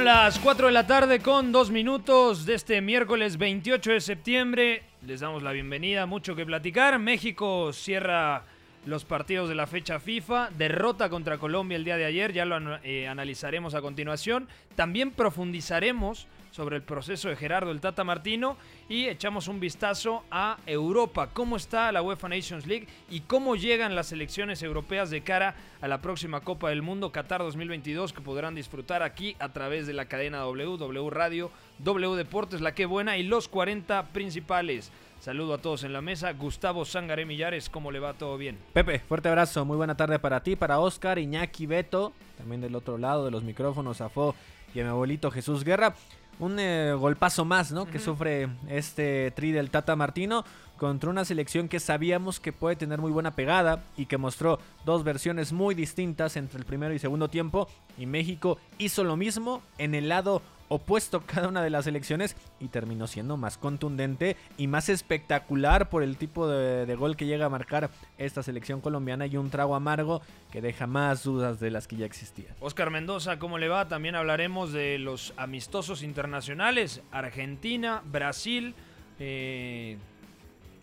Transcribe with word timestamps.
Son 0.00 0.06
las 0.06 0.38
4 0.38 0.68
de 0.68 0.72
la 0.72 0.86
tarde 0.86 1.20
con 1.20 1.52
dos 1.52 1.70
minutos 1.70 2.46
de 2.46 2.54
este 2.54 2.80
miércoles 2.80 3.36
28 3.36 3.92
de 3.92 4.00
septiembre. 4.00 4.82
Les 5.06 5.20
damos 5.20 5.42
la 5.42 5.52
bienvenida, 5.52 6.06
mucho 6.06 6.34
que 6.34 6.46
platicar. 6.46 6.98
México 6.98 7.70
cierra 7.74 8.44
los 8.86 9.04
partidos 9.04 9.50
de 9.50 9.54
la 9.54 9.66
fecha 9.66 10.00
FIFA, 10.00 10.52
derrota 10.56 11.10
contra 11.10 11.36
Colombia 11.36 11.76
el 11.76 11.84
día 11.84 11.98
de 11.98 12.06
ayer, 12.06 12.32
ya 12.32 12.46
lo 12.46 12.78
eh, 12.82 13.08
analizaremos 13.08 13.74
a 13.74 13.82
continuación. 13.82 14.48
También 14.74 15.10
profundizaremos 15.10 16.26
sobre 16.50 16.76
el 16.76 16.82
proceso 16.82 17.28
de 17.28 17.36
Gerardo 17.36 17.70
el 17.70 17.80
Tata 17.80 18.04
Martino 18.04 18.56
y 18.88 19.06
echamos 19.06 19.48
un 19.48 19.60
vistazo 19.60 20.24
a 20.30 20.58
Europa, 20.66 21.30
cómo 21.32 21.56
está 21.56 21.92
la 21.92 22.02
UEFA 22.02 22.28
Nations 22.28 22.66
League 22.66 22.88
y 23.08 23.20
cómo 23.20 23.56
llegan 23.56 23.94
las 23.94 24.08
selecciones 24.08 24.62
europeas 24.62 25.10
de 25.10 25.22
cara 25.22 25.54
a 25.80 25.88
la 25.88 26.00
próxima 26.00 26.40
Copa 26.40 26.70
del 26.70 26.82
Mundo 26.82 27.12
Qatar 27.12 27.40
2022 27.40 28.12
que 28.12 28.20
podrán 28.20 28.54
disfrutar 28.54 29.02
aquí 29.02 29.36
a 29.38 29.50
través 29.50 29.86
de 29.86 29.92
la 29.92 30.06
cadena 30.06 30.38
W, 30.38 30.76
W 30.76 31.10
Radio, 31.10 31.50
W 31.78 32.16
Deportes, 32.16 32.60
la 32.60 32.74
que 32.74 32.86
buena 32.86 33.16
y 33.16 33.22
los 33.22 33.48
40 33.48 34.08
principales. 34.08 34.90
Saludo 35.20 35.54
a 35.54 35.58
todos 35.58 35.84
en 35.84 35.92
la 35.92 36.00
mesa. 36.00 36.32
Gustavo 36.32 36.86
Sangaré 36.86 37.26
Millares, 37.26 37.68
¿cómo 37.68 37.92
le 37.92 38.00
va? 38.00 38.14
¿Todo 38.14 38.38
bien? 38.38 38.58
Pepe, 38.72 39.00
fuerte 39.00 39.28
abrazo, 39.28 39.66
muy 39.66 39.76
buena 39.76 39.94
tarde 39.94 40.18
para 40.18 40.42
ti, 40.42 40.56
para 40.56 40.80
Oscar, 40.80 41.18
Iñaki, 41.18 41.66
Beto, 41.66 42.14
también 42.38 42.62
del 42.62 42.74
otro 42.74 42.96
lado 42.96 43.26
de 43.26 43.30
los 43.30 43.42
micrófonos, 43.42 44.00
Afo 44.00 44.34
y 44.74 44.80
a 44.80 44.84
mi 44.84 44.88
abuelito 44.88 45.30
Jesús 45.30 45.62
Guerra. 45.62 45.94
Un 46.40 46.58
eh, 46.58 46.94
golpazo 46.98 47.44
más, 47.44 47.70
¿no? 47.70 47.84
Que 47.86 47.98
sufre 47.98 48.48
este 48.68 49.30
tri 49.32 49.52
del 49.52 49.70
Tata 49.70 49.94
Martino 49.94 50.44
contra 50.78 51.10
una 51.10 51.26
selección 51.26 51.68
que 51.68 51.78
sabíamos 51.78 52.40
que 52.40 52.54
puede 52.54 52.74
tener 52.74 52.98
muy 52.98 53.12
buena 53.12 53.32
pegada 53.32 53.84
y 53.98 54.06
que 54.06 54.16
mostró 54.16 54.58
dos 54.86 55.04
versiones 55.04 55.52
muy 55.52 55.74
distintas 55.74 56.36
entre 56.36 56.58
el 56.58 56.64
primero 56.64 56.94
y 56.94 56.98
segundo 56.98 57.28
tiempo. 57.28 57.68
Y 57.98 58.06
México 58.06 58.58
hizo 58.78 59.04
lo 59.04 59.16
mismo 59.16 59.62
en 59.76 59.94
el 59.94 60.08
lado 60.08 60.40
opuesto 60.70 61.22
cada 61.26 61.48
una 61.48 61.62
de 61.62 61.68
las 61.68 61.86
elecciones 61.86 62.36
y 62.60 62.68
terminó 62.68 63.06
siendo 63.06 63.36
más 63.36 63.58
contundente 63.58 64.36
y 64.56 64.68
más 64.68 64.88
espectacular 64.88 65.90
por 65.90 66.02
el 66.02 66.16
tipo 66.16 66.48
de, 66.48 66.86
de 66.86 66.94
gol 66.94 67.16
que 67.16 67.26
llega 67.26 67.46
a 67.46 67.50
marcar 67.50 67.90
esta 68.18 68.42
selección 68.42 68.80
colombiana 68.80 69.26
y 69.26 69.36
un 69.36 69.50
trago 69.50 69.74
amargo 69.74 70.22
que 70.52 70.62
deja 70.62 70.86
más 70.86 71.24
dudas 71.24 71.60
de 71.60 71.70
las 71.70 71.86
que 71.86 71.96
ya 71.96 72.06
existían. 72.06 72.54
Oscar 72.60 72.90
Mendoza, 72.90 73.38
¿cómo 73.38 73.58
le 73.58 73.68
va? 73.68 73.88
También 73.88 74.14
hablaremos 74.14 74.72
de 74.72 74.98
los 74.98 75.34
amistosos 75.36 76.02
internacionales, 76.02 77.02
Argentina, 77.10 78.02
Brasil 78.04 78.74
eh, 79.22 79.98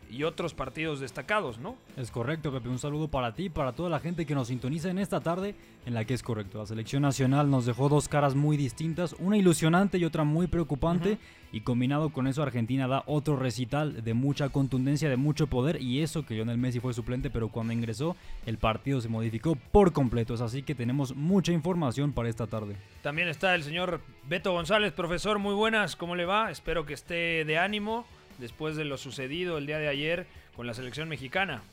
y 0.09 0.23
otros 0.23 0.53
partidos 0.53 0.99
destacados, 0.99 1.59
¿no? 1.59 1.75
Es 1.95 2.11
correcto, 2.11 2.51
Pepe. 2.51 2.69
Un 2.69 2.79
saludo 2.79 3.07
para 3.07 3.33
ti 3.33 3.45
y 3.45 3.49
para 3.49 3.73
toda 3.73 3.89
la 3.89 3.99
gente 3.99 4.25
que 4.25 4.35
nos 4.35 4.47
sintoniza 4.47 4.89
en 4.89 4.99
esta 4.99 5.19
tarde, 5.21 5.55
en 5.85 5.93
la 5.93 6.05
que 6.05 6.13
es 6.13 6.23
correcto. 6.23 6.59
La 6.59 6.65
selección 6.65 7.01
nacional 7.01 7.49
nos 7.49 7.65
dejó 7.65 7.89
dos 7.89 8.07
caras 8.07 8.35
muy 8.35 8.57
distintas, 8.57 9.15
una 9.19 9.37
ilusionante 9.37 9.97
y 9.97 10.05
otra 10.05 10.23
muy 10.23 10.47
preocupante, 10.47 11.17
y 11.51 11.61
combinado 11.61 12.09
con 12.09 12.27
eso 12.27 12.43
Argentina 12.43 12.87
da 12.87 13.03
otro 13.05 13.37
recital 13.37 14.03
de 14.03 14.13
mucha 14.13 14.49
contundencia, 14.49 15.09
de 15.09 15.15
mucho 15.15 15.47
poder, 15.47 15.81
y 15.81 16.01
eso 16.01 16.25
que 16.25 16.33
Lionel 16.33 16.57
Messi 16.57 16.79
fue 16.79 16.93
suplente, 16.93 17.29
pero 17.29 17.49
cuando 17.49 17.73
ingresó 17.73 18.15
el 18.45 18.57
partido 18.57 18.99
se 19.01 19.09
modificó 19.09 19.55
por 19.55 19.93
completo. 19.93 20.33
Es 20.33 20.41
así 20.41 20.63
que 20.63 20.75
tenemos 20.75 21.15
mucha 21.15 21.51
información 21.51 22.11
para 22.11 22.29
esta 22.29 22.47
tarde. 22.47 22.75
También 23.01 23.27
está 23.27 23.55
el 23.55 23.63
señor 23.63 24.01
Beto 24.27 24.51
González, 24.51 24.91
profesor, 24.91 25.39
muy 25.39 25.53
buenas, 25.53 25.95
¿cómo 25.95 26.15
le 26.15 26.25
va? 26.25 26.51
Espero 26.51 26.85
que 26.85 26.93
esté 26.93 27.45
de 27.45 27.57
ánimo 27.57 28.05
después 28.37 28.75
de 28.75 28.85
lo 28.85 28.97
sucedido 28.97 29.57
el 29.57 29.65
día 29.65 29.79
de 29.79 29.87
ayer 29.87 30.27
con 30.55 30.67
la 30.67 30.73
selección 30.73 31.09
mexicana. 31.09 31.63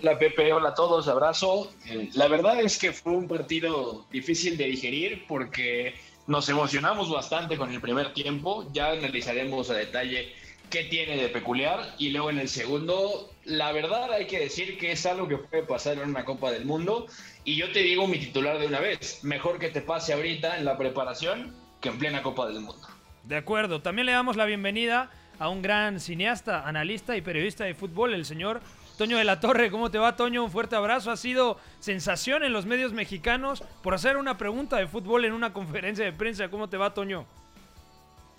Hola 0.00 0.18
Pepe, 0.18 0.52
hola 0.52 0.70
a 0.70 0.74
todos, 0.74 1.08
abrazo. 1.08 1.72
Eh, 1.86 2.10
La 2.14 2.28
verdad 2.28 2.60
es 2.60 2.78
que 2.78 2.92
fue 2.92 3.12
un 3.12 3.28
partido 3.28 4.06
difícil 4.10 4.58
de 4.58 4.66
digerir 4.66 5.24
porque 5.26 5.94
nos 6.26 6.48
emocionamos 6.48 7.10
bastante 7.10 7.56
con 7.56 7.72
el 7.72 7.80
primer 7.80 8.12
tiempo. 8.12 8.68
Ya 8.72 8.90
analizaremos 8.90 9.70
a 9.70 9.74
detalle 9.74 10.34
qué 10.68 10.84
tiene 10.84 11.16
de 11.16 11.28
peculiar. 11.28 11.94
Y 11.98 12.10
luego 12.10 12.28
en 12.28 12.38
el 12.38 12.48
segundo, 12.48 13.30
la 13.44 13.72
verdad 13.72 14.12
hay 14.12 14.26
que 14.26 14.38
decir 14.38 14.76
que 14.76 14.92
es 14.92 15.06
algo 15.06 15.28
que 15.28 15.38
puede 15.38 15.62
pasar 15.62 15.94
en 15.94 16.10
una 16.10 16.24
Copa 16.26 16.50
del 16.50 16.66
Mundo. 16.66 17.06
Y 17.44 17.56
yo 17.56 17.72
te 17.72 17.80
digo 17.80 18.06
mi 18.06 18.18
titular 18.18 18.58
de 18.58 18.66
una 18.66 18.80
vez, 18.80 19.22
mejor 19.24 19.58
que 19.58 19.70
te 19.70 19.80
pase 19.80 20.12
ahorita 20.12 20.58
en 20.58 20.64
la 20.64 20.76
preparación 20.76 21.54
que 21.80 21.88
en 21.88 21.98
plena 21.98 22.22
Copa 22.22 22.46
del 22.46 22.60
Mundo. 22.60 22.86
De 23.26 23.36
acuerdo, 23.36 23.82
también 23.82 24.06
le 24.06 24.12
damos 24.12 24.36
la 24.36 24.44
bienvenida 24.44 25.10
a 25.40 25.48
un 25.48 25.60
gran 25.60 25.98
cineasta, 25.98 26.66
analista 26.66 27.16
y 27.16 27.22
periodista 27.22 27.64
de 27.64 27.74
fútbol, 27.74 28.14
el 28.14 28.24
señor 28.24 28.60
Toño 28.96 29.18
de 29.18 29.24
la 29.24 29.40
Torre. 29.40 29.68
¿Cómo 29.68 29.90
te 29.90 29.98
va, 29.98 30.14
Toño? 30.14 30.44
Un 30.44 30.50
fuerte 30.52 30.76
abrazo. 30.76 31.10
Ha 31.10 31.16
sido 31.16 31.58
sensación 31.80 32.44
en 32.44 32.52
los 32.52 32.66
medios 32.66 32.92
mexicanos 32.92 33.64
por 33.82 33.94
hacer 33.94 34.16
una 34.16 34.38
pregunta 34.38 34.76
de 34.76 34.86
fútbol 34.86 35.24
en 35.24 35.32
una 35.32 35.52
conferencia 35.52 36.04
de 36.04 36.12
prensa. 36.12 36.48
¿Cómo 36.50 36.68
te 36.68 36.76
va, 36.76 36.94
Toño? 36.94 37.26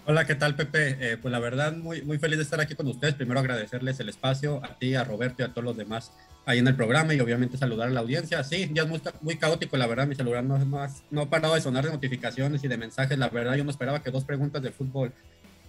Hola, 0.06 0.26
¿qué 0.26 0.36
tal, 0.36 0.56
Pepe? 0.56 0.96
Eh, 1.02 1.18
pues 1.18 1.34
la 1.34 1.40
verdad, 1.40 1.74
muy, 1.74 2.02
muy 2.03 2.18
feliz 2.18 2.38
de 2.38 2.44
estar 2.44 2.62
aquí 2.62 2.74
con 2.74 2.88
ustedes. 2.88 3.14
Primero 3.16 3.42
agradecerles 3.42 4.00
el 4.00 4.08
espacio 4.08 4.64
a 4.64 4.70
ti, 4.70 4.96
a 4.96 5.03
Roberto 5.03 5.44
y 5.44 5.46
a 5.46 5.50
todos 5.50 5.66
los 5.66 5.76
demás 5.76 6.14
ahí 6.47 6.59
en 6.59 6.68
el 6.68 6.75
programa 6.75 7.13
y 7.13 7.19
obviamente 7.19 7.58
saludar 7.58 7.90
a 7.90 7.91
la 7.91 8.00
audiencia. 8.00 8.44
Sí, 8.44 8.69
ya 8.74 8.84
es 8.84 8.90
muy, 8.90 9.02
muy 9.22 9.35
caótico, 9.35 9.75
la 9.78 9.85
verdad, 9.85 10.08
mi 10.08 10.16
celular 10.16 10.44
no, 10.44 10.58
no, 10.58 10.80
ha- 10.81 10.90
no 11.12 11.22
ha 11.22 11.30
parado 11.30 11.53
de 11.56 11.62
sonar 11.62 11.85
de 11.85 11.91
notificaciones 11.91 12.63
y 12.63 12.68
de 12.68 12.78
mensajes. 12.78 13.18
La 13.18 13.30
verdad, 13.30 13.56
yo 13.56 13.63
no 13.66 13.69
esperaba 13.69 14.02
que 14.02 14.09
dos 14.12 14.24
preguntas 14.24 14.62
de 14.62 14.72
fútbol 14.72 15.13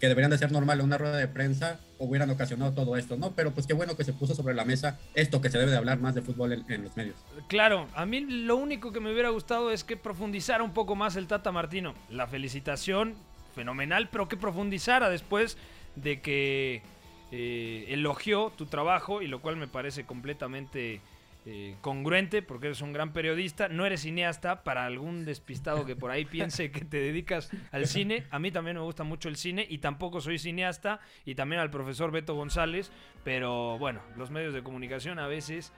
que 0.01 0.07
deberían 0.07 0.31
de 0.31 0.39
ser 0.39 0.53
normal 0.53 0.79
en 0.79 0.85
una 0.85 0.97
rueda 0.97 1.17
de 1.17 1.27
prensa 1.27 1.81
hubieran 1.99 2.31
ocasionado 2.31 2.71
todo 2.73 2.97
esto, 2.97 3.17
¿no? 3.17 3.33
Pero 3.33 3.51
pues 3.51 3.67
qué 3.67 3.73
bueno 3.75 3.97
que 3.97 4.05
se 4.05 4.13
puso 4.13 4.33
sobre 4.37 4.55
la 4.55 4.65
mesa 4.65 4.97
esto 5.17 5.41
que 5.41 5.51
se 5.51 5.59
debe 5.59 5.73
de 5.73 5.77
hablar 5.77 5.99
más 5.99 6.15
de 6.15 6.23
fútbol 6.23 6.53
en, 6.53 6.65
en 6.71 6.85
los 6.85 6.97
medios. 6.97 7.17
Claro, 7.49 7.89
a 7.97 8.07
mí 8.07 8.21
lo 8.21 8.55
único 8.55 8.93
que 8.93 9.01
me 9.01 9.13
hubiera 9.13 9.31
gustado 9.31 9.73
es 9.73 9.83
que 9.83 9.97
profundizara 9.97 10.63
un 10.63 10.73
poco 10.73 10.95
más 10.95 11.17
el 11.17 11.27
Tata 11.27 11.51
Martino. 11.51 11.95
La 12.11 12.29
felicitación, 12.29 13.17
fenomenal, 13.57 14.09
pero 14.13 14.29
que 14.29 14.37
profundizara 14.37 15.11
después 15.11 15.57
de 15.97 16.21
que 16.21 16.83
eh, 17.31 17.87
elogió 17.89 18.53
tu 18.57 18.67
trabajo, 18.67 19.23
y 19.23 19.29
lo 19.29 19.41
cual 19.41 19.57
me 19.57 19.69
parece 19.69 20.05
completamente 20.05 21.01
eh, 21.47 21.77
congruente, 21.81 22.43
porque 22.43 22.67
eres 22.67 22.83
un 22.83 22.93
gran 22.93 23.13
periodista, 23.13 23.69
no 23.69 23.87
eres 23.87 24.03
cineasta, 24.03 24.65
para 24.65 24.85
algún 24.85 25.25
despistado 25.25 25.87
que 25.87 25.97
por 25.97 26.11
ahí 26.11 26.25
piense 26.25 26.71
que 26.71 26.85
te 26.85 26.99
dedicas 26.99 27.51
al 27.71 27.87
cine, 27.87 28.27
a 28.31 28.39
mí 28.39 28.51
también 28.51 28.77
me 28.77 28.83
gusta 28.83 29.05
mucho 29.05 29.29
el 29.29 29.37
cine, 29.37 29.67
y 29.69 29.79
tampoco 29.79 30.21
soy 30.21 30.39
cineasta, 30.39 31.01
y 31.25 31.35
también 31.35 31.61
al 31.61 31.71
profesor 31.71 32.11
Beto 32.11 32.35
González, 32.35 32.91
pero 33.25 33.79
bueno, 33.79 34.01
los 34.17 34.31
medios 34.31 34.53
de 34.53 34.63
comunicación 34.63 35.19
a 35.19 35.27
veces 35.27 35.73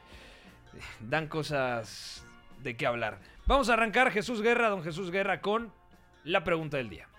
dan 1.00 1.28
cosas 1.28 2.26
de 2.62 2.76
qué 2.76 2.86
hablar. 2.86 3.20
Vamos 3.46 3.70
a 3.70 3.74
arrancar 3.74 4.10
Jesús 4.12 4.42
Guerra, 4.42 4.68
don 4.68 4.82
Jesús 4.82 5.10
Guerra, 5.10 5.40
con 5.40 5.72
la 6.24 6.44
pregunta 6.44 6.76
del 6.76 6.88
día. 6.88 7.09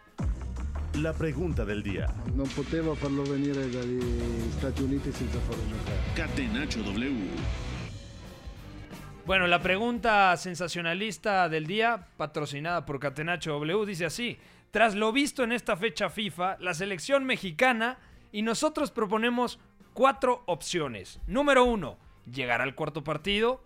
La 0.99 1.13
pregunta 1.13 1.63
del 1.63 1.81
día. 1.81 2.05
Non 2.35 2.47
potevo 2.51 2.95
farlo 2.95 3.23
Stati 3.23 4.83
Uniti 4.83 5.11
senza 5.11 5.39
farlo 5.39 5.63
giocare. 5.71 5.97
Catenacho 6.13 6.83
W. 6.83 7.31
Bueno, 9.25 9.47
la 9.47 9.61
pregunta 9.61 10.35
sensacionalista 10.35 11.47
del 11.47 11.65
día, 11.65 12.07
patrocinada 12.17 12.85
por 12.85 12.99
Catenacho 12.99 13.53
W, 13.53 13.85
dice 13.85 14.05
así. 14.05 14.37
Tras 14.71 14.93
lo 14.93 15.13
visto 15.13 15.43
en 15.43 15.53
esta 15.53 15.77
fecha 15.77 16.09
FIFA, 16.09 16.57
la 16.59 16.73
selección 16.73 17.23
mexicana 17.23 17.97
y 18.33 18.41
nosotros 18.41 18.91
proponemos 18.91 19.59
cuatro 19.93 20.43
opciones. 20.45 21.21
Número 21.25 21.63
uno, 21.63 21.97
llegar 22.29 22.61
al 22.61 22.75
cuarto 22.75 23.01
partido. 23.01 23.63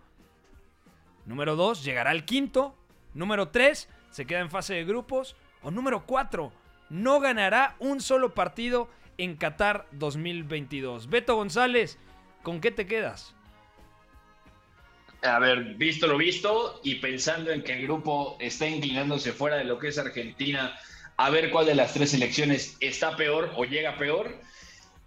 Número 1.26 1.56
2, 1.56 1.82
llegará 1.82 2.10
al 2.10 2.24
quinto. 2.24 2.76
Número 3.14 3.48
3, 3.48 3.88
se 4.10 4.26
queda 4.26 4.40
en 4.40 4.50
fase 4.50 4.74
de 4.74 4.84
grupos. 4.84 5.34
O 5.62 5.72
número 5.72 6.06
4, 6.06 6.52
no 6.90 7.20
ganará 7.20 7.76
un 7.78 8.00
solo 8.00 8.34
partido 8.34 8.88
en 9.18 9.36
Qatar 9.36 9.86
2022. 9.92 11.08
Beto 11.08 11.36
González, 11.36 11.98
¿con 12.42 12.60
qué 12.60 12.70
te 12.70 12.86
quedas? 12.86 13.34
A 15.22 15.38
ver, 15.38 15.74
visto 15.74 16.06
lo 16.06 16.16
visto 16.16 16.80
y 16.84 16.96
pensando 16.96 17.50
en 17.50 17.62
que 17.62 17.72
el 17.72 17.82
grupo 17.82 18.36
está 18.38 18.68
inclinándose 18.68 19.32
fuera 19.32 19.56
de 19.56 19.64
lo 19.64 19.78
que 19.78 19.88
es 19.88 19.98
Argentina, 19.98 20.78
a 21.16 21.30
ver 21.30 21.50
cuál 21.50 21.66
de 21.66 21.74
las 21.74 21.94
tres 21.94 22.10
selecciones 22.10 22.76
está 22.80 23.16
peor 23.16 23.50
o 23.56 23.64
llega 23.64 23.96
peor, 23.96 24.38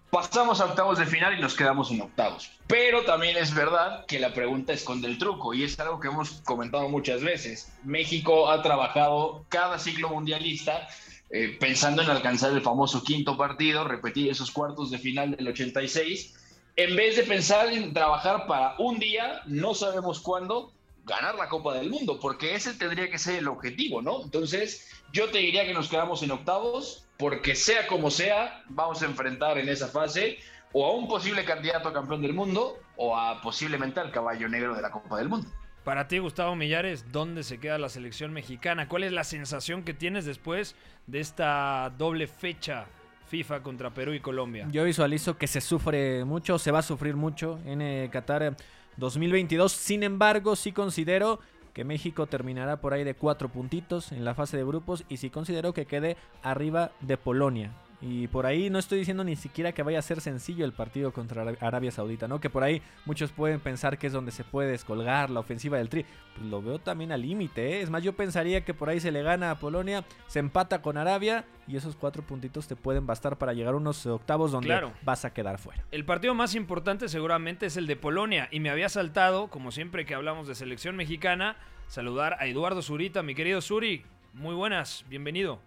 pasamos 0.09 0.59
a 0.59 0.65
octavos 0.65 0.97
de 0.97 1.05
final 1.05 1.37
y 1.37 1.41
nos 1.41 1.55
quedamos 1.55 1.91
en 1.91 2.01
octavos. 2.01 2.51
Pero 2.67 3.03
también 3.03 3.37
es 3.37 3.53
verdad 3.53 4.05
que 4.07 4.19
la 4.19 4.33
pregunta 4.33 4.73
esconde 4.73 5.07
el 5.07 5.17
truco 5.17 5.53
y 5.53 5.63
es 5.63 5.79
algo 5.79 5.99
que 5.99 6.07
hemos 6.07 6.41
comentado 6.41 6.89
muchas 6.89 7.21
veces. 7.21 7.71
México 7.83 8.49
ha 8.49 8.61
trabajado 8.61 9.45
cada 9.49 9.77
ciclo 9.77 10.09
mundialista 10.09 10.87
eh, 11.31 11.57
pensando 11.59 12.01
en 12.01 12.09
alcanzar 12.09 12.51
el 12.53 12.61
famoso 12.61 13.03
quinto 13.03 13.37
partido, 13.37 13.83
repetir 13.83 14.29
esos 14.29 14.51
cuartos 14.51 14.91
de 14.91 14.97
final 14.97 15.31
del 15.31 15.47
86 15.47 16.35
en 16.79 16.95
vez 16.95 17.17
de 17.17 17.23
pensar 17.23 17.73
en 17.73 17.93
trabajar 17.93 18.47
para 18.47 18.75
un 18.77 18.99
día, 18.99 19.41
no 19.47 19.73
sabemos 19.73 20.21
cuándo, 20.21 20.71
ganar 21.03 21.35
la 21.35 21.49
Copa 21.49 21.73
del 21.73 21.89
Mundo, 21.89 22.21
porque 22.21 22.55
ese 22.55 22.73
tendría 22.73 23.11
que 23.11 23.17
ser 23.17 23.35
el 23.35 23.49
objetivo, 23.49 24.01
¿no? 24.01 24.23
Entonces, 24.23 24.89
yo 25.11 25.29
te 25.29 25.39
diría 25.39 25.65
que 25.65 25.73
nos 25.73 25.89
quedamos 25.89 26.23
en 26.23 26.31
octavos, 26.31 27.05
porque 27.17 27.53
sea 27.53 27.85
como 27.87 28.09
sea, 28.09 28.63
vamos 28.69 29.01
a 29.01 29.07
enfrentar 29.07 29.57
en 29.57 29.67
esa 29.67 29.89
fase 29.89 30.37
o 30.71 30.85
a 30.85 30.93
un 30.93 31.09
posible 31.09 31.43
candidato 31.43 31.89
a 31.89 31.93
campeón 31.93 32.21
del 32.21 32.33
mundo 32.33 32.77
o 32.95 33.17
a 33.17 33.41
posiblemente 33.41 33.99
al 33.99 34.11
caballo 34.11 34.47
negro 34.47 34.73
de 34.73 34.81
la 34.81 34.91
Copa 34.91 35.17
del 35.17 35.27
Mundo. 35.27 35.49
Para 35.89 36.07
ti, 36.07 36.19
Gustavo 36.19 36.56
Millares, 36.56 37.12
¿dónde 37.12 37.41
se 37.41 37.59
queda 37.59 37.80
la 37.80 37.89
selección 37.89 38.31
mexicana? 38.31 38.88
¿Cuál 38.88 39.06
es 39.06 39.12
la 39.12 39.24
sensación 39.24 39.81
que 39.81 39.95
tienes 39.95 40.24
después 40.24 40.75
de 41.07 41.19
esta 41.19 41.91
doble 41.97 42.27
fecha 42.27 42.86
FIFA 43.25 43.63
contra 43.63 43.89
Perú 43.91 44.13
y 44.13 44.19
Colombia. 44.19 44.68
Yo 44.71 44.83
visualizo 44.83 45.39
que 45.39 45.47
se 45.47 45.62
sufre 45.62 46.25
mucho, 46.25 46.59
se 46.59 46.69
va 46.69 46.80
a 46.80 46.83
sufrir 46.83 47.15
mucho 47.15 47.59
en 47.65 47.81
eh, 47.81 48.07
Qatar 48.12 48.56
2022. 48.97 49.71
Sin 49.71 50.03
embargo, 50.03 50.56
sí 50.56 50.74
considero 50.74 51.39
que 51.74 51.83
México 51.83 52.27
terminará 52.27 52.81
por 52.81 52.94
ahí 52.94 53.03
de 53.03 53.15
cuatro 53.15 53.50
puntitos 53.50 54.12
en 54.12 54.24
la 54.24 54.35
fase 54.35 54.57
de 54.57 54.65
grupos 54.65 55.06
y 55.09 55.18
sí 55.18 55.31
considero 55.31 55.74
que 55.74 55.88
quede 55.88 56.18
arriba 56.44 56.92
de 57.01 57.18
Polonia. 57.18 57.71
Y 58.01 58.27
por 58.27 58.45
ahí 58.45 58.69
no 58.69 58.79
estoy 58.79 58.99
diciendo 58.99 59.23
ni 59.25 59.35
siquiera 59.35 59.73
que 59.73 59.83
vaya 59.83 59.99
a 59.99 60.01
ser 60.01 60.21
sencillo 60.21 60.63
el 60.63 60.71
partido 60.71 61.11
contra 61.11 61.43
Arabia 61.59 61.91
Saudita, 61.91 62.27
¿no? 62.29 62.39
Que 62.39 62.49
por 62.49 62.63
ahí 62.63 62.81
muchos 63.05 63.31
pueden 63.31 63.59
pensar 63.59 63.97
que 63.97 64.07
es 64.07 64.13
donde 64.13 64.31
se 64.31 64.45
puede 64.45 64.71
descolgar 64.71 65.29
la 65.29 65.41
ofensiva 65.41 65.77
del 65.77 65.89
Tri. 65.89 66.05
Pues 66.35 66.47
lo 66.47 66.61
veo 66.61 66.79
también 66.79 67.11
al 67.11 67.21
límite, 67.21 67.73
¿eh? 67.73 67.81
Es 67.81 67.89
más, 67.89 68.01
yo 68.01 68.13
pensaría 68.13 68.63
que 68.63 68.73
por 68.73 68.89
ahí 68.89 69.01
se 69.01 69.11
le 69.11 69.21
gana 69.21 69.51
a 69.51 69.59
Polonia, 69.59 70.05
se 70.27 70.39
empata 70.39 70.81
con 70.81 70.97
Arabia 70.97 71.43
y 71.67 71.75
esos 71.75 71.97
cuatro 71.97 72.23
puntitos 72.23 72.67
te 72.67 72.77
pueden 72.77 73.05
bastar 73.05 73.37
para 73.37 73.53
llegar 73.53 73.73
a 73.73 73.77
unos 73.77 74.05
octavos 74.05 74.51
donde 74.51 74.81
vas 75.03 75.25
a 75.25 75.33
quedar 75.33 75.57
fuera. 75.57 75.83
El 75.91 76.05
partido 76.05 76.33
más 76.33 76.55
importante 76.55 77.09
seguramente 77.09 77.65
es 77.65 77.75
el 77.75 77.85
de 77.85 77.97
Polonia 77.97 78.47
y 78.49 78.61
me 78.61 78.69
había 78.69 78.87
saltado, 78.87 79.49
como 79.49 79.71
siempre 79.71 80.05
que 80.05 80.15
hablamos 80.15 80.47
de 80.47 80.55
selección 80.55 80.95
mexicana, 80.95 81.57
saludar 81.87 82.37
a 82.39 82.47
Eduardo 82.47 82.81
Zurita, 82.81 83.23
mi 83.23 83.35
querido 83.35 83.61
Zuri. 83.61 84.05
Muy 84.33 84.55
buenas, 84.55 85.03
bienvenido. 85.09 85.59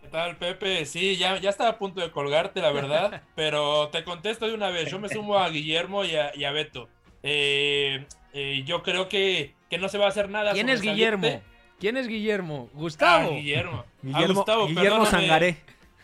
¿Qué 0.00 0.08
tal, 0.08 0.36
Pepe? 0.36 0.86
Sí, 0.86 1.16
ya, 1.16 1.38
ya 1.38 1.50
estaba 1.50 1.70
a 1.70 1.78
punto 1.78 2.00
de 2.00 2.10
colgarte, 2.10 2.60
la 2.60 2.72
verdad, 2.72 3.22
pero 3.34 3.88
te 3.88 4.02
contesto 4.02 4.46
de 4.46 4.54
una 4.54 4.70
vez. 4.70 4.90
Yo 4.90 4.98
me 4.98 5.08
sumo 5.08 5.38
a 5.38 5.48
Guillermo 5.50 6.04
y 6.04 6.14
a, 6.16 6.50
Beto. 6.52 6.88
Eh, 7.22 8.06
eh, 8.32 8.62
yo 8.64 8.82
creo 8.82 9.08
que, 9.08 9.54
que, 9.68 9.78
no 9.78 9.88
se 9.88 9.98
va 9.98 10.06
a 10.06 10.08
hacer 10.08 10.30
nada. 10.30 10.52
¿Quién 10.52 10.68
es 10.68 10.80
Guillermo? 10.80 11.42
¿Quién 11.78 11.96
es 11.96 12.08
Guillermo? 12.08 12.70
Gustavo. 12.72 13.30
Ah, 13.32 13.34
Guillermo. 13.36 13.84
Guillermo, 14.02 14.34
Gustavo, 14.34 14.66
Guillermo 14.68 15.06
Sangaré. 15.06 15.56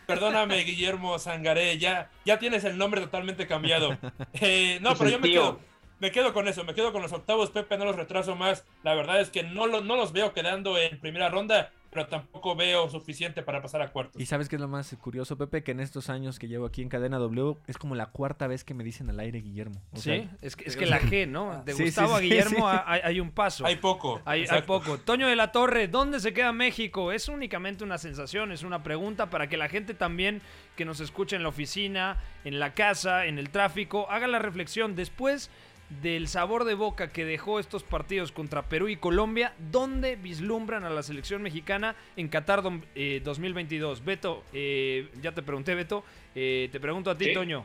Perdóname, 0.05 0.63
Guillermo 0.63 1.19
Sangaré. 1.19 1.77
Ya, 1.77 2.09
ya 2.23 2.39
tienes 2.39 2.63
el 2.63 2.77
nombre 2.77 3.01
totalmente 3.01 3.47
cambiado. 3.47 3.97
Eh, 4.41 4.77
no, 4.81 4.95
pero 4.95 5.09
yo 5.09 5.19
me 5.19 5.31
quedo, 5.31 5.59
me 5.99 6.11
quedo 6.11 6.33
con 6.33 6.47
eso. 6.47 6.63
Me 6.63 6.75
quedo 6.75 6.91
con 6.91 7.01
los 7.01 7.11
octavos, 7.13 7.49
Pepe. 7.49 7.77
No 7.77 7.85
los 7.85 7.95
retraso 7.95 8.35
más. 8.35 8.65
La 8.83 8.93
verdad 8.93 9.19
es 9.19 9.29
que 9.29 9.43
no, 9.43 9.67
lo, 9.67 9.81
no 9.81 9.95
los 9.95 10.13
veo 10.13 10.33
quedando 10.33 10.77
en 10.77 10.99
primera 10.99 11.29
ronda 11.29 11.71
pero 11.97 12.09
tampoco 12.09 12.55
veo 12.55 12.87
suficiente 12.91 13.41
para 13.41 13.59
pasar 13.59 13.81
a 13.81 13.87
cuartos. 13.91 14.21
Y 14.21 14.27
sabes 14.27 14.47
qué 14.47 14.57
es 14.57 14.61
lo 14.61 14.67
más 14.67 14.95
curioso, 15.01 15.35
Pepe, 15.35 15.63
que 15.63 15.71
en 15.71 15.79
estos 15.79 16.11
años 16.11 16.37
que 16.37 16.47
llevo 16.47 16.67
aquí 16.67 16.83
en 16.83 16.89
Cadena 16.89 17.17
W 17.17 17.57
es 17.65 17.79
como 17.79 17.95
la 17.95 18.11
cuarta 18.11 18.45
vez 18.45 18.63
que 18.63 18.75
me 18.75 18.83
dicen 18.83 19.09
al 19.09 19.19
aire 19.19 19.41
Guillermo. 19.41 19.81
sí, 19.95 20.29
es 20.41 20.55
que, 20.55 20.65
es 20.65 20.77
que 20.77 20.85
la 20.85 20.99
G, 20.99 21.27
¿no? 21.27 21.63
De 21.63 21.73
Gustavo 21.73 22.13
a 22.13 22.19
Guillermo 22.19 22.67
hay, 22.67 23.19
un 23.19 23.31
paso. 23.31 23.65
Hay 23.65 23.77
poco. 23.77 24.21
Hay, 24.25 24.45
hay, 24.47 24.61
poco. 24.61 24.99
Toño 24.99 25.27
de 25.27 25.35
la 25.35 25.51
Torre, 25.51 25.87
¿dónde 25.87 26.19
se 26.19 26.33
queda 26.33 26.53
México? 26.53 27.11
Es 27.11 27.29
únicamente 27.29 27.83
una 27.83 27.97
sensación, 27.97 28.51
es 28.51 28.61
una 28.61 28.83
pregunta 28.83 29.31
para 29.31 29.49
que 29.49 29.57
la 29.57 29.67
gente 29.67 29.95
también 29.95 30.43
que 30.75 30.85
nos 30.85 30.99
escucha 30.99 31.35
en 31.35 31.41
la 31.41 31.49
oficina, 31.49 32.21
en 32.43 32.59
la 32.59 32.75
casa, 32.75 33.25
en 33.25 33.39
el 33.39 33.49
tráfico, 33.49 34.05
haga 34.11 34.27
la 34.27 34.37
reflexión. 34.37 34.95
Después 34.95 35.49
del 35.89 36.27
sabor 36.27 36.65
de 36.65 36.73
boca 36.73 37.09
que 37.09 37.25
dejó 37.25 37.59
estos 37.59 37.83
partidos 37.83 38.31
contra 38.31 38.63
Perú 38.63 38.89
y 38.89 38.97
Colombia, 38.97 39.53
¿dónde 39.71 40.15
vislumbran 40.15 40.83
a 40.83 40.89
la 40.89 41.01
selección 41.01 41.41
mexicana 41.41 41.95
en 42.15 42.27
Qatar 42.27 42.61
2022? 42.61 43.99
Eh, 43.99 44.01
Beto, 44.05 44.43
eh, 44.53 45.09
ya 45.21 45.31
te 45.31 45.41
pregunté, 45.41 45.75
Beto, 45.75 46.03
eh, 46.35 46.69
te 46.71 46.79
pregunto 46.79 47.09
a 47.09 47.17
ti, 47.17 47.33
Toño. 47.33 47.63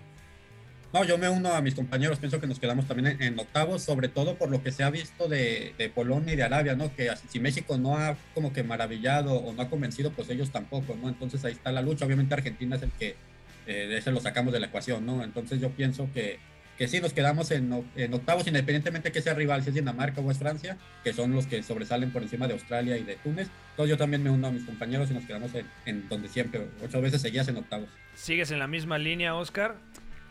No, 0.92 1.04
yo 1.04 1.16
me 1.16 1.28
uno 1.28 1.54
a 1.54 1.62
mis 1.62 1.74
compañeros, 1.74 2.19
pienso 2.19 2.38
que 2.38 2.46
nos 2.46 2.60
quedamos 2.60 2.86
también 2.86 3.16
en, 3.20 3.38
octavos, 3.38 3.82
sobre 3.82 4.08
todo 4.08 4.34
por 4.34 4.50
lo 4.50 4.62
que 4.62 4.72
se 4.72 4.84
ha 4.84 4.90
visto 4.90 5.26
de, 5.26 5.90
Polonia 5.94 6.34
y 6.34 6.36
de 6.36 6.42
Arabia, 6.42 6.76
¿no? 6.76 6.94
Que 6.94 7.10
si 7.28 7.40
México 7.40 7.78
no 7.78 7.96
ha 7.96 8.16
como 8.34 8.52
que 8.52 8.62
maravillado 8.62 9.34
o 9.34 9.54
no 9.54 9.62
ha 9.62 9.70
convencido, 9.70 10.12
pues 10.12 10.28
ellos 10.28 10.50
tampoco, 10.50 10.94
¿no? 11.00 11.08
Entonces 11.08 11.42
ahí 11.46 11.52
está 11.52 11.72
la 11.72 11.80
lucha, 11.80 12.04
obviamente 12.04 12.34
Argentina 12.34 12.76
es 12.76 12.82
el 12.82 12.90
que 12.92 13.16
de 13.64 13.96
ese 13.96 14.10
lo 14.10 14.20
sacamos 14.20 14.52
de 14.52 14.60
la 14.60 14.66
ecuación, 14.66 15.06
¿no? 15.06 15.25
Entonces 15.25 15.60
yo 15.60 15.70
pienso 15.70 16.10
que 16.12 16.38
que 16.78 16.88
sí 16.88 17.00
nos 17.00 17.12
quedamos 17.12 17.50
en, 17.50 17.72
octavos, 17.72 18.46
independientemente 18.46 19.12
que 19.12 19.20
sea 19.20 19.34
rival, 19.34 19.62
si 19.62 19.69
es 19.69 19.74
Dinamarca 19.74 20.20
o 20.20 20.30
es 20.30 20.38
Francia, 20.38 20.76
que 21.04 21.12
son 21.12 21.32
los 21.32 21.46
que 21.46 21.62
sobresalen 21.62 22.10
por 22.10 22.22
encima 22.22 22.46
de 22.46 22.54
Australia 22.54 22.96
y 22.96 23.04
de 23.04 23.16
Túnez. 23.16 23.48
Entonces 23.70 23.90
yo 23.90 23.96
también 23.96 24.22
me 24.22 24.30
uno 24.30 24.48
a 24.48 24.50
mis 24.50 24.64
compañeros 24.64 25.10
y 25.10 25.14
nos 25.14 25.24
quedamos 25.24 25.50
en, 25.86 26.08
donde 26.08 26.28
siempre, 26.28 26.69
ocho 26.84 27.00
veces 27.00 27.22
seguías 27.22 27.48
en 27.48 27.56
octavos. 27.56 27.88
¿Sigues 28.14 28.50
en 28.50 28.58
la 28.58 28.66
misma 28.66 28.98
línea, 28.98 29.34
Oscar? 29.34 29.76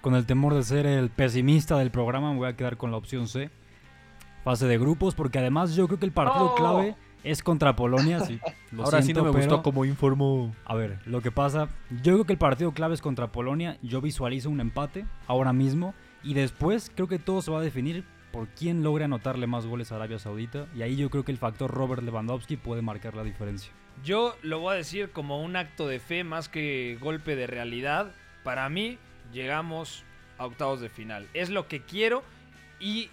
Con 0.02 0.16
el 0.16 0.26
temor 0.26 0.56
de 0.56 0.64
ser 0.64 0.86
el 0.86 1.10
pesimista 1.10 1.78
del 1.78 1.92
programa, 1.92 2.32
me 2.32 2.38
voy 2.38 2.50
a 2.50 2.56
quedar 2.56 2.78
con 2.78 2.92
la 2.92 2.98
opción 2.98 3.28
C. 3.28 3.50
Fase 4.44 4.66
de 4.66 4.78
grupos, 4.80 5.14
porque 5.14 5.38
además 5.38 5.76
yo 5.76 5.88
creo 5.88 6.00
que 6.00 6.06
el 6.06 6.12
partido 6.12 6.56
clave 6.56 6.96
es 7.24 7.44
contra 7.44 7.76
Polonia. 7.76 8.20
Sí, 8.22 8.40
Ahora 8.78 9.02
sí 9.02 9.14
no 9.14 9.24
me 9.24 9.30
gustó 9.30 9.62
como 9.62 9.86
informó. 9.86 10.54
A 10.66 10.76
ver, 10.76 11.00
lo 11.06 11.22
que 11.22 11.32
pasa, 11.32 11.70
yo 12.02 12.14
creo 12.14 12.26
que 12.26 12.34
el 12.34 12.40
partido 12.40 12.72
clave 12.74 12.96
es 12.96 13.02
contra 13.02 13.32
Polonia. 13.32 13.78
Yo 13.82 14.02
visualizo 14.02 14.50
un 14.50 14.60
empate 14.60 15.06
ahora 15.28 15.54
mismo. 15.54 15.94
Y 16.24 16.34
después 16.34 16.92
creo 16.94 17.08
que 17.08 17.20
todo 17.20 17.42
se 17.42 17.52
va 17.52 17.60
a 17.60 17.64
definir 17.64 18.04
por 18.32 18.48
quién 18.50 18.84
logra 18.84 19.06
anotarle 19.06 19.48
más 19.48 19.66
goles 19.66 19.92
a 19.92 19.96
Arabia 19.96 20.20
Saudita. 20.20 20.68
Y 20.76 20.82
ahí 20.82 20.96
yo 20.96 21.10
creo 21.10 21.26
que 21.26 21.32
el 21.32 21.38
factor 21.38 21.72
Robert 21.72 22.04
Lewandowski 22.04 22.58
puede 22.58 22.82
marcar 22.82 23.16
la 23.16 23.24
diferencia. 23.24 23.72
Yo 24.04 24.36
lo 24.42 24.60
voy 24.60 24.74
a 24.74 24.78
decir 24.78 25.12
como 25.12 25.42
un 25.44 25.56
acto 25.56 25.88
de 25.88 26.00
fe 26.00 26.24
más 26.24 26.50
que 26.50 26.98
golpe 27.00 27.36
de 27.36 27.48
realidad. 27.48 28.12
Para 28.44 28.70
mí, 28.70 28.98
llegamos 29.32 30.04
a 30.38 30.46
octavos 30.46 30.82
de 30.82 30.90
final. 30.90 31.28
Es 31.34 31.50
lo 31.50 31.68
que 31.68 31.82
quiero 31.82 32.24
y 32.80 33.10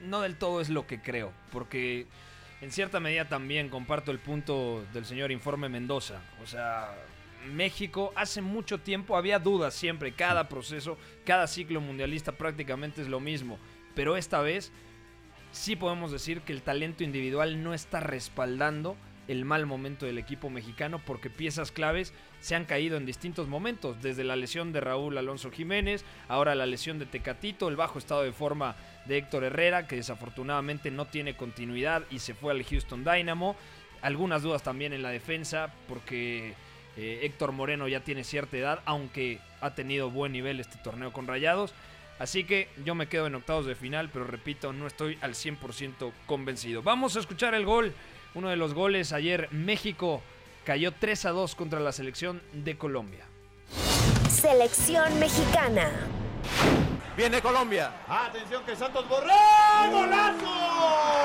no 0.00 0.20
del 0.20 0.36
todo 0.36 0.60
es 0.60 0.68
lo 0.68 0.86
que 0.86 1.00
creo. 1.00 1.32
Porque 1.52 2.06
en 2.60 2.72
cierta 2.72 3.00
medida 3.00 3.28
también 3.28 3.68
comparto 3.68 4.10
el 4.10 4.18
punto 4.18 4.84
del 4.92 5.04
señor 5.04 5.30
Informe 5.30 5.68
Mendoza. 5.68 6.20
O 6.42 6.46
sea, 6.46 6.94
México. 7.54 8.12
Hace 8.16 8.42
mucho 8.42 8.78
tiempo 8.78 9.16
había 9.16 9.38
dudas 9.38 9.74
siempre, 9.74 10.12
cada 10.12 10.48
proceso, 10.48 10.98
cada 11.24 11.46
ciclo 11.46 11.80
mundialista 11.80 12.32
prácticamente 12.32 13.02
es 13.02 13.08
lo 13.08 13.20
mismo, 13.20 13.58
pero 13.94 14.16
esta 14.16 14.40
vez 14.40 14.72
sí 15.52 15.76
podemos 15.76 16.12
decir 16.12 16.42
que 16.42 16.52
el 16.52 16.62
talento 16.62 17.04
individual 17.04 17.62
no 17.62 17.74
está 17.74 18.00
respaldando 18.00 18.96
el 19.28 19.44
mal 19.44 19.66
momento 19.66 20.06
del 20.06 20.18
equipo 20.18 20.50
mexicano 20.50 21.00
porque 21.04 21.30
piezas 21.30 21.72
claves 21.72 22.12
se 22.40 22.54
han 22.54 22.64
caído 22.64 22.96
en 22.96 23.06
distintos 23.06 23.48
momentos, 23.48 24.00
desde 24.02 24.24
la 24.24 24.36
lesión 24.36 24.72
de 24.72 24.80
Raúl 24.80 25.18
Alonso 25.18 25.50
Jiménez, 25.50 26.04
ahora 26.28 26.54
la 26.54 26.66
lesión 26.66 26.98
de 26.98 27.06
Tecatito, 27.06 27.68
el 27.68 27.76
bajo 27.76 27.98
estado 27.98 28.22
de 28.22 28.32
forma 28.32 28.76
de 29.06 29.18
Héctor 29.18 29.44
Herrera, 29.44 29.86
que 29.86 29.96
desafortunadamente 29.96 30.90
no 30.90 31.06
tiene 31.06 31.36
continuidad 31.36 32.04
y 32.10 32.20
se 32.20 32.34
fue 32.34 32.52
al 32.52 32.64
Houston 32.64 33.04
Dynamo, 33.04 33.56
algunas 34.02 34.42
dudas 34.42 34.62
también 34.62 34.92
en 34.92 35.02
la 35.02 35.10
defensa 35.10 35.72
porque 35.88 36.54
eh, 36.96 37.20
Héctor 37.22 37.52
Moreno 37.52 37.88
ya 37.88 38.00
tiene 38.00 38.24
cierta 38.24 38.56
edad, 38.56 38.80
aunque 38.84 39.40
ha 39.60 39.74
tenido 39.74 40.10
buen 40.10 40.32
nivel 40.32 40.60
este 40.60 40.78
torneo 40.78 41.12
con 41.12 41.26
Rayados. 41.26 41.74
Así 42.18 42.44
que 42.44 42.68
yo 42.84 42.94
me 42.94 43.08
quedo 43.08 43.26
en 43.26 43.34
octavos 43.34 43.66
de 43.66 43.74
final, 43.74 44.08
pero 44.10 44.24
repito, 44.24 44.72
no 44.72 44.86
estoy 44.86 45.18
al 45.20 45.34
100% 45.34 46.12
convencido. 46.26 46.82
Vamos 46.82 47.16
a 47.16 47.20
escuchar 47.20 47.54
el 47.54 47.66
gol. 47.66 47.92
Uno 48.34 48.48
de 48.48 48.56
los 48.56 48.74
goles 48.74 49.12
ayer 49.12 49.48
México 49.50 50.22
cayó 50.64 50.92
3 50.92 51.26
a 51.26 51.30
2 51.30 51.54
contra 51.54 51.80
la 51.80 51.92
selección 51.92 52.42
de 52.52 52.76
Colombia. 52.78 53.24
Selección 54.30 55.18
mexicana. 55.18 55.90
Viene 57.16 57.40
Colombia. 57.40 57.92
Atención 58.08 58.62
que 58.64 58.76
Santos 58.76 59.08
Borré. 59.08 59.32
¡Golazo! 59.90 61.15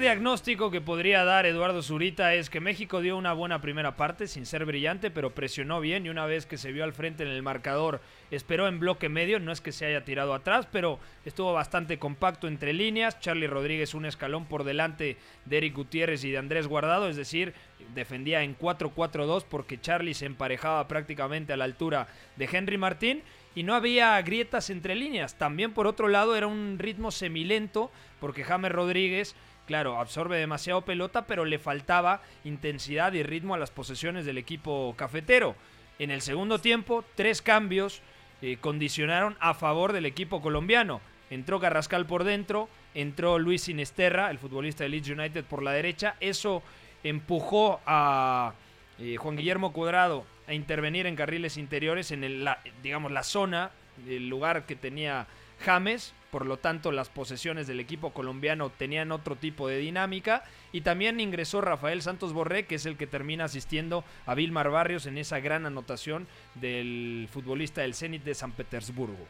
Diagnóstico 0.00 0.70
que 0.70 0.80
podría 0.80 1.24
dar 1.24 1.46
Eduardo 1.46 1.82
Zurita 1.82 2.34
es 2.34 2.48
que 2.50 2.58
México 2.58 3.00
dio 3.00 3.16
una 3.16 3.34
buena 3.34 3.60
primera 3.60 3.96
parte, 3.96 4.26
sin 4.26 4.46
ser 4.46 4.64
brillante, 4.64 5.10
pero 5.10 5.34
presionó 5.34 5.80
bien 5.80 6.06
y 6.06 6.08
una 6.08 6.26
vez 6.26 6.46
que 6.46 6.56
se 6.56 6.72
vio 6.72 6.84
al 6.84 6.94
frente 6.94 7.22
en 7.22 7.28
el 7.28 7.42
marcador, 7.42 8.00
esperó 8.30 8.66
en 8.66 8.80
bloque 8.80 9.08
medio, 9.08 9.38
no 9.38 9.52
es 9.52 9.60
que 9.60 9.72
se 9.72 9.86
haya 9.86 10.04
tirado 10.04 10.34
atrás, 10.34 10.66
pero 10.72 10.98
estuvo 11.24 11.52
bastante 11.52 11.98
compacto 11.98 12.48
entre 12.48 12.72
líneas, 12.72 13.20
Charlie 13.20 13.46
Rodríguez 13.46 13.94
un 13.94 14.06
escalón 14.06 14.46
por 14.46 14.64
delante 14.64 15.18
de 15.44 15.58
Eric 15.58 15.74
Gutiérrez 15.76 16.24
y 16.24 16.30
de 16.30 16.38
Andrés 16.38 16.66
Guardado, 16.66 17.08
es 17.08 17.16
decir, 17.16 17.52
defendía 17.94 18.42
en 18.42 18.56
4-4-2 18.56 19.44
porque 19.48 19.80
Charlie 19.80 20.14
se 20.14 20.26
emparejaba 20.26 20.88
prácticamente 20.88 21.52
a 21.52 21.56
la 21.56 21.64
altura 21.64 22.08
de 22.36 22.48
Henry 22.50 22.78
Martín 22.78 23.22
y 23.54 23.62
no 23.62 23.74
había 23.74 24.20
grietas 24.22 24.70
entre 24.70 24.94
líneas. 24.94 25.36
También 25.36 25.72
por 25.72 25.86
otro 25.86 26.08
lado 26.08 26.36
era 26.36 26.46
un 26.46 26.78
ritmo 26.78 27.10
semilento 27.10 27.90
porque 28.20 28.44
James 28.44 28.72
Rodríguez, 28.72 29.34
claro, 29.66 29.98
absorbe 29.98 30.38
demasiado 30.38 30.82
pelota, 30.82 31.26
pero 31.26 31.44
le 31.44 31.58
faltaba 31.58 32.22
intensidad 32.44 33.12
y 33.12 33.22
ritmo 33.22 33.54
a 33.54 33.58
las 33.58 33.70
posesiones 33.70 34.24
del 34.24 34.38
equipo 34.38 34.94
cafetero. 34.96 35.56
En 35.98 36.10
el 36.10 36.22
segundo 36.22 36.58
tiempo, 36.60 37.04
tres 37.14 37.42
cambios 37.42 38.02
eh, 38.42 38.56
condicionaron 38.60 39.36
a 39.40 39.54
favor 39.54 39.92
del 39.92 40.06
equipo 40.06 40.40
colombiano. 40.40 41.00
Entró 41.28 41.60
Carrascal 41.60 42.06
por 42.06 42.24
dentro, 42.24 42.68
entró 42.94 43.38
Luis 43.38 43.62
Sinesterra, 43.62 44.30
el 44.30 44.38
futbolista 44.38 44.84
de 44.84 44.90
Leeds 44.90 45.10
United, 45.10 45.44
por 45.44 45.62
la 45.62 45.72
derecha. 45.72 46.16
Eso 46.20 46.62
empujó 47.04 47.80
a 47.86 48.54
eh, 48.98 49.16
Juan 49.16 49.36
Guillermo 49.36 49.72
Cuadrado 49.72 50.24
a 50.50 50.54
intervenir 50.54 51.06
en 51.06 51.16
carriles 51.16 51.56
interiores 51.56 52.10
en 52.10 52.24
el, 52.24 52.44
la, 52.44 52.60
digamos, 52.82 53.12
la 53.12 53.22
zona, 53.22 53.70
el 54.08 54.28
lugar 54.28 54.66
que 54.66 54.76
tenía 54.76 55.26
James. 55.64 56.12
Por 56.32 56.46
lo 56.46 56.58
tanto, 56.58 56.92
las 56.92 57.08
posesiones 57.08 57.66
del 57.66 57.80
equipo 57.80 58.12
colombiano 58.12 58.70
tenían 58.70 59.12
otro 59.12 59.36
tipo 59.36 59.68
de 59.68 59.78
dinámica. 59.78 60.44
Y 60.72 60.80
también 60.82 61.20
ingresó 61.20 61.60
Rafael 61.60 62.02
Santos 62.02 62.32
Borré, 62.32 62.66
que 62.66 62.76
es 62.76 62.86
el 62.86 62.96
que 62.96 63.06
termina 63.06 63.44
asistiendo 63.44 64.04
a 64.26 64.34
Vilmar 64.34 64.70
Barrios 64.70 65.06
en 65.06 65.18
esa 65.18 65.40
gran 65.40 65.66
anotación 65.66 66.26
del 66.54 67.28
futbolista 67.32 67.82
del 67.82 67.94
Zenit 67.94 68.24
de 68.24 68.34
San 68.34 68.52
Petersburgo. 68.52 69.26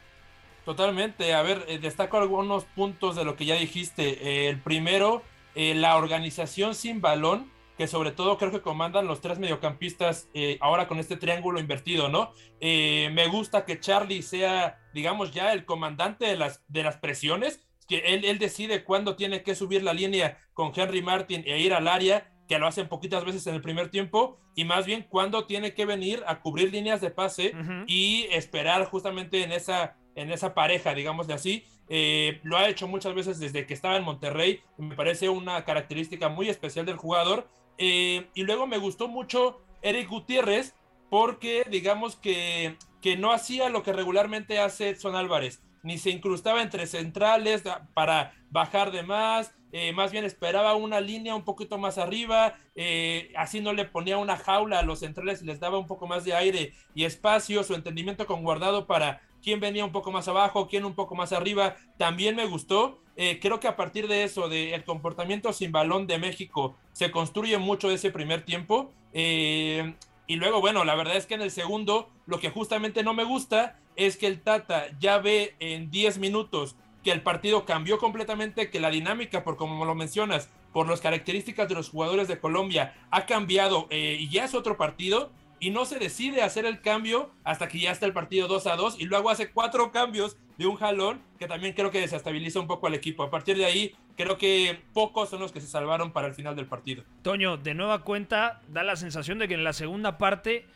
Totalmente. 0.64 1.34
A 1.34 1.42
ver, 1.42 1.64
eh, 1.68 1.78
destaco 1.78 2.18
algunos 2.18 2.64
puntos 2.64 3.16
de 3.16 3.24
lo 3.24 3.36
que 3.36 3.44
ya 3.44 3.56
dijiste. 3.56 4.26
Eh, 4.26 4.48
el 4.48 4.58
primero, 4.58 5.22
eh, 5.54 5.74
la 5.74 5.96
organización 5.96 6.74
sin 6.74 7.00
balón 7.00 7.50
que 7.80 7.86
sobre 7.86 8.12
todo 8.12 8.36
creo 8.36 8.50
que 8.50 8.60
comandan 8.60 9.06
los 9.06 9.22
tres 9.22 9.38
mediocampistas 9.38 10.28
eh, 10.34 10.58
ahora 10.60 10.86
con 10.86 10.98
este 10.98 11.16
triángulo 11.16 11.60
invertido, 11.60 12.10
¿no? 12.10 12.34
Eh, 12.60 13.08
me 13.14 13.26
gusta 13.26 13.64
que 13.64 13.80
Charlie 13.80 14.20
sea, 14.20 14.78
digamos, 14.92 15.32
ya 15.32 15.54
el 15.54 15.64
comandante 15.64 16.26
de 16.26 16.36
las, 16.36 16.62
de 16.68 16.82
las 16.82 16.98
presiones, 16.98 17.66
que 17.88 18.00
él, 18.00 18.26
él 18.26 18.38
decide 18.38 18.84
cuándo 18.84 19.16
tiene 19.16 19.42
que 19.42 19.54
subir 19.54 19.82
la 19.82 19.94
línea 19.94 20.36
con 20.52 20.72
Henry 20.76 21.00
Martin 21.00 21.42
e 21.46 21.58
ir 21.58 21.72
al 21.72 21.88
área, 21.88 22.30
que 22.46 22.58
lo 22.58 22.66
hacen 22.66 22.86
poquitas 22.86 23.24
veces 23.24 23.46
en 23.46 23.54
el 23.54 23.62
primer 23.62 23.88
tiempo, 23.88 24.38
y 24.54 24.66
más 24.66 24.84
bien 24.84 25.06
cuándo 25.08 25.46
tiene 25.46 25.72
que 25.72 25.86
venir 25.86 26.22
a 26.26 26.42
cubrir 26.42 26.70
líneas 26.70 27.00
de 27.00 27.10
pase 27.10 27.54
y 27.86 28.26
esperar 28.30 28.84
justamente 28.84 29.42
en 29.42 29.52
esa, 29.52 29.96
en 30.16 30.30
esa 30.30 30.52
pareja, 30.52 30.92
digamos 30.92 31.26
de 31.28 31.32
así. 31.32 31.64
Eh, 31.88 32.40
lo 32.42 32.58
ha 32.58 32.68
hecho 32.68 32.86
muchas 32.86 33.14
veces 33.14 33.40
desde 33.40 33.64
que 33.64 33.72
estaba 33.72 33.96
en 33.96 34.04
Monterrey, 34.04 34.60
me 34.76 34.94
parece 34.94 35.30
una 35.30 35.64
característica 35.64 36.28
muy 36.28 36.50
especial 36.50 36.84
del 36.84 36.98
jugador 36.98 37.48
eh, 37.82 38.28
y 38.34 38.42
luego 38.42 38.66
me 38.66 38.76
gustó 38.76 39.08
mucho 39.08 39.62
Eric 39.80 40.10
Gutiérrez 40.10 40.74
porque 41.08 41.64
digamos 41.70 42.14
que, 42.14 42.76
que 43.00 43.16
no 43.16 43.32
hacía 43.32 43.70
lo 43.70 43.82
que 43.82 43.94
regularmente 43.94 44.60
hace 44.60 44.90
Edson 44.90 45.16
Álvarez, 45.16 45.62
ni 45.82 45.96
se 45.96 46.10
incrustaba 46.10 46.60
entre 46.60 46.86
centrales 46.86 47.64
para 47.94 48.34
bajar 48.50 48.92
de 48.92 49.02
más, 49.02 49.54
eh, 49.72 49.92
más 49.92 50.12
bien 50.12 50.26
esperaba 50.26 50.74
una 50.74 51.00
línea 51.00 51.34
un 51.34 51.44
poquito 51.44 51.78
más 51.78 51.96
arriba, 51.96 52.54
eh, 52.74 53.32
así 53.34 53.60
no 53.60 53.72
le 53.72 53.86
ponía 53.86 54.18
una 54.18 54.36
jaula 54.36 54.80
a 54.80 54.82
los 54.82 54.98
centrales 54.98 55.40
y 55.40 55.46
les 55.46 55.58
daba 55.58 55.78
un 55.78 55.86
poco 55.86 56.06
más 56.06 56.24
de 56.24 56.34
aire 56.34 56.74
y 56.94 57.04
espacio, 57.04 57.64
su 57.64 57.74
entendimiento 57.74 58.26
con 58.26 58.42
guardado 58.42 58.86
para 58.86 59.22
quién 59.42 59.60
venía 59.60 59.84
un 59.84 59.92
poco 59.92 60.12
más 60.12 60.28
abajo, 60.28 60.68
quién 60.68 60.84
un 60.84 60.94
poco 60.94 61.14
más 61.14 61.32
arriba, 61.32 61.76
también 61.96 62.36
me 62.36 62.46
gustó. 62.46 62.98
Eh, 63.16 63.38
creo 63.40 63.60
que 63.60 63.68
a 63.68 63.76
partir 63.76 64.08
de 64.08 64.24
eso, 64.24 64.48
del 64.48 64.84
comportamiento 64.84 65.52
sin 65.52 65.72
balón 65.72 66.06
de 66.06 66.18
México, 66.18 66.76
se 66.92 67.10
construye 67.10 67.58
mucho 67.58 67.90
ese 67.90 68.10
primer 68.10 68.44
tiempo. 68.44 68.90
Eh, 69.12 69.94
y 70.26 70.36
luego, 70.36 70.60
bueno, 70.60 70.84
la 70.84 70.94
verdad 70.94 71.16
es 71.16 71.26
que 71.26 71.34
en 71.34 71.42
el 71.42 71.50
segundo, 71.50 72.08
lo 72.26 72.38
que 72.38 72.50
justamente 72.50 73.02
no 73.02 73.14
me 73.14 73.24
gusta 73.24 73.78
es 73.96 74.16
que 74.16 74.26
el 74.26 74.40
Tata 74.40 74.86
ya 74.98 75.18
ve 75.18 75.56
en 75.58 75.90
10 75.90 76.18
minutos 76.18 76.76
que 77.02 77.12
el 77.12 77.22
partido 77.22 77.64
cambió 77.64 77.98
completamente, 77.98 78.70
que 78.70 78.80
la 78.80 78.90
dinámica, 78.90 79.42
por 79.42 79.56
como 79.56 79.84
lo 79.84 79.94
mencionas, 79.94 80.50
por 80.72 80.88
las 80.88 81.00
características 81.00 81.68
de 81.68 81.74
los 81.74 81.88
jugadores 81.88 82.28
de 82.28 82.38
Colombia, 82.38 82.94
ha 83.10 83.26
cambiado 83.26 83.86
eh, 83.90 84.18
y 84.20 84.28
ya 84.28 84.44
es 84.44 84.54
otro 84.54 84.76
partido 84.76 85.30
y 85.60 85.70
no 85.70 85.84
se 85.84 85.98
decide 85.98 86.42
hacer 86.42 86.64
el 86.64 86.80
cambio 86.80 87.30
hasta 87.44 87.68
que 87.68 87.78
ya 87.78 87.92
está 87.92 88.06
el 88.06 88.12
partido 88.12 88.48
2 88.48 88.66
a 88.66 88.76
2 88.76 88.96
y 88.98 89.04
luego 89.04 89.30
hace 89.30 89.50
cuatro 89.50 89.92
cambios 89.92 90.36
de 90.56 90.66
un 90.66 90.76
jalón 90.76 91.22
que 91.38 91.46
también 91.46 91.74
creo 91.74 91.90
que 91.90 92.00
desestabiliza 92.00 92.58
un 92.58 92.66
poco 92.66 92.86
al 92.86 92.94
equipo. 92.94 93.22
A 93.22 93.30
partir 93.30 93.56
de 93.56 93.66
ahí, 93.66 93.94
creo 94.16 94.38
que 94.38 94.80
pocos 94.92 95.28
son 95.28 95.40
los 95.40 95.52
que 95.52 95.60
se 95.60 95.66
salvaron 95.66 96.12
para 96.12 96.26
el 96.26 96.34
final 96.34 96.56
del 96.56 96.66
partido. 96.66 97.04
Toño, 97.22 97.58
de 97.58 97.74
nueva 97.74 98.02
cuenta, 98.02 98.62
da 98.68 98.82
la 98.82 98.96
sensación 98.96 99.38
de 99.38 99.48
que 99.48 99.54
en 99.54 99.64
la 99.64 99.72
segunda 99.72 100.18
parte 100.18 100.66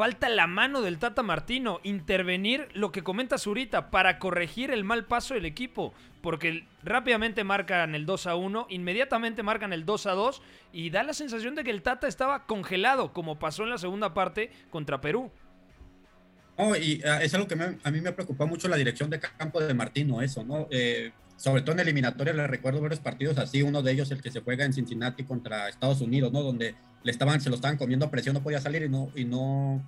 falta 0.00 0.30
la 0.30 0.46
mano 0.46 0.80
del 0.80 0.98
Tata 0.98 1.22
Martino, 1.22 1.78
intervenir 1.82 2.68
lo 2.72 2.90
que 2.90 3.02
comenta 3.02 3.36
Zurita 3.36 3.90
para 3.90 4.18
corregir 4.18 4.70
el 4.70 4.82
mal 4.82 5.04
paso 5.04 5.34
del 5.34 5.44
equipo, 5.44 5.92
porque 6.22 6.64
rápidamente 6.82 7.44
marcan 7.44 7.94
el 7.94 8.06
2 8.06 8.26
a 8.28 8.34
1, 8.34 8.68
inmediatamente 8.70 9.42
marcan 9.42 9.74
el 9.74 9.84
2 9.84 10.06
a 10.06 10.12
2 10.12 10.40
y 10.72 10.88
da 10.88 11.02
la 11.02 11.12
sensación 11.12 11.54
de 11.54 11.64
que 11.64 11.70
el 11.70 11.82
Tata 11.82 12.08
estaba 12.08 12.46
congelado, 12.46 13.12
como 13.12 13.38
pasó 13.38 13.64
en 13.64 13.68
la 13.68 13.76
segunda 13.76 14.14
parte 14.14 14.50
contra 14.70 15.02
Perú. 15.02 15.30
No, 16.56 16.74
y 16.74 17.02
uh, 17.04 17.20
es 17.20 17.34
algo 17.34 17.46
que 17.46 17.78
a 17.84 17.90
mí 17.90 18.00
me 18.00 18.12
preocupa 18.12 18.46
mucho 18.46 18.68
la 18.68 18.76
dirección 18.76 19.10
de 19.10 19.20
campo 19.20 19.60
de 19.60 19.74
Martino, 19.74 20.22
eso, 20.22 20.42
¿no? 20.42 20.66
Eh, 20.70 21.12
sobre 21.36 21.60
todo 21.60 21.72
en 21.72 21.80
eliminatoria, 21.80 22.32
le 22.32 22.46
recuerdo 22.46 22.80
varios 22.80 23.00
partidos 23.00 23.36
así, 23.36 23.60
uno 23.60 23.82
de 23.82 23.92
ellos 23.92 24.10
el 24.10 24.22
que 24.22 24.30
se 24.30 24.40
juega 24.40 24.64
en 24.64 24.72
Cincinnati 24.72 25.24
contra 25.24 25.68
Estados 25.68 26.00
Unidos, 26.00 26.32
¿no? 26.32 26.42
Donde 26.42 26.74
le 27.02 27.10
estaban, 27.10 27.40
se 27.40 27.48
lo 27.48 27.56
estaban 27.56 27.76
comiendo 27.76 28.06
a 28.06 28.10
presión, 28.10 28.34
no 28.34 28.42
podía 28.42 28.60
salir 28.60 28.82
y 28.82 28.88
no, 28.88 29.10
y 29.14 29.24
no, 29.24 29.82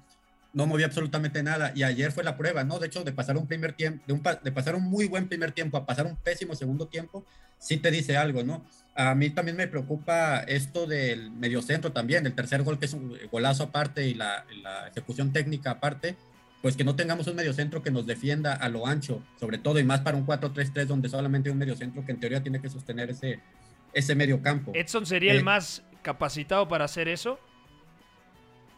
no 0.53 0.67
movía 0.67 0.87
absolutamente 0.87 1.43
nada. 1.43 1.73
Y 1.75 1.83
ayer 1.83 2.13
fue 2.13 2.25
la 2.25 2.37
prueba, 2.37 2.65
¿no? 2.65 2.79
De 2.79 2.87
hecho, 2.87 3.05
de 3.05 3.13
pasar 3.13 3.37
un 3.37 3.47
primer 3.47 3.73
tiempo, 3.73 4.05
de, 4.07 4.13
un, 4.13 4.23
de 4.43 4.53
pasar 4.53 4.75
un 4.75 4.85
muy 4.85 5.07
buen 5.09 5.29
primer 5.29 5.53
tiempo 5.53 5.77
a 5.77 5.87
pasar 5.87 6.07
un 6.07 6.17
pésimo 6.17 6.55
segundo 6.55 6.87
tiempo, 6.89 7.25
sí 7.59 7.77
te 7.77 7.91
dice 7.91 8.17
algo, 8.17 8.43
¿no? 8.43 8.65
A 8.95 9.15
mí 9.15 9.31
también 9.31 9.57
me 9.57 9.69
preocupa 9.69 10.41
esto 10.41 10.87
del 10.87 11.31
mediocentro 11.31 11.93
también, 11.93 12.27
el 12.27 12.35
tercer 12.35 12.63
gol 12.63 12.79
que 12.79 12.87
es 12.87 12.93
un 12.93 13.17
golazo 13.31 13.65
aparte 13.65 14.07
y 14.07 14.15
la, 14.15 14.45
la 14.63 14.89
ejecución 14.89 15.33
técnica 15.33 15.73
aparte, 15.73 16.17
pues 16.61 16.77
que 16.77 16.85
no 16.85 16.95
tengamos 16.95 17.27
un 17.27 17.37
mediocentro 17.37 17.83
que 17.83 17.91
nos 17.91 18.07
defienda 18.07 18.55
a 18.55 18.69
lo 18.69 18.87
ancho, 18.87 19.23
sobre 19.41 19.59
todo 19.59 19.79
y 19.81 19.85
más 19.85 20.01
para 20.01 20.17
un 20.17 20.27
4-3-3 20.27 20.87
donde 20.87 21.09
solamente 21.09 21.49
hay 21.49 21.53
un 21.53 21.59
mediocentro 21.59 22.05
que 22.05 22.13
en 22.13 22.21
teoría 22.21 22.43
tiene 22.43 22.61
que 22.61 22.69
sostener 22.69 23.11
ese, 23.11 23.41
ese 23.93 24.15
medio 24.15 24.41
campo. 24.43 24.73
¿Edson 24.75 25.07
sería 25.07 25.33
eh, 25.33 25.39
el 25.39 25.45
más 25.45 25.83
capacitado 26.03 26.69
para 26.69 26.85
hacer 26.85 27.09
eso? 27.09 27.39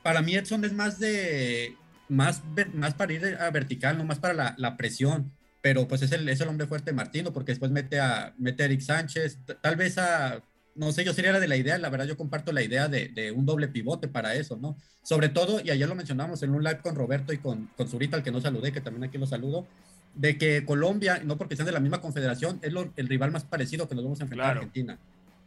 Para 0.02 0.23
mí 0.23 0.35
Edson 0.35 0.64
es 0.64 0.73
más 0.73 0.99
de 0.99 1.76
más, 2.09 2.43
más 2.75 2.95
para 2.95 3.12
ir 3.12 3.37
a 3.40 3.50
vertical, 3.50 3.99
no 3.99 4.04
más 4.04 4.19
para 4.19 4.35
la, 4.35 4.54
la 4.59 4.76
presión, 4.76 5.33
pero 5.61 5.88
pues 5.88 6.02
es 6.02 6.12
el, 6.12 6.28
es 6.28 6.40
el 6.40 6.49
hombre 6.49 6.66
fuerte 6.66 6.93
Martino, 6.93 7.33
porque 7.33 7.52
después 7.52 7.71
mete 7.71 8.00
a, 8.00 8.35
mete 8.38 8.62
a 8.62 8.66
Eric 8.66 8.81
Sánchez, 8.81 9.38
tal 9.62 9.76
vez 9.76 9.97
a, 9.99 10.43
no 10.75 10.93
sé, 10.93 11.04
yo 11.04 11.14
sería 11.14 11.33
la 11.33 11.40
de 11.40 11.49
la 11.49 11.57
idea, 11.57 11.78
la 11.78 11.88
verdad 11.88 12.07
yo 12.07 12.16
comparto 12.16 12.52
la 12.52 12.62
idea 12.62 12.88
de, 12.88 13.09
de, 13.09 13.33
un 13.33 13.47
doble 13.47 13.69
pivote 13.69 14.09
para 14.09 14.35
eso, 14.35 14.57
¿no? 14.57 14.76
Sobre 15.02 15.28
todo, 15.28 15.61
y 15.64 15.71
ayer 15.71 15.88
lo 15.88 15.95
mencionamos 15.95 16.43
en 16.43 16.50
un 16.50 16.62
live 16.62 16.81
con 16.83 16.95
Roberto 16.95 17.33
y 17.33 17.38
con, 17.38 17.71
con 17.76 17.88
Zurita, 17.88 18.16
al 18.16 18.23
que 18.23 18.31
no 18.31 18.40
saludé, 18.40 18.73
que 18.73 18.81
también 18.81 19.04
aquí 19.04 19.16
lo 19.16 19.26
saludo, 19.26 19.66
de 20.14 20.37
que 20.37 20.64
Colombia, 20.64 21.21
no 21.25 21.38
porque 21.38 21.57
sean 21.57 21.66
de 21.66 21.73
la 21.73 21.81
misma 21.81 22.00
confederación, 22.00 22.59
es 22.62 22.73
lo, 22.73 22.93
el 22.97 23.09
rival 23.09 23.31
más 23.33 23.45
parecido 23.45 23.88
que 23.88 23.95
nos 23.95 24.04
vamos 24.04 24.21
a 24.21 24.25
enfrentar 24.25 24.47
claro. 24.47 24.61
a 24.61 24.62
Argentina 24.62 24.99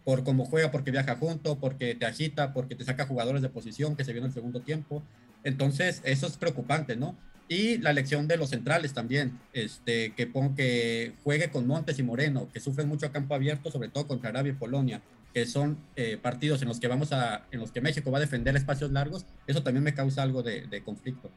por 0.08 0.24
cómo 0.24 0.46
juega, 0.46 0.72
porque 0.72 0.90
viaja 0.90 1.18
junto, 1.18 1.60
porque 1.60 1.94
te 1.94 2.06
agita, 2.06 2.54
porque 2.54 2.76
te 2.76 2.86
saca 2.86 3.06
jugadores 3.06 3.42
de 3.42 3.50
posición 3.50 3.98
que 3.98 4.06
se 4.06 4.14
vieron 4.14 4.28
en 4.28 4.30
el 4.30 4.34
segundo 4.36 4.62
tiempo. 4.62 5.04
Entonces, 5.44 6.02
eso 6.06 6.28
es 6.28 6.38
preocupante, 6.38 6.96
¿no? 6.96 7.18
Y 7.50 7.80
la 7.80 7.90
elección 7.90 8.26
de 8.26 8.38
los 8.38 8.52
centrales 8.52 8.94
también, 8.94 9.38
este, 9.52 10.14
que, 10.14 10.32
que 10.56 11.12
juegue 11.26 11.50
con 11.50 11.68
Montes 11.68 12.00
y 12.00 12.04
Moreno, 12.04 12.48
que 12.54 12.62
sufren 12.62 12.88
mucho 12.88 13.06
a 13.06 13.12
campo 13.12 13.36
abierto, 13.36 13.70
sobre 13.70 13.90
todo 13.90 14.08
contra 14.08 14.30
Arabia 14.30 14.54
y 14.54 14.56
Polonia, 14.56 15.02
que 15.34 15.46
son 15.46 15.78
eh, 15.98 16.18
partidos 16.18 16.62
en 16.62 16.70
los 16.70 16.80
que 16.80 16.88
vamos 16.88 17.12
a, 17.12 17.46
en 17.52 17.60
los 17.60 17.74
que 17.74 17.82
México 17.82 18.10
va 18.10 18.20
a 18.20 18.22
defender 18.22 18.56
espacios 18.56 18.94
largos, 18.94 19.26
eso 19.46 19.62
también 19.62 19.84
me 19.84 19.94
causa 19.94 20.24
algo 20.24 20.42
de 20.42 20.82
conflicto. 20.86 21.30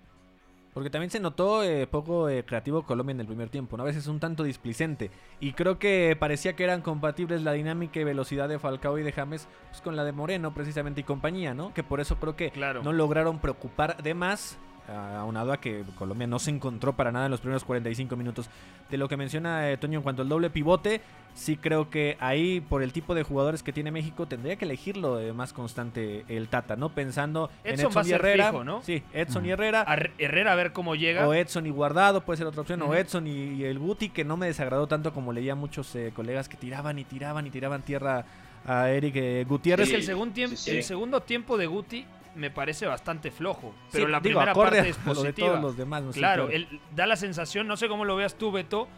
Porque 0.72 0.90
también 0.90 1.10
se 1.10 1.20
notó 1.20 1.64
eh, 1.64 1.86
poco 1.86 2.28
eh, 2.28 2.44
creativo 2.44 2.84
Colombia 2.84 3.12
en 3.12 3.20
el 3.20 3.26
primer 3.26 3.48
tiempo, 3.48 3.76
¿no? 3.76 3.82
A 3.82 3.86
veces 3.86 4.06
un 4.06 4.20
tanto 4.20 4.44
displicente. 4.44 5.10
Y 5.40 5.52
creo 5.52 5.78
que 5.78 6.16
parecía 6.18 6.54
que 6.54 6.64
eran 6.64 6.80
compatibles 6.80 7.42
la 7.42 7.52
dinámica 7.52 7.98
y 7.98 8.04
velocidad 8.04 8.48
de 8.48 8.58
Falcao 8.58 8.98
y 8.98 9.02
de 9.02 9.12
James 9.12 9.48
pues, 9.70 9.80
con 9.80 9.96
la 9.96 10.04
de 10.04 10.12
Moreno, 10.12 10.54
precisamente, 10.54 11.00
y 11.00 11.04
compañía, 11.04 11.54
¿no? 11.54 11.74
Que 11.74 11.82
por 11.82 12.00
eso 12.00 12.16
creo 12.16 12.36
que 12.36 12.52
no 12.82 12.92
lograron 12.92 13.40
preocupar 13.40 14.02
de 14.02 14.14
más 14.14 14.58
aunado 14.88 15.52
a 15.52 15.60
que 15.60 15.84
Colombia 15.99 16.26
no 16.26 16.38
se 16.38 16.50
encontró 16.50 16.94
para 16.94 17.12
nada 17.12 17.26
en 17.26 17.30
los 17.30 17.40
primeros 17.40 17.64
45 17.64 18.16
minutos. 18.16 18.49
De 18.90 18.96
lo 18.96 19.08
que 19.08 19.16
menciona 19.16 19.70
eh, 19.70 19.76
Toño 19.76 19.99
en 19.99 20.02
cuanto 20.02 20.22
al 20.22 20.28
doble 20.28 20.50
pivote, 20.50 21.00
sí 21.34 21.56
creo 21.56 21.90
que 21.90 22.16
ahí, 22.20 22.60
por 22.60 22.82
el 22.82 22.92
tipo 22.92 23.14
de 23.14 23.22
jugadores 23.22 23.62
que 23.62 23.72
tiene 23.72 23.90
México, 23.90 24.26
tendría 24.26 24.56
que 24.56 24.64
elegirlo 24.64 25.16
de 25.16 25.32
más 25.32 25.52
constante 25.52 26.25
el 26.28 26.49
Tata, 26.49 26.76
¿no? 26.76 26.90
Pensando 26.90 27.50
en 27.62 27.78
Edson 27.78 28.06
y 28.06 28.10
Herrera. 28.10 28.52
¿no? 28.64 28.82
Sí, 28.82 29.02
Edson 29.12 29.46
y 29.46 29.50
Herrera. 29.50 29.84
Herrera 30.18 30.52
a 30.52 30.56
ver 30.56 30.72
cómo 30.72 30.94
llega. 30.96 31.28
O 31.28 31.34
Edson 31.34 31.66
y 31.66 31.70
Guardado 31.70 32.22
puede 32.22 32.38
ser 32.38 32.46
otra 32.46 32.62
opción. 32.62 32.82
O 32.82 32.94
Edson 32.94 33.26
y, 33.26 33.62
el 33.64 33.78
Guti, 33.78 34.08
que 34.08 34.25
no 34.25 34.37
me 34.37 34.46
desagradó 34.46 34.87
tanto 34.87 35.12
como 35.12 35.32
leía 35.32 35.54
muchos 35.54 35.94
eh, 35.94 36.12
colegas 36.14 36.49
que 36.49 36.56
tiraban 36.56 36.99
y 36.99 37.04
tiraban 37.04 37.46
y 37.46 37.50
tiraban 37.50 37.82
tierra 37.82 38.25
a 38.66 38.90
Eric 38.90 39.14
eh, 39.16 39.44
Gutiérrez. 39.49 39.92
el, 39.92 40.02
segundo 40.02 40.34
tiempo, 40.34 40.56
el 40.66 40.82
segundo 40.82 41.20
tiempo 41.20 41.56
de 41.56 41.66
Guti 41.66 42.06
me 42.34 42.50
parece 42.50 42.87
bastante 42.87 43.30
flojo. 43.30 43.75
Pero 43.92 44.08
la 44.08 44.20
primera 44.20 44.54
parte 44.54 44.88
es 44.88 44.96
positiva. 44.96 45.60
los 45.60 45.76
demás, 45.76 46.02
claro, 46.12 46.49
da 46.94 47.06
la 47.06 47.16
sensación, 47.16 47.66
no 47.66 47.76
sé 47.76 47.88
cómo 47.88 48.04
lo 48.04 48.16
veas 48.16 48.37
tú, 48.37 48.52
Beto, 48.52 48.88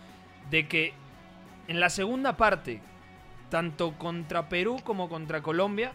de 0.51 0.69
que 0.69 0.95
en 1.69 1.81
la 1.81 1.91
segunda 1.91 2.37
parte, 2.37 2.83
tanto 3.49 3.97
contra 3.99 4.49
Perú 4.49 4.79
como 4.85 5.09
contra 5.09 5.43
Colombia, 5.43 5.93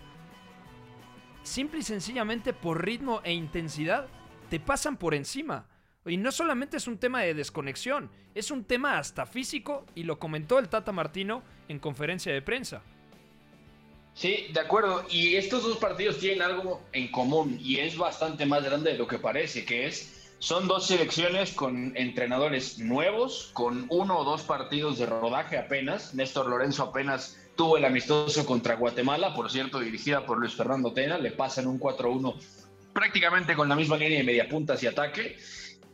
simple 1.43 1.79
y 1.79 1.83
sencillamente 1.83 2.53
por 2.53 2.83
ritmo 2.83 3.21
e 3.23 3.33
intensidad, 3.33 4.07
te 4.49 4.59
pasan 4.59 4.97
por 4.97 5.13
encima. 5.13 5.65
Y 6.05 6.17
no 6.17 6.31
solamente 6.31 6.77
es 6.77 6.87
un 6.87 6.97
tema 6.97 7.21
de 7.21 7.33
desconexión, 7.33 8.09
es 8.33 8.49
un 8.49 8.63
tema 8.63 8.97
hasta 8.97 9.25
físico 9.25 9.85
y 9.93 10.03
lo 10.03 10.19
comentó 10.19 10.57
el 10.57 10.69
Tata 10.69 10.93
Martino 10.93 11.43
en 11.67 11.79
conferencia 11.79 12.31
de 12.31 12.41
prensa. 12.41 12.81
Sí, 14.17 14.47
de 14.51 14.59
acuerdo. 14.59 15.05
Y 15.11 15.35
estos 15.35 15.63
dos 15.63 15.77
partidos 15.77 16.17
tienen 16.17 16.41
algo 16.41 16.81
en 16.91 17.11
común 17.11 17.59
y 17.61 17.77
es 17.77 17.97
bastante 17.97 18.47
más 18.47 18.63
grande 18.63 18.93
de 18.93 18.97
lo 18.97 19.07
que 19.07 19.19
parece, 19.19 19.63
que 19.63 19.85
es, 19.85 20.33
son 20.39 20.67
dos 20.67 20.87
selecciones 20.87 21.53
con 21.53 21.95
entrenadores 21.95 22.79
nuevos, 22.79 23.51
con 23.53 23.85
uno 23.89 24.17
o 24.17 24.23
dos 24.23 24.41
partidos 24.41 24.97
de 24.97 25.05
rodaje 25.05 25.59
apenas. 25.59 26.15
Néstor 26.15 26.47
Lorenzo 26.47 26.83
apenas 26.83 27.37
tuvo 27.55 27.77
el 27.77 27.85
amistoso 27.85 28.43
contra 28.47 28.75
Guatemala, 28.75 29.35
por 29.35 29.51
cierto, 29.51 29.79
dirigida 29.79 30.25
por 30.25 30.39
Luis 30.39 30.55
Fernando 30.55 30.93
Tena, 30.93 31.19
le 31.19 31.31
pasan 31.31 31.67
un 31.67 31.79
4-1 31.79 32.35
prácticamente 32.93 33.55
con 33.55 33.69
la 33.69 33.75
misma 33.75 33.97
línea 33.97 34.17
de 34.17 34.23
media 34.23 34.49
punta 34.49 34.73
hacia 34.73 34.89
ataque. 34.89 35.37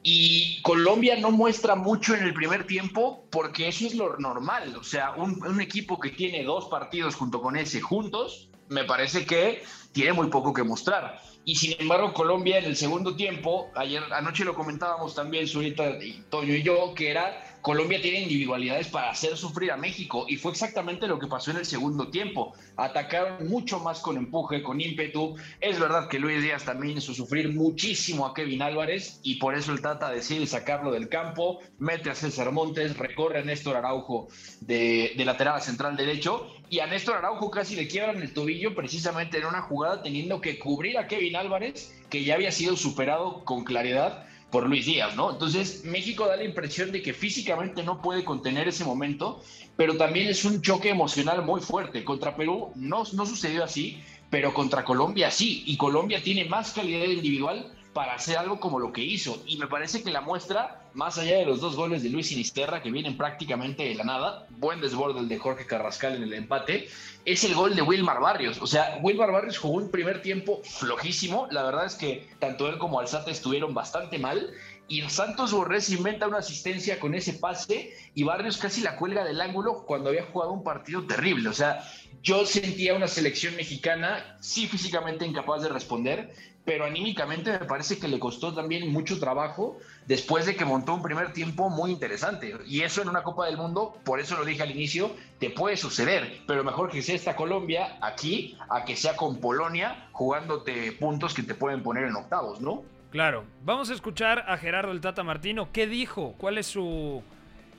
Y 0.06 0.62
Colombia 0.64 1.16
no 1.16 1.32
muestra 1.32 1.76
mucho 1.76 2.14
en 2.14 2.24
el 2.24 2.34
primer 2.34 2.68
tiempo 2.68 3.26
porque 3.32 3.70
eso 3.70 3.88
es 3.88 3.96
lo 3.96 4.18
normal. 4.18 4.76
O 4.76 4.84
sea, 4.84 5.12
un, 5.12 5.62
equipo 5.62 5.98
que 5.98 6.10
tiene 6.10 6.44
dos 6.44 6.68
partidos 6.68 7.16
junto 7.16 7.42
con 7.42 7.56
ese 7.56 7.80
juntos, 7.80 8.50
me 8.68 8.84
parece 8.84 9.26
que 9.26 9.64
tiene 9.94 10.12
muy 10.12 10.28
poco 10.28 10.54
que 10.54 10.64
mostrar. 10.64 11.22
Y 11.46 11.56
sin 11.56 11.80
embargo, 11.80 12.14
Colombia 12.14 12.60
en 12.60 12.66
el 12.66 12.76
segundo 12.76 13.16
tiempo, 13.16 13.72
ayer 13.76 14.04
anoche 14.12 14.44
lo 14.44 14.56
comentábamos 14.56 15.16
también, 15.16 15.48
Zurita 15.48 15.90
y 16.04 16.22
Toño 16.30 16.54
y 16.54 16.64
yo, 16.64 16.94
que 16.94 17.10
era 17.10 17.53
Colombia 17.64 18.02
tiene 18.02 18.20
individualidades 18.20 18.90
para 18.90 19.10
hacer 19.10 19.38
sufrir 19.38 19.72
a 19.72 19.78
México 19.78 20.26
y 20.28 20.36
fue 20.36 20.52
exactamente 20.52 21.08
lo 21.08 21.18
que 21.18 21.28
pasó 21.28 21.52
en 21.52 21.58
el 21.58 21.66
segundo 21.66 22.10
tiempo. 22.10 22.54
Atacaron 22.76 23.48
mucho 23.48 23.80
más 23.80 24.02
con 24.02 24.18
empuje, 24.18 24.62
con 24.62 24.82
ímpetu. 24.82 25.38
Es 25.62 25.80
verdad 25.80 26.10
que 26.10 26.20
Luis 26.20 26.44
Díaz 26.44 26.66
también 26.66 26.98
hizo 26.98 27.14
sufrir 27.14 27.54
muchísimo 27.54 28.26
a 28.26 28.34
Kevin 28.34 28.64
Álvarez 28.64 29.22
y 29.24 29.36
por 29.36 29.56
eso 29.56 29.72
el 29.72 29.82
Tata 29.82 30.10
decide 30.10 30.46
sacarlo 30.46 30.92
del 30.92 31.08
campo, 31.08 31.62
mete 31.80 32.10
a 32.10 32.16
César 32.16 32.52
Montes, 32.52 32.98
recorre 32.98 33.40
a 33.40 33.44
Néstor 33.44 33.78
Araujo 33.78 34.28
de, 34.60 35.14
de 35.16 35.24
lateral 35.24 35.56
a 35.56 35.62
central 35.62 35.96
derecho 35.96 36.46
y 36.70 36.80
a 36.80 36.88
Néstor 36.88 37.16
Araujo 37.16 37.50
casi 37.50 37.78
le 37.78 37.88
quiebran 37.88 38.22
el 38.22 38.34
tobillo 38.34 38.76
precisamente 38.76 39.38
en 39.38 39.46
una 39.46 39.62
jugada 39.62 40.04
teniendo 40.04 40.42
que 40.42 40.60
cubrir 40.60 40.98
a 40.98 41.08
Kevin 41.08 41.38
Álvarez 41.38 41.98
que 42.10 42.26
ya 42.26 42.36
había 42.36 42.52
sido 42.52 42.76
superado 42.76 43.46
con 43.46 43.64
claridad 43.64 44.26
por 44.54 44.70
Luis 44.70 44.86
Díaz, 44.86 45.16
¿no? 45.16 45.32
Entonces, 45.32 45.84
México 45.84 46.28
da 46.28 46.36
la 46.36 46.44
impresión 46.44 46.92
de 46.92 47.02
que 47.02 47.12
físicamente 47.12 47.82
no 47.82 48.04
puede 48.04 48.24
contener 48.24 48.68
ese 48.68 48.86
momento, 48.86 49.42
pero 49.76 49.98
también 49.98 50.30
es 50.30 50.46
un 50.46 50.62
choque 50.62 50.90
emocional 50.90 51.44
muy 51.44 51.60
fuerte. 51.60 52.04
Contra 52.04 52.36
Perú 52.36 52.72
no, 52.76 53.04
no 53.14 53.26
sucedió 53.26 53.64
así, 53.64 54.04
pero 54.30 54.54
contra 54.54 54.86
Colombia 54.86 55.32
sí, 55.32 55.64
y 55.66 55.76
Colombia 55.76 56.22
tiene 56.22 56.46
más 56.46 56.72
calidad 56.72 57.06
individual 57.06 57.74
para 57.94 58.14
hacer 58.14 58.38
algo 58.38 58.60
como 58.60 58.78
lo 58.78 58.94
que 58.94 59.02
hizo. 59.02 59.42
Y 59.48 59.58
me 59.58 59.66
parece 59.66 60.04
que 60.04 60.12
la 60.12 60.22
muestra, 60.22 60.83
más 60.94 61.18
allá 61.18 61.38
de 61.38 61.46
los 61.46 61.60
dos 61.60 61.76
goles 61.76 62.04
de 62.04 62.10
Luis 62.10 62.28
Sinisterra, 62.28 62.82
que 62.82 62.92
vienen 62.92 63.18
prácticamente 63.18 63.84
de 63.84 63.96
la 63.96 64.04
nada, 64.04 64.48
buen 64.50 64.82
desborde 64.82 65.26
de 65.26 65.38
Jorge 65.38 65.66
Carrascal 65.66 66.16
en 66.16 66.24
el 66.24 66.34
empate, 66.34 66.88
es 67.26 67.44
el 67.44 67.56
gol 67.56 67.76
de 67.76 67.82
Wilmar 67.82 68.20
Barrios. 68.20 68.62
O 68.62 68.68
sea, 68.68 69.00
Wilmar 69.02 69.32
Barrios 69.32 69.58
jugó 69.58 69.78
un 69.78 69.90
primer 69.90 70.22
tiempo 70.22 70.62
flojísimo. 70.64 71.48
La 71.52 71.64
verdad 71.64 71.86
es 71.86 71.96
que 71.96 72.28
tanto 72.40 72.68
él 72.68 72.78
como 72.78 73.00
Alzate 73.00 73.32
estuvieron 73.32 73.74
bastante 73.74 74.20
mal. 74.20 74.52
Y 74.88 75.02
Santos 75.10 75.54
Borrés 75.54 75.90
inventa 75.90 76.28
una 76.28 76.40
asistencia 76.40 77.00
con 77.00 77.16
ese 77.16 77.34
pase 77.34 77.94
y 78.14 78.24
Barrios 78.24 78.58
casi 78.58 78.82
la 78.82 78.98
cuelga 78.98 79.24
del 79.24 79.42
ángulo 79.42 79.86
cuando 79.86 80.10
había 80.10 80.26
jugado 80.26 80.52
un 80.52 80.64
partido 80.64 81.04
terrible. 81.06 81.50
O 81.50 81.54
sea, 81.54 81.84
yo 82.22 82.46
sentía 82.46 82.94
una 82.94 83.08
selección 83.08 83.56
mexicana, 83.56 84.38
sí 84.42 84.68
físicamente 84.68 85.26
incapaz 85.26 85.62
de 85.62 85.70
responder, 85.70 86.34
pero 86.66 86.86
anímicamente 86.86 87.52
me 87.52 87.66
parece 87.66 87.98
que 87.98 88.08
le 88.08 88.20
costó 88.20 88.54
también 88.54 88.92
mucho 88.92 89.20
trabajo 89.20 89.78
después 90.06 90.46
de 90.46 90.56
que 90.56 90.66
montó 90.66 90.94
un 90.94 91.02
primer 91.02 91.34
tiempo 91.34 91.70
muy 91.70 91.92
interesante. 91.92 92.54
Y 92.66 92.82
eso 92.82 93.02
en 93.02 93.10
una 93.10 93.24
Copa 93.24 93.46
del 93.46 93.58
Mundo, 93.58 93.98
por 94.04 94.20
eso 94.20 94.38
lo 94.38 94.46
dije 94.46 94.64
al 94.64 94.72
inicio, 94.72 95.12
te 95.40 95.50
puede 95.50 95.76
suceder, 95.76 96.42
pero 96.48 96.64
mejor 96.64 96.90
que 96.90 97.02
sea 97.02 97.16
esta 97.16 97.36
Colombia 97.36 97.98
aquí 98.02 98.58
a 98.70 98.86
que 98.86 98.96
sea 98.96 99.16
con 99.16 99.38
Polonia 99.38 100.08
jugándote 100.12 100.94
puntos 100.94 101.34
que 101.34 101.44
te 101.44 101.56
pueden 101.56 101.84
poner 101.84 102.06
en 102.06 102.16
octavos, 102.16 102.62
¿no? 102.62 102.84
Claro, 103.14 103.46
vamos 103.64 103.90
a 103.92 103.94
escuchar 103.94 104.44
a 104.48 104.58
Gerardo 104.58 104.92
el 104.92 105.00
Tata 105.00 105.22
Martino. 105.22 105.70
¿Qué 105.72 105.86
dijo? 105.86 106.34
¿Cuál 106.36 106.58
es 106.58 106.66
su 106.66 107.22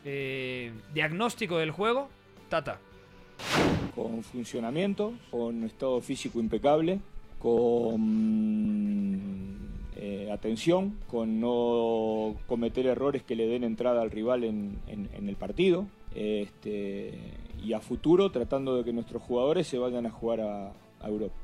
eh, 0.04 0.72
diagnóstico 0.94 1.58
del 1.58 1.72
juego? 1.72 2.08
Tata. 2.48 2.78
Con 3.96 4.22
funcionamiento, 4.22 5.14
con 5.32 5.64
estado 5.64 6.00
físico 6.00 6.38
impecable, 6.38 7.00
con 7.40 8.38
eh, 9.96 10.30
atención, 10.32 11.00
con 11.08 11.40
no 11.40 12.36
cometer 12.46 12.86
errores 12.86 13.24
que 13.24 13.34
le 13.34 13.48
den 13.48 13.64
entrada 13.64 14.02
al 14.02 14.12
rival 14.12 14.44
en, 14.44 14.78
el 14.86 15.34
partido. 15.34 15.88
Este, 16.14 17.18
y 17.60 17.72
a 17.72 17.80
futuro 17.80 18.30
tratando 18.30 18.76
de 18.76 18.84
que 18.84 18.92
nuestros 18.92 19.20
jugadores 19.20 19.66
se 19.66 19.78
vayan 19.78 20.06
a 20.06 20.10
jugar 20.10 20.42
a, 20.42 20.70
Europa. 21.04 21.34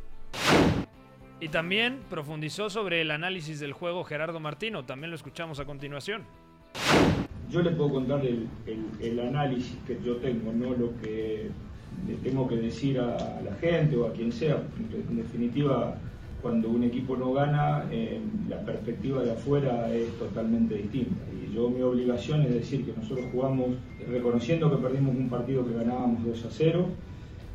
Y 1.40 1.48
también 1.48 2.00
profundizó 2.10 2.68
sobre 2.68 3.00
el 3.00 3.10
análisis 3.10 3.60
del 3.60 3.72
juego 3.72 4.04
Gerardo 4.04 4.40
Martino, 4.40 4.84
también 4.84 5.10
lo 5.10 5.16
escuchamos 5.16 5.58
a 5.58 5.64
continuación. 5.64 6.22
Yo 7.50 7.62
le 7.62 7.70
puedo 7.70 7.90
contar 7.94 8.24
el, 8.24 8.46
el 9.00 9.20
análisis 9.20 9.76
que 9.86 9.98
yo 10.04 10.16
tengo, 10.16 10.52
no 10.52 10.70
lo 10.74 11.00
que 11.00 11.50
le 12.06 12.14
tengo 12.16 12.48
que 12.48 12.56
decir 12.56 12.98
a, 12.98 13.40
la 13.42 13.54
gente 13.60 13.96
o 13.96 14.06
a 14.06 14.12
quien 14.12 14.32
sea. 14.32 14.62
En 15.08 15.16
definitiva, 15.16 15.96
cuando 16.42 16.68
un 16.68 16.84
equipo 16.84 17.16
no 17.16 17.32
gana, 17.32 17.84
eh, 17.90 18.20
la 18.48 18.60
perspectiva 18.60 19.22
de 19.22 19.32
afuera 19.32 19.92
es 19.92 20.08
totalmente 20.18 20.74
distinta. 20.76 21.22
Y 21.32 21.54
yo 21.54 21.68
mi 21.70 21.82
obligación 21.82 22.42
es 22.42 22.54
decir 22.54 22.84
que 22.84 22.92
nosotros 22.92 23.26
jugamos 23.32 23.70
reconociendo 24.08 24.70
que 24.70 24.82
perdimos 24.82 25.14
un 25.14 25.28
partido 25.28 25.66
que 25.66 25.74
ganábamos 25.74 26.24
2 26.24 26.44
a 26.44 26.50
0. 26.50 26.86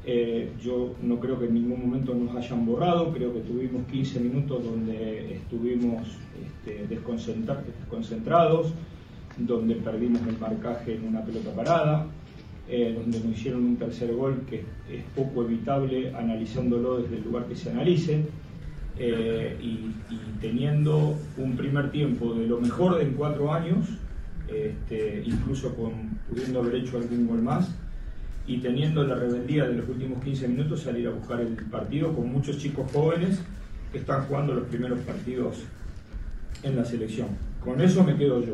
Eh, 0.08 0.52
yo 0.64 0.94
no 1.02 1.20
creo 1.20 1.40
que 1.40 1.46
en 1.46 1.56
ningún 1.56 1.82
momento 1.82 2.14
nos 2.14 2.36
hayan 2.36 2.64
borrado, 2.64 3.12
creo 3.12 3.34
que 3.34 3.40
tuvimos 3.40 3.88
15 3.88 4.20
minutos 4.20 4.64
donde 4.64 5.38
estuvimos 5.38 6.04
este, 6.46 6.86
desconcentrados, 6.88 8.72
donde 9.38 9.76
perdimos 9.76 10.22
el 10.28 10.38
marcaje 10.38 10.96
en 10.96 11.08
una 11.08 11.26
pelota 11.26 11.52
parada, 11.56 12.06
eh, 12.70 12.96
donde 12.96 13.20
nos 13.20 13.36
hicieron 13.36 13.66
un 13.66 13.78
tercer 13.78 14.14
gol 14.14 14.42
que 14.48 14.64
es 14.90 15.04
poco 15.16 15.44
evitable 15.44 16.14
analizándolo 16.14 17.02
desde 17.02 17.18
el 17.18 17.24
lugar 17.24 17.46
que 17.46 17.56
se 17.56 17.72
analice. 17.72 18.26
Eh, 18.98 19.58
y, 19.62 19.92
teniendo 20.40 21.18
un 21.38 21.58
primer 21.58 21.92
tiempo 21.92 22.34
de 22.34 22.48
lo 22.48 22.62
mejor 22.62 22.98
de 22.98 23.04
en 23.04 23.14
cuatro 23.14 23.52
años, 23.52 23.88
este, 24.48 25.24
incluso 25.26 25.76
con, 25.76 25.92
pudiendo 26.30 26.62
haber 26.62 26.76
hecho 26.76 26.98
algún 26.98 27.28
gol 27.28 27.42
más, 27.42 27.76
y 28.48 28.58
teniendo 28.60 29.04
la 29.04 29.16
rebeldía 29.16 29.66
de 29.66 29.76
los 29.76 29.90
últimos 29.90 30.24
15 30.24 30.48
minutos 30.48 30.82
salir 30.82 31.08
a 31.08 31.12
buscar 31.12 31.42
el 31.42 31.56
partido 31.56 32.14
con 32.16 32.32
muchos 32.32 32.58
chicos 32.58 32.92
jóvenes 32.92 33.42
que 33.92 33.98
están 34.00 34.26
jugando 34.26 34.54
los 34.54 34.68
primeros 34.68 35.00
partidos 35.00 35.64
en 36.64 36.76
la 36.76 36.86
selección. 36.86 37.30
Con 37.64 37.82
eso 37.82 38.04
me 38.04 38.16
quedo 38.16 38.46
yo. 38.46 38.54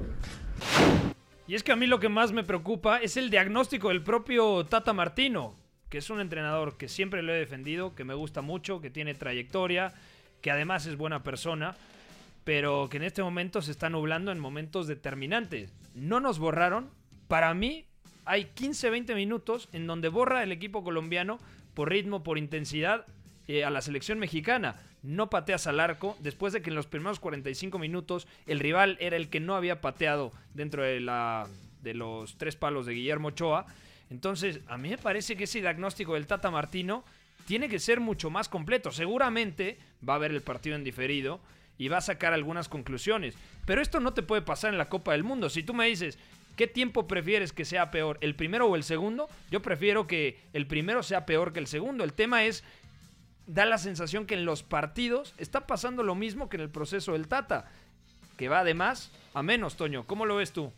Y 1.48 1.56
es 1.56 1.64
que 1.64 1.74
a 1.74 1.76
mí 1.76 1.88
lo 1.88 2.00
que 2.00 2.08
más 2.08 2.32
me 2.32 2.44
preocupa 2.44 2.98
es 3.00 3.18
el 3.18 3.30
diagnóstico 3.30 3.90
del 3.90 4.02
propio 4.04 4.66
Tata 4.66 4.94
Martino, 4.94 5.56
que 5.90 5.98
es 5.98 6.10
un 6.10 6.22
entrenador 6.22 6.78
que 6.78 6.88
siempre 6.88 7.22
lo 7.22 7.34
he 7.34 7.40
defendido, 7.40 7.94
que 7.94 8.06
me 8.06 8.14
gusta 8.14 8.42
mucho, 8.42 8.80
que 8.80 8.90
tiene 8.90 9.14
trayectoria, 9.14 9.94
que 10.42 10.52
además 10.52 10.86
es 10.86 10.96
buena 10.96 11.24
persona. 11.24 11.76
pero 12.44 12.88
que 12.90 12.98
en 12.98 13.04
este 13.04 13.22
momento 13.22 13.62
se 13.62 13.72
está 13.72 13.90
nublando 13.90 14.32
en 14.32 14.40
momentos 14.40 14.88
determinantes. 14.88 15.74
No 15.94 16.20
nos 16.20 16.40
borraron. 16.40 16.90
Para 17.28 17.54
mí, 17.54 17.86
hay 18.26 18.52
15-20 18.56 19.16
minutos 19.16 19.70
en 19.74 19.88
donde 19.88 20.10
borra 20.10 20.44
el 20.44 20.52
equipo 20.52 20.84
colombiano 20.84 21.40
por 21.74 21.90
ritmo, 21.90 22.24
por 22.24 22.38
intensidad 22.38 23.06
eh, 23.48 23.64
a 23.64 23.70
la 23.70 23.82
selección 23.82 24.20
mexicana. 24.20 24.76
No 25.04 25.30
pateas 25.30 25.68
al 25.68 25.80
arco 25.80 26.16
después 26.20 26.54
de 26.54 26.62
que 26.62 26.70
en 26.70 26.76
los 26.76 26.88
primeros 26.88 27.20
45 27.20 27.80
minutos 27.80 28.28
el 28.46 28.60
rival 28.60 28.98
era 29.00 29.18
el 29.18 29.30
que 29.30 29.40
no 29.40 29.56
había 29.56 29.82
pateado 29.82 30.32
dentro 30.54 30.84
de, 30.84 31.00
la, 31.00 31.48
de 31.82 31.94
los 31.94 32.38
tres 32.38 32.56
palos 32.56 32.86
de 32.86 32.94
Guillermo 32.94 33.30
Ochoa. 33.30 33.66
Entonces, 34.10 34.60
a 34.68 34.78
mí 34.78 34.90
me 34.90 34.98
parece 34.98 35.36
que 35.36 35.46
ese 35.46 35.62
diagnóstico 35.62 36.14
del 36.14 36.28
Tata 36.28 36.52
Martino 36.52 37.04
tiene 37.48 37.70
que 37.70 37.80
ser 37.80 38.00
mucho 38.00 38.30
más 38.30 38.50
completo. 38.50 38.92
Seguramente 38.92 39.78
va 40.08 40.16
a 40.16 40.20
ver 40.20 40.32
el 40.32 40.42
partido 40.42 40.76
en 40.76 40.84
diferido 40.84 41.40
y 41.78 41.88
va 41.88 41.98
a 41.98 42.02
sacar 42.02 42.34
algunas 42.34 42.70
conclusiones. 42.70 43.36
Pero 43.66 43.82
esto 43.82 44.00
no 44.00 44.14
te 44.14 44.22
puede 44.22 44.44
pasar 44.44 44.72
en 44.72 44.78
la 44.78 44.90
Copa 44.90 45.14
del 45.14 45.24
Mundo. 45.24 45.50
Si 45.50 45.64
tú 45.64 45.74
me 45.74 45.88
dices, 45.88 46.20
¿qué 46.62 46.68
tiempo 46.68 47.08
prefieres 47.08 47.54
que 47.54 47.66
sea 47.66 47.90
peor, 47.90 48.20
el 48.22 48.36
primero 48.36 48.68
o 48.68 48.76
el 48.76 48.84
segundo? 48.84 49.28
Yo 49.50 49.64
prefiero 49.64 50.06
que 50.06 50.40
el 50.54 50.68
primero 50.68 51.02
sea 51.02 51.26
peor 51.26 51.54
que 51.54 51.60
el 51.60 51.66
segundo. 51.66 52.04
El 52.04 52.14
tema 52.14 52.44
es, 52.46 52.64
da 53.48 53.66
la 53.66 53.80
sensación 53.80 54.28
que 54.28 54.36
en 54.36 54.46
los 54.46 54.62
partidos 54.62 55.34
está 55.40 55.66
pasando 55.66 56.04
lo 56.04 56.14
mismo 56.14 56.50
que 56.50 56.58
en 56.58 56.62
el 56.62 56.70
proceso 56.70 57.14
del 57.14 57.28
Tata, 57.28 57.72
que 58.38 58.48
va 58.48 58.64
de 58.64 58.76
más 58.76 59.10
a 59.34 59.42
menos, 59.42 59.76
Toño. 59.76 60.06
¿Cómo 60.06 60.28
lo 60.28 60.36
ves 60.36 60.52
tú? 60.54 60.72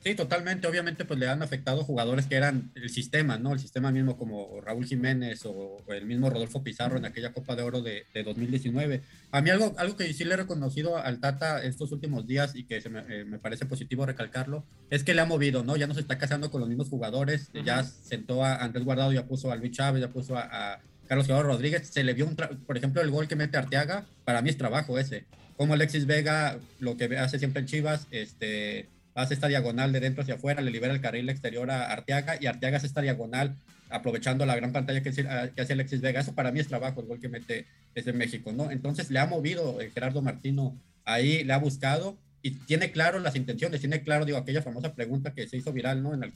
Sí, 0.00 0.14
totalmente. 0.14 0.68
Obviamente, 0.68 1.04
pues 1.04 1.18
le 1.18 1.28
han 1.28 1.42
afectado 1.42 1.82
jugadores 1.82 2.26
que 2.26 2.36
eran 2.36 2.70
el 2.76 2.88
sistema, 2.88 3.36
¿no? 3.36 3.52
El 3.52 3.58
sistema 3.58 3.90
mismo 3.90 4.16
como 4.16 4.60
Raúl 4.60 4.86
Jiménez 4.86 5.44
o, 5.44 5.82
el 5.88 6.06
mismo 6.06 6.30
Rodolfo 6.30 6.62
Pizarro 6.62 6.96
en 6.98 7.04
aquella 7.04 7.32
Copa 7.32 7.56
de 7.56 7.62
Oro 7.62 7.82
de, 7.82 8.06
2019. 8.14 9.02
A 9.32 9.40
mí 9.40 9.50
algo, 9.50 9.74
algo 9.76 9.96
que 9.96 10.12
sí 10.12 10.24
le 10.24 10.34
he 10.34 10.36
reconocido 10.36 10.96
al 10.96 11.20
Tata 11.20 11.62
estos 11.62 11.92
últimos 11.92 12.26
días 12.26 12.54
y 12.54 12.64
que 12.64 12.76
eh, 12.76 13.24
me, 13.24 13.38
parece 13.38 13.66
positivo 13.66 14.06
recalcarlo, 14.06 14.64
es 14.90 15.02
que 15.02 15.14
le 15.14 15.20
ha 15.20 15.24
movido, 15.24 15.64
¿no? 15.64 15.76
Ya 15.76 15.86
no 15.86 15.94
se 15.94 16.00
está 16.00 16.16
casando 16.18 16.50
con 16.50 16.60
los 16.60 16.68
mismos 16.68 16.88
jugadores, 16.88 17.50
ya 17.64 17.82
sentó 17.82 18.44
a 18.44 18.56
Andrés 18.56 18.84
Guardado, 18.84 19.12
ya 19.12 19.26
puso 19.26 19.50
a 19.50 19.56
Luis 19.56 19.72
Chávez, 19.72 20.00
ya 20.00 20.08
puso 20.08 20.36
a, 20.36 20.80
Carlos 21.06 21.26
Eduardo 21.26 21.48
Rodríguez, 21.48 21.88
se 21.88 22.04
le 22.04 22.12
vio 22.12 22.26
un, 22.26 22.36
por 22.36 22.76
ejemplo, 22.76 23.00
el 23.00 23.10
gol 23.10 23.26
que 23.28 23.34
mete 23.34 23.56
Arteaga, 23.56 24.04
para 24.24 24.42
mí 24.42 24.50
es 24.50 24.58
trabajo 24.58 24.98
ese. 24.98 25.24
Como 25.56 25.72
Alexis 25.72 26.04
Vega, 26.04 26.58
lo 26.80 26.98
que 26.98 27.16
hace 27.16 27.38
siempre 27.38 27.60
en 27.60 27.66
Chivas, 27.66 28.06
este 28.10 28.90
hace 29.18 29.34
esta 29.34 29.48
diagonal 29.48 29.92
de 29.92 30.00
dentro 30.00 30.22
hacia 30.22 30.34
afuera, 30.34 30.62
le 30.62 30.70
libera 30.70 30.94
el 30.94 31.00
carril 31.00 31.28
exterior 31.28 31.70
a 31.70 31.90
Arteaga 31.90 32.36
y 32.40 32.46
Arteaga 32.46 32.76
hace 32.76 32.86
esta 32.86 33.02
diagonal 33.02 33.56
aprovechando 33.90 34.46
la 34.46 34.54
gran 34.54 34.72
pantalla 34.72 35.02
que, 35.02 35.08
hace 35.08 35.72
Alexis 35.72 36.00
Vega. 36.00 36.20
Eso 36.20 36.34
para 36.34 36.52
mí 36.52 36.60
es 36.60 36.68
trabajo, 36.68 37.00
el 37.00 37.06
gol 37.06 37.20
que 37.20 37.28
mete 37.28 37.66
desde 37.94 38.12
México, 38.12 38.52
¿no? 38.52 38.70
Entonces 38.70 39.10
le 39.10 39.18
ha 39.18 39.26
movido 39.26 39.80
eh, 39.80 39.90
Gerardo 39.92 40.22
Martino 40.22 40.78
ahí, 41.04 41.42
le 41.42 41.52
ha 41.52 41.58
buscado 41.58 42.16
y 42.42 42.52
tiene 42.52 42.92
claro 42.92 43.18
las 43.18 43.34
intenciones, 43.34 43.80
tiene 43.80 44.02
claro, 44.02 44.24
digo, 44.24 44.38
aquella 44.38 44.62
famosa 44.62 44.94
pregunta 44.94 45.34
que 45.34 45.48
se 45.48 45.56
hizo 45.56 45.72
viral, 45.72 46.00
¿no? 46.00 46.14
En 46.14 46.22
el 46.22 46.32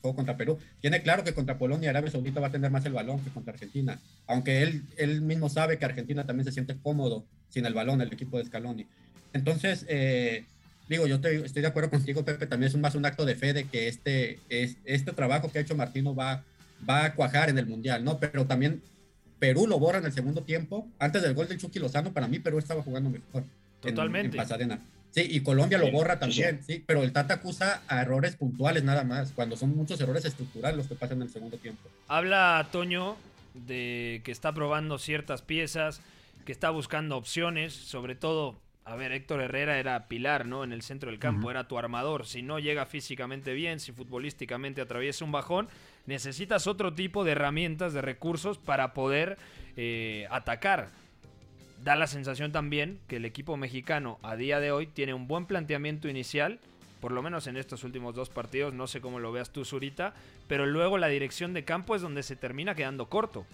juego 0.00 0.16
contra 0.16 0.36
Perú, 0.36 0.58
tiene 0.80 1.02
claro 1.02 1.22
que 1.22 1.34
contra 1.34 1.56
Polonia 1.56 1.90
Arabia 1.90 2.10
Saudita 2.10 2.40
va 2.40 2.48
a 2.48 2.52
tener 2.52 2.72
más 2.72 2.84
el 2.84 2.94
balón 2.94 3.20
que 3.20 3.30
contra 3.30 3.52
Argentina, 3.52 4.00
aunque 4.26 4.62
él, 4.62 4.82
él 4.96 5.22
mismo 5.22 5.48
sabe 5.48 5.78
que 5.78 5.84
Argentina 5.84 6.26
también 6.26 6.46
se 6.46 6.52
siente 6.52 6.76
cómodo 6.82 7.26
sin 7.48 7.64
el 7.64 7.74
balón, 7.74 8.00
el 8.00 8.12
equipo 8.12 8.38
de 8.38 8.46
Scaloni. 8.46 8.86
Entonces, 9.32 9.86
eh, 9.88 10.44
digo, 10.88 11.06
yo 11.06 11.16
estoy, 11.16 11.36
estoy 11.36 11.62
de 11.62 11.68
acuerdo 11.68 11.90
contigo, 11.90 12.24
Pepe, 12.24 12.46
también 12.46 12.70
es 12.70 12.76
más 12.76 12.94
un 12.94 13.06
acto 13.06 13.24
de 13.24 13.34
fe 13.34 13.52
de 13.52 13.64
que 13.64 13.88
este, 13.88 14.38
es, 14.48 14.76
este 14.84 15.12
trabajo 15.12 15.50
que 15.50 15.58
ha 15.58 15.62
hecho 15.62 15.76
Martino 15.76 16.14
va, 16.14 16.42
va 16.88 17.06
a 17.06 17.14
cuajar 17.14 17.48
en 17.48 17.58
el 17.58 17.66
Mundial, 17.66 18.04
¿no? 18.04 18.18
Pero 18.18 18.46
también 18.46 18.82
Perú 19.38 19.66
lo 19.66 19.78
borra 19.78 19.98
en 19.98 20.06
el 20.06 20.12
segundo 20.12 20.42
tiempo. 20.42 20.88
Antes 20.98 21.22
del 21.22 21.34
gol 21.34 21.48
del 21.48 21.58
Chucky 21.58 21.78
Lozano, 21.78 22.12
para 22.12 22.28
mí 22.28 22.38
Perú 22.38 22.58
estaba 22.58 22.82
jugando 22.82 23.10
mejor. 23.10 23.44
Totalmente. 23.80 24.36
En, 24.36 24.42
Pasadena. 24.42 24.80
Sí, 25.10 25.26
y 25.30 25.40
Colombia 25.40 25.78
lo 25.78 25.92
borra 25.92 26.18
también, 26.18 26.60
sí, 26.66 26.82
pero 26.84 27.04
el 27.04 27.12
Tata 27.12 27.34
acusa 27.34 27.82
a 27.86 28.02
errores 28.02 28.34
puntuales 28.34 28.82
nada 28.82 29.04
más, 29.04 29.30
cuando 29.30 29.56
son 29.56 29.76
muchos 29.76 30.00
errores 30.00 30.24
estructurales 30.24 30.76
los 30.76 30.88
que 30.88 30.96
pasan 30.96 31.18
en 31.18 31.22
el 31.22 31.30
segundo 31.30 31.56
tiempo. 31.56 31.88
Habla 32.08 32.66
Toño 32.72 33.16
de 33.54 34.22
que 34.24 34.32
está 34.32 34.52
probando 34.52 34.98
ciertas 34.98 35.40
piezas, 35.40 36.00
que 36.44 36.50
está 36.50 36.70
buscando 36.70 37.16
opciones, 37.16 37.72
sobre 37.72 38.16
todo 38.16 38.60
a 38.86 38.96
ver, 38.96 39.12
Héctor 39.12 39.40
Herrera 39.40 39.78
era 39.78 40.08
pilar, 40.08 40.44
¿no? 40.46 40.62
En 40.62 40.72
el 40.72 40.82
centro 40.82 41.10
del 41.10 41.18
campo, 41.18 41.50
era 41.50 41.66
tu 41.66 41.78
armador. 41.78 42.26
Si 42.26 42.42
no 42.42 42.58
llega 42.58 42.84
físicamente 42.84 43.54
bien, 43.54 43.80
si 43.80 43.92
futbolísticamente 43.92 44.82
atraviesa 44.82 45.24
un 45.24 45.32
bajón, 45.32 45.68
necesitas 46.06 46.66
otro 46.66 46.92
tipo 46.92 47.24
de 47.24 47.32
herramientas, 47.32 47.94
de 47.94 48.02
recursos 48.02 48.58
para 48.58 48.92
poder 48.92 49.38
eh, 49.76 50.26
atacar. 50.30 50.90
Da 51.82 51.96
la 51.96 52.06
sensación 52.06 52.52
también 52.52 52.98
que 53.08 53.16
el 53.16 53.24
equipo 53.24 53.56
mexicano 53.56 54.18
a 54.22 54.36
día 54.36 54.60
de 54.60 54.70
hoy 54.70 54.86
tiene 54.86 55.14
un 55.14 55.28
buen 55.28 55.46
planteamiento 55.46 56.08
inicial, 56.08 56.60
por 57.00 57.12
lo 57.12 57.22
menos 57.22 57.46
en 57.46 57.56
estos 57.56 57.84
últimos 57.84 58.14
dos 58.14 58.28
partidos, 58.28 58.74
no 58.74 58.86
sé 58.86 59.00
cómo 59.00 59.18
lo 59.18 59.32
veas 59.32 59.50
tú, 59.50 59.64
Zurita, 59.64 60.14
pero 60.46 60.66
luego 60.66 60.98
la 60.98 61.08
dirección 61.08 61.54
de 61.54 61.64
campo 61.64 61.96
es 61.96 62.02
donde 62.02 62.22
se 62.22 62.36
termina 62.36 62.74
quedando 62.74 63.08
corto. 63.08 63.46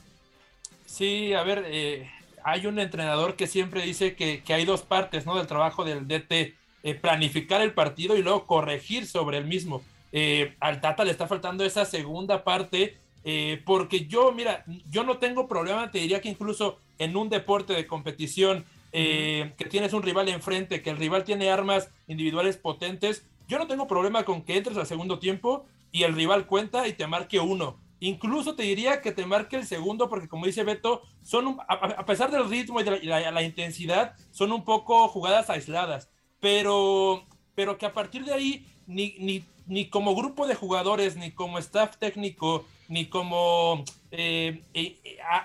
Sí, 0.86 1.34
a 1.34 1.44
ver, 1.44 1.64
eh, 1.68 2.10
hay 2.44 2.66
un 2.66 2.78
entrenador 2.78 3.36
que 3.36 3.46
siempre 3.46 3.82
dice 3.82 4.14
que, 4.14 4.42
hay 4.48 4.64
dos 4.64 4.82
partes 4.82 5.26
¿no? 5.26 5.36
del 5.36 5.46
trabajo 5.46 5.84
del 5.84 6.06
DT, 6.06 6.54
eh, 6.82 6.94
planificar 6.94 7.60
el 7.60 7.72
partido 7.72 8.16
y 8.16 8.22
luego 8.22 8.46
corregir 8.46 9.06
sobre 9.06 9.38
el 9.38 9.44
mismo. 9.44 9.82
Eh, 10.12 10.54
al 10.60 10.80
Tata 10.80 11.04
le 11.04 11.10
está 11.10 11.26
faltando 11.26 11.64
esa 11.64 11.84
segunda 11.84 12.42
parte, 12.44 12.96
eh, 13.24 13.62
porque 13.64 14.06
yo, 14.06 14.32
mira, 14.32 14.64
yo 14.90 15.04
no 15.04 15.18
tengo 15.18 15.46
problema, 15.46 15.90
te 15.90 15.98
diría 15.98 16.20
que 16.20 16.28
incluso 16.28 16.78
en 16.98 17.16
un 17.16 17.28
deporte 17.28 17.72
de 17.72 17.86
competición, 17.86 18.64
que 18.92 19.68
tienes 19.70 19.92
un 19.92 20.02
rival 20.02 20.28
enfrente, 20.28 20.82
que 20.82 20.90
el 20.90 20.96
rival 20.96 21.22
tiene 21.22 21.48
armas 21.48 21.90
individuales 22.08 22.56
potentes, 22.56 23.24
yo 23.46 23.56
no 23.56 23.68
tengo 23.68 23.86
problema 23.86 24.24
con 24.24 24.42
que 24.42 24.56
entres 24.56 24.76
al 24.76 24.86
segundo 24.86 25.20
tiempo 25.20 25.64
y 25.92 26.02
el 26.02 26.14
rival 26.14 26.46
cuenta 26.46 26.88
y 26.88 26.92
te 26.92 27.06
marque 27.06 27.38
uno. 27.38 27.76
Incluso 28.00 28.54
te 28.54 28.62
diría 28.62 29.02
que 29.02 29.12
te 29.12 29.26
marque 29.26 29.56
el 29.56 29.66
segundo, 29.66 30.08
porque 30.08 30.28
como 30.28 30.46
dice 30.46 30.64
Beto, 30.64 31.02
son 31.22 31.58
a, 31.68 32.04
pesar 32.06 32.30
del 32.30 32.48
ritmo 32.48 32.80
y 32.80 32.84
de 32.84 32.98
la, 33.02 33.42
intensidad, 33.42 34.14
son 34.30 34.52
un 34.52 34.64
poco 34.64 35.06
jugadas 35.08 35.50
aisladas. 35.50 36.10
Pero, 36.40 37.24
pero 37.54 37.76
que 37.76 37.84
a 37.84 37.92
partir 37.92 38.24
de 38.24 38.32
ahí, 38.32 38.66
ni, 38.86 39.14
ni, 39.18 39.44
ni 39.66 39.90
como 39.90 40.16
grupo 40.16 40.46
de 40.46 40.54
jugadores, 40.54 41.16
ni 41.16 41.30
como 41.30 41.58
staff 41.58 41.98
técnico, 41.98 42.64
ni 42.88 43.04
como 43.06 43.84
eh, 44.10 44.62
eh, 44.72 44.98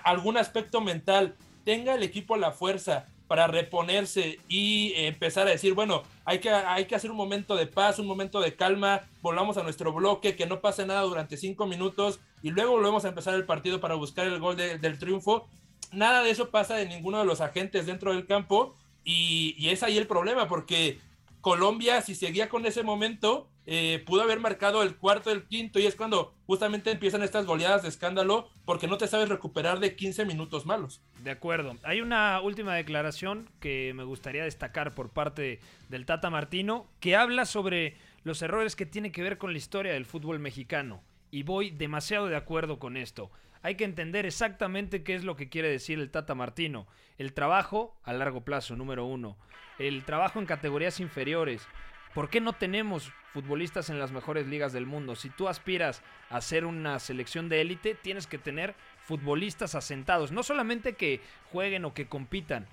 algún 0.04 0.38
aspecto 0.38 0.80
mental, 0.80 1.36
tenga 1.64 1.94
el 1.94 2.02
equipo 2.02 2.36
la 2.36 2.52
fuerza 2.52 3.06
para 3.28 3.46
reponerse 3.48 4.38
y 4.48 4.92
empezar 4.94 5.46
a 5.46 5.50
decir, 5.50 5.74
bueno, 5.74 6.02
hay 6.24 6.38
que, 6.38 6.50
hay 6.50 6.86
que 6.86 6.94
hacer 6.94 7.10
un 7.10 7.16
momento 7.16 7.56
de 7.56 7.66
paz, 7.66 7.98
un 7.98 8.06
momento 8.06 8.40
de 8.40 8.54
calma, 8.54 9.02
volvamos 9.20 9.56
a 9.56 9.62
nuestro 9.62 9.92
bloque, 9.92 10.36
que 10.36 10.46
no 10.46 10.60
pase 10.60 10.86
nada 10.86 11.02
durante 11.02 11.36
cinco 11.36 11.66
minutos 11.66 12.20
y 12.46 12.50
luego 12.50 12.70
volvemos 12.70 13.04
a 13.04 13.08
empezar 13.08 13.34
el 13.34 13.44
partido 13.44 13.80
para 13.80 13.96
buscar 13.96 14.24
el 14.24 14.38
gol 14.38 14.56
del 14.56 14.98
triunfo. 15.00 15.48
Nada 15.90 16.22
de 16.22 16.30
eso 16.30 16.50
pasa 16.50 16.76
de 16.76 16.86
ninguno 16.86 17.18
de 17.18 17.24
los 17.24 17.40
agentes 17.40 17.86
dentro 17.86 18.14
del 18.14 18.24
campo 18.24 18.76
y, 19.02 19.68
es 19.68 19.82
ahí 19.82 19.98
el 19.98 20.06
problema, 20.06 20.46
porque 20.46 21.00
Colombia, 21.40 22.02
si 22.02 22.14
seguía 22.14 22.48
con 22.48 22.64
ese 22.64 22.84
momento, 22.84 23.48
eh, 23.66 24.00
pudo 24.06 24.22
haber 24.22 24.38
marcado 24.38 24.84
el 24.84 24.94
cuarto, 24.94 25.32
el 25.32 25.48
quinto, 25.48 25.80
y 25.80 25.86
es 25.86 25.96
cuando 25.96 26.34
justamente 26.46 26.92
empiezan 26.92 27.24
estas 27.24 27.46
goleadas 27.46 27.82
de 27.82 27.88
escándalo, 27.88 28.48
porque 28.64 28.86
no 28.86 28.96
te 28.96 29.08
sabes 29.08 29.28
recuperar 29.28 29.80
de 29.80 29.96
15 29.96 30.24
minutos 30.24 30.66
malos. 30.66 31.02
De 31.24 31.32
acuerdo. 31.32 31.74
Hay 31.82 32.00
una 32.00 32.40
última 32.40 32.76
declaración 32.76 33.50
que 33.58 33.90
me 33.96 34.04
gustaría 34.04 34.44
destacar 34.44 34.94
por 34.94 35.10
parte 35.10 35.58
del 35.88 36.06
Tata 36.06 36.30
Martino, 36.30 36.86
que 37.00 37.16
habla 37.16 37.44
sobre 37.44 37.96
los 38.22 38.40
errores 38.40 38.76
que 38.76 38.86
tiene 38.86 39.10
que 39.10 39.24
ver 39.24 39.36
con 39.36 39.50
la 39.50 39.58
historia 39.58 39.94
del 39.94 40.06
fútbol 40.06 40.38
mexicano. 40.38 41.02
Y 41.36 41.42
voy 41.42 41.70
demasiado 41.70 42.28
de 42.28 42.36
acuerdo 42.36 42.78
con 42.78 42.96
esto. 42.96 43.30
Hay 43.60 43.74
que 43.74 43.84
entender 43.84 44.24
exactamente 44.24 45.02
qué 45.02 45.14
es 45.14 45.22
lo 45.22 45.36
que 45.36 45.50
quiere 45.50 45.68
decir 45.68 45.98
el 45.98 46.10
Tata 46.10 46.34
Martino. 46.34 46.86
El 47.18 47.34
trabajo 47.34 47.94
a 48.04 48.14
largo 48.14 48.42
plazo, 48.42 48.74
número 48.74 49.04
uno 49.04 49.36
el 49.78 50.04
trabajo 50.04 50.38
en 50.38 50.46
categorías 50.46 51.00
inferiores. 51.00 51.66
¿Por 52.14 52.30
qué 52.30 52.40
no 52.40 52.54
tenemos 52.54 53.12
futbolistas 53.34 53.90
en 53.90 53.98
las 53.98 54.12
mejores 54.12 54.46
ligas 54.46 54.72
del 54.72 54.86
mundo? 54.86 55.16
Si 55.16 55.28
tú 55.28 55.48
aspiras 55.48 56.02
a 56.30 56.40
ser 56.40 56.64
una 56.64 56.98
selección 56.98 57.50
de 57.50 57.60
élite, 57.60 57.94
tienes 57.94 58.26
que 58.26 58.38
tener 58.38 58.74
futbolistas 59.04 59.74
asentados. 59.74 60.32
No 60.32 60.42
solamente 60.42 60.94
que 60.94 61.20
jueguen 61.52 61.84
o 61.84 61.92
que 61.92 62.06
compitan, 62.06 62.66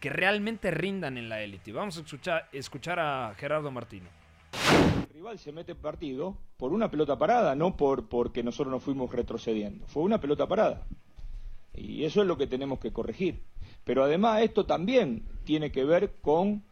que 0.00 0.10
realmente 0.10 0.72
rindan 0.72 1.16
en 1.16 1.28
la 1.28 1.40
élite. 1.42 1.70
Vamos 1.70 1.96
a 1.98 2.00
escuchar, 2.00 2.48
escuchar 2.50 2.98
a 2.98 3.34
Gerardo 3.36 3.70
Martino. 3.70 4.08
Rival 5.12 5.38
se 5.38 5.52
mete 5.52 5.74
partido 5.74 6.38
por 6.56 6.72
una 6.72 6.90
pelota 6.90 7.18
parada, 7.18 7.54
no 7.54 7.76
por 7.76 8.08
porque 8.08 8.42
nosotros 8.42 8.72
nos 8.72 8.82
fuimos 8.82 9.12
retrocediendo. 9.12 9.86
Fue 9.86 10.02
una 10.02 10.18
pelota 10.18 10.48
parada. 10.48 10.86
Y 11.74 12.04
eso 12.04 12.22
es 12.22 12.26
lo 12.26 12.38
que 12.38 12.46
tenemos 12.46 12.78
que 12.78 12.92
corregir. 12.92 13.42
Pero 13.84 14.04
además 14.04 14.40
esto 14.40 14.64
también 14.64 15.24
tiene 15.44 15.70
que 15.70 15.84
ver 15.84 16.14
con 16.22 16.62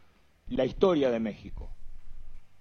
la 0.48 0.64
historia 0.64 1.10
de 1.10 1.20
México. 1.20 1.68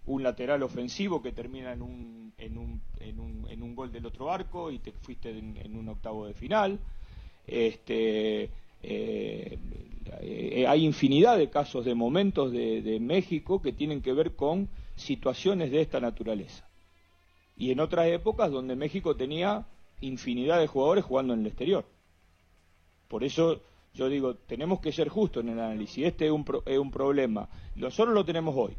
Un 0.05 0.21
lateral 0.21 0.63
ofensivo 0.63 1.21
que 1.21 1.31
termina 1.31 1.71
en 1.71 1.81
un, 1.81 2.33
en 2.37 2.57
un, 2.57 2.81
en 2.99 3.19
un, 3.19 3.47
en 3.49 3.63
un 3.63 3.73
gol 3.73 3.89
del 3.89 4.05
otro 4.05 4.29
arco 4.29 4.71
y 4.71 4.79
te 4.79 4.91
fuiste 4.91 5.29
en, 5.29 5.77
un 5.77 5.87
octavo 5.87 6.27
de 6.27 6.33
final. 6.33 6.77
Este, 7.47 8.49
eh, 8.83 9.57
Eh, 10.21 10.65
hay 10.67 10.85
infinidad 10.85 11.37
de 11.37 11.49
casos, 11.49 11.85
de 11.85 11.93
momentos 11.93 12.51
de 12.51 12.97
México 12.99 13.61
que 13.61 13.71
tienen 13.71 14.01
que 14.01 14.11
ver 14.11 14.35
con 14.35 14.67
situaciones 14.99 15.71
de 15.71 15.81
esta 15.81 15.99
naturaleza. 15.99 16.67
Y 17.57 17.71
en 17.71 17.79
otras 17.79 18.07
épocas 18.07 18.51
donde 18.51 18.75
México 18.75 19.15
tenía 19.15 19.65
infinidad 20.01 20.59
de 20.59 20.67
jugadores 20.67 21.03
jugando 21.03 21.33
en 21.33 21.41
el 21.41 21.47
exterior. 21.47 21.85
Por 23.07 23.23
eso 23.23 23.61
yo 23.93 24.07
digo, 24.07 24.35
tenemos 24.35 24.79
que 24.79 24.91
ser 24.91 25.09
justos 25.09 25.43
en 25.43 25.49
el 25.49 25.59
análisis. 25.59 26.05
Este 26.05 26.27
es 26.27 26.31
un, 26.31 26.45
es 26.65 26.77
un 26.77 26.91
problema. 26.91 27.49
Nosotros 27.75 28.13
lo 28.13 28.23
tenemos 28.23 28.55
hoy. 28.55 28.75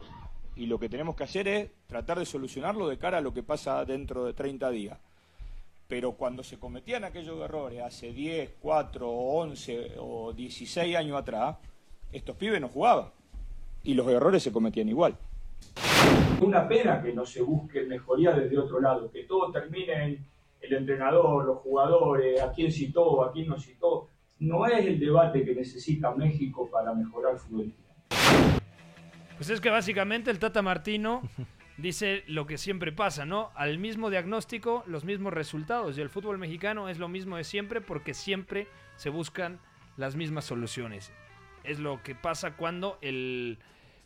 Y 0.57 0.67
lo 0.67 0.79
que 0.79 0.89
tenemos 0.89 1.17
que 1.17 1.25
hacer 1.25 1.49
es 1.49 1.71
tratar 1.87 2.19
de 2.19 2.27
solucionarlo 2.27 2.89
de 2.89 2.99
cara 2.99 3.19
a 3.19 3.21
lo 3.21 3.33
que 3.33 3.43
pasa 3.43 3.85
dentro 3.85 4.25
de 4.25 4.35
30 4.35 4.71
días. 4.71 4.99
Pero 5.89 6.13
cuando 6.13 6.45
se 6.45 6.59
cometían 6.59 7.05
aquellos 7.05 7.41
errores 7.41 7.83
hace 7.83 8.13
10, 8.13 8.53
4, 8.61 9.11
11 9.11 9.95
o 9.99 10.33
16 10.33 10.97
años 10.97 11.19
atrás, 11.19 11.57
estos 12.13 12.37
pibes 12.37 12.61
no 12.61 12.69
jugaban. 12.69 13.11
Y 13.83 13.95
los 13.95 14.07
errores 14.09 14.43
se 14.43 14.53
cometían 14.53 14.89
igual. 14.89 15.17
Una 16.41 16.67
pena 16.67 17.03
que 17.03 17.13
no 17.13 17.27
se 17.27 17.43
busque 17.43 17.83
mejoría 17.83 18.33
desde 18.33 18.57
otro 18.57 18.81
lado, 18.81 19.11
que 19.11 19.25
todo 19.25 19.53
termine 19.53 20.05
en 20.05 20.27
el 20.63 20.73
entrenador, 20.73 21.45
los 21.45 21.59
jugadores, 21.59 22.41
a 22.41 22.51
quién 22.53 22.73
citó, 22.73 23.23
a 23.23 23.31
quién 23.31 23.47
no 23.49 23.59
citó. 23.59 24.09
No 24.39 24.67
es 24.67 24.87
el 24.87 24.99
debate 24.99 25.45
que 25.45 25.55
necesita 25.55 26.15
México 26.15 26.71
para 26.71 26.95
mejorar 26.95 27.37
fútbol. 27.37 27.71
Pues 29.37 29.51
es 29.51 29.61
que 29.61 29.69
básicamente 29.69 30.31
el 30.31 30.39
Tata 30.39 30.63
Martino 30.63 31.21
dice 31.77 32.25
lo 32.27 32.47
que 32.47 32.57
siempre 32.57 32.91
pasa, 32.91 33.27
¿no? 33.27 33.51
Al 33.55 33.79
mismo 33.79 34.09
diagnóstico, 34.09 34.83
los 34.87 35.05
mismos 35.05 35.35
resultados. 35.35 35.99
Y 35.99 36.01
el 36.01 36.09
fútbol 36.09 36.39
mexicano 36.39 36.89
es 36.89 36.99
lo 36.99 37.09
mismo 37.09 37.37
de 37.37 37.45
siempre 37.45 37.83
porque 37.83 38.15
siempre 38.15 38.67
se 38.97 39.11
buscan 39.11 39.61
las 39.99 40.17
mismas 40.17 40.47
soluciones. 40.47 41.13
Es 41.65 41.79
lo 41.79 42.03
que 42.03 42.15
pasa 42.15 42.57
cuando 42.57 42.97
el, 43.03 43.59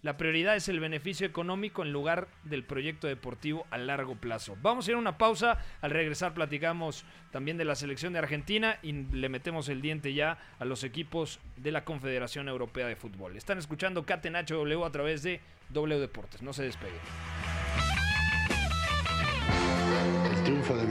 la 0.04 0.18
prioridad 0.18 0.54
es 0.54 0.68
el 0.68 0.80
beneficio 0.80 1.26
económico 1.26 1.82
en 1.82 1.90
lugar 1.90 2.28
del 2.42 2.62
proyecto 2.62 3.06
deportivo 3.06 3.66
a 3.70 3.78
largo 3.78 4.16
plazo. 4.16 4.54
Vamos 4.60 4.86
a 4.86 4.90
ir 4.90 4.96
a 4.96 5.00
una 5.00 5.16
pausa. 5.16 5.56
Al 5.80 5.92
regresar 5.92 6.34
platicamos 6.34 7.06
también 7.30 7.56
de 7.56 7.64
la 7.64 7.74
selección 7.74 8.12
de 8.12 8.18
Argentina 8.18 8.78
y 8.82 8.92
le 8.92 9.30
metemos 9.30 9.70
el 9.70 9.80
diente 9.80 10.12
ya 10.12 10.36
a 10.58 10.66
los 10.66 10.84
equipos 10.84 11.40
de 11.56 11.72
la 11.72 11.86
Confederación 11.86 12.50
Europea 12.50 12.86
de 12.86 12.96
Fútbol. 12.96 13.38
Están 13.38 13.56
escuchando 13.56 14.04
Catenacho 14.04 14.56
W 14.56 14.84
a 14.84 14.92
través 14.92 15.22
de 15.22 15.40
W 15.70 15.98
Deportes. 15.98 16.42
No 16.42 16.52
se 16.52 16.64
despeguen. 16.64 17.00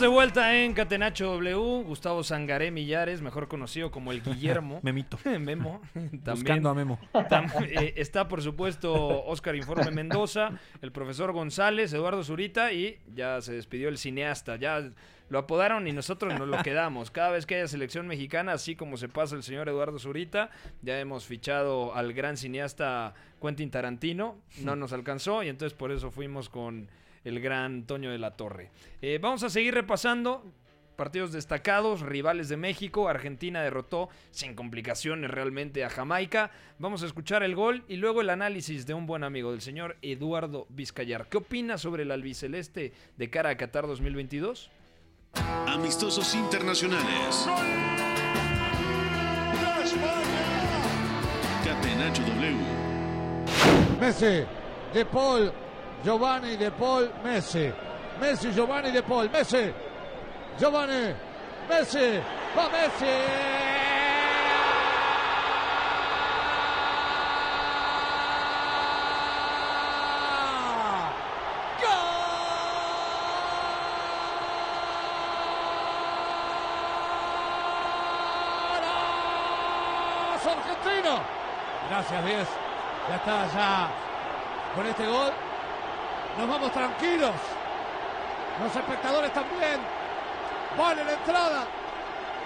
Estamos 0.00 0.12
de 0.14 0.16
vuelta 0.16 0.56
en 0.56 0.72
Catenacho 0.72 1.26
W. 1.34 1.82
Gustavo 1.84 2.24
Sangaré 2.24 2.70
Millares, 2.70 3.20
mejor 3.20 3.48
conocido 3.48 3.90
como 3.90 4.12
el 4.12 4.22
Guillermo. 4.22 4.80
Memito. 4.82 5.18
Memo. 5.38 5.82
También, 5.92 6.22
Buscando 6.24 6.70
a 6.70 6.74
Memo. 6.74 6.98
tam- 7.12 7.52
eh, 7.68 7.92
está, 7.96 8.26
por 8.26 8.40
supuesto, 8.40 8.94
Oscar 9.26 9.56
Informe 9.56 9.90
Mendoza, 9.90 10.52
el 10.80 10.90
profesor 10.90 11.32
González, 11.32 11.92
Eduardo 11.92 12.24
Zurita 12.24 12.72
y 12.72 12.98
ya 13.14 13.42
se 13.42 13.52
despidió 13.52 13.90
el 13.90 13.98
cineasta. 13.98 14.56
Ya 14.56 14.90
lo 15.28 15.38
apodaron 15.38 15.86
y 15.86 15.92
nosotros 15.92 16.32
nos 16.38 16.48
lo 16.48 16.56
quedamos. 16.62 17.10
Cada 17.10 17.32
vez 17.32 17.44
que 17.44 17.56
haya 17.56 17.68
selección 17.68 18.06
mexicana, 18.06 18.52
así 18.52 18.76
como 18.76 18.96
se 18.96 19.10
pasa 19.10 19.36
el 19.36 19.42
señor 19.42 19.68
Eduardo 19.68 19.98
Zurita, 19.98 20.48
ya 20.80 20.98
hemos 20.98 21.26
fichado 21.26 21.94
al 21.94 22.14
gran 22.14 22.38
cineasta 22.38 23.12
Quentin 23.42 23.70
Tarantino. 23.70 24.38
No 24.62 24.76
nos 24.76 24.94
alcanzó 24.94 25.42
y 25.42 25.48
entonces 25.50 25.76
por 25.76 25.92
eso 25.92 26.10
fuimos 26.10 26.48
con 26.48 26.88
el 27.24 27.40
gran 27.40 27.84
Toño 27.86 28.10
de 28.10 28.18
la 28.18 28.36
Torre. 28.36 28.70
Eh, 29.02 29.18
vamos 29.20 29.42
a 29.42 29.50
seguir 29.50 29.74
repasando 29.74 30.44
partidos 31.00 31.32
destacados, 31.32 32.00
rivales 32.00 32.50
de 32.50 32.58
México. 32.58 33.08
Argentina 33.08 33.62
derrotó 33.62 34.10
sin 34.30 34.54
complicaciones 34.54 35.30
realmente 35.30 35.82
a 35.82 35.88
Jamaica. 35.88 36.50
Vamos 36.78 37.02
a 37.02 37.06
escuchar 37.06 37.42
el 37.42 37.54
gol 37.54 37.84
y 37.88 37.96
luego 37.96 38.20
el 38.20 38.28
análisis 38.28 38.86
de 38.86 38.92
un 38.92 39.06
buen 39.06 39.24
amigo 39.24 39.50
del 39.50 39.62
señor 39.62 39.96
Eduardo 40.02 40.66
Vizcayar. 40.68 41.26
¿Qué 41.28 41.38
opina 41.38 41.78
sobre 41.78 42.02
el 42.02 42.10
albiceleste 42.10 42.92
de 43.16 43.30
cara 43.30 43.48
a 43.48 43.56
Qatar 43.56 43.86
2022? 43.86 44.70
Amistosos 45.68 46.34
internacionales. 46.34 47.48
Catenacho 51.64 52.22
W. 52.22 52.56
Messi, 53.98 54.44
De 54.92 55.04
Paul, 55.06 55.50
Giovanni 56.02 56.56
De 56.56 56.70
Paul, 56.70 57.10
Messi. 57.22 57.70
Messi, 58.18 58.50
Giovanni 58.52 58.90
De 58.90 59.02
Paul, 59.02 59.28
Messi. 59.28 59.72
Giovanni, 60.56 61.14
Messi, 61.68 62.22
va 62.54 62.68
Messi. 62.70 63.04
¡Golazo 80.14 80.50
argentino! 80.50 81.22
Gracias, 81.88 82.24
10. 82.24 82.48
Ya 83.08 83.16
está, 83.16 83.46
ya. 83.52 83.90
Con 84.74 84.86
este 84.86 85.06
gol 85.06 85.49
nos 86.38 86.48
vamos 86.48 86.72
tranquilos. 86.72 87.34
Los 88.62 88.76
espectadores 88.76 89.32
también. 89.32 89.80
Van 90.78 90.98
en 90.98 91.06
la 91.06 91.12
entrada. 91.12 91.66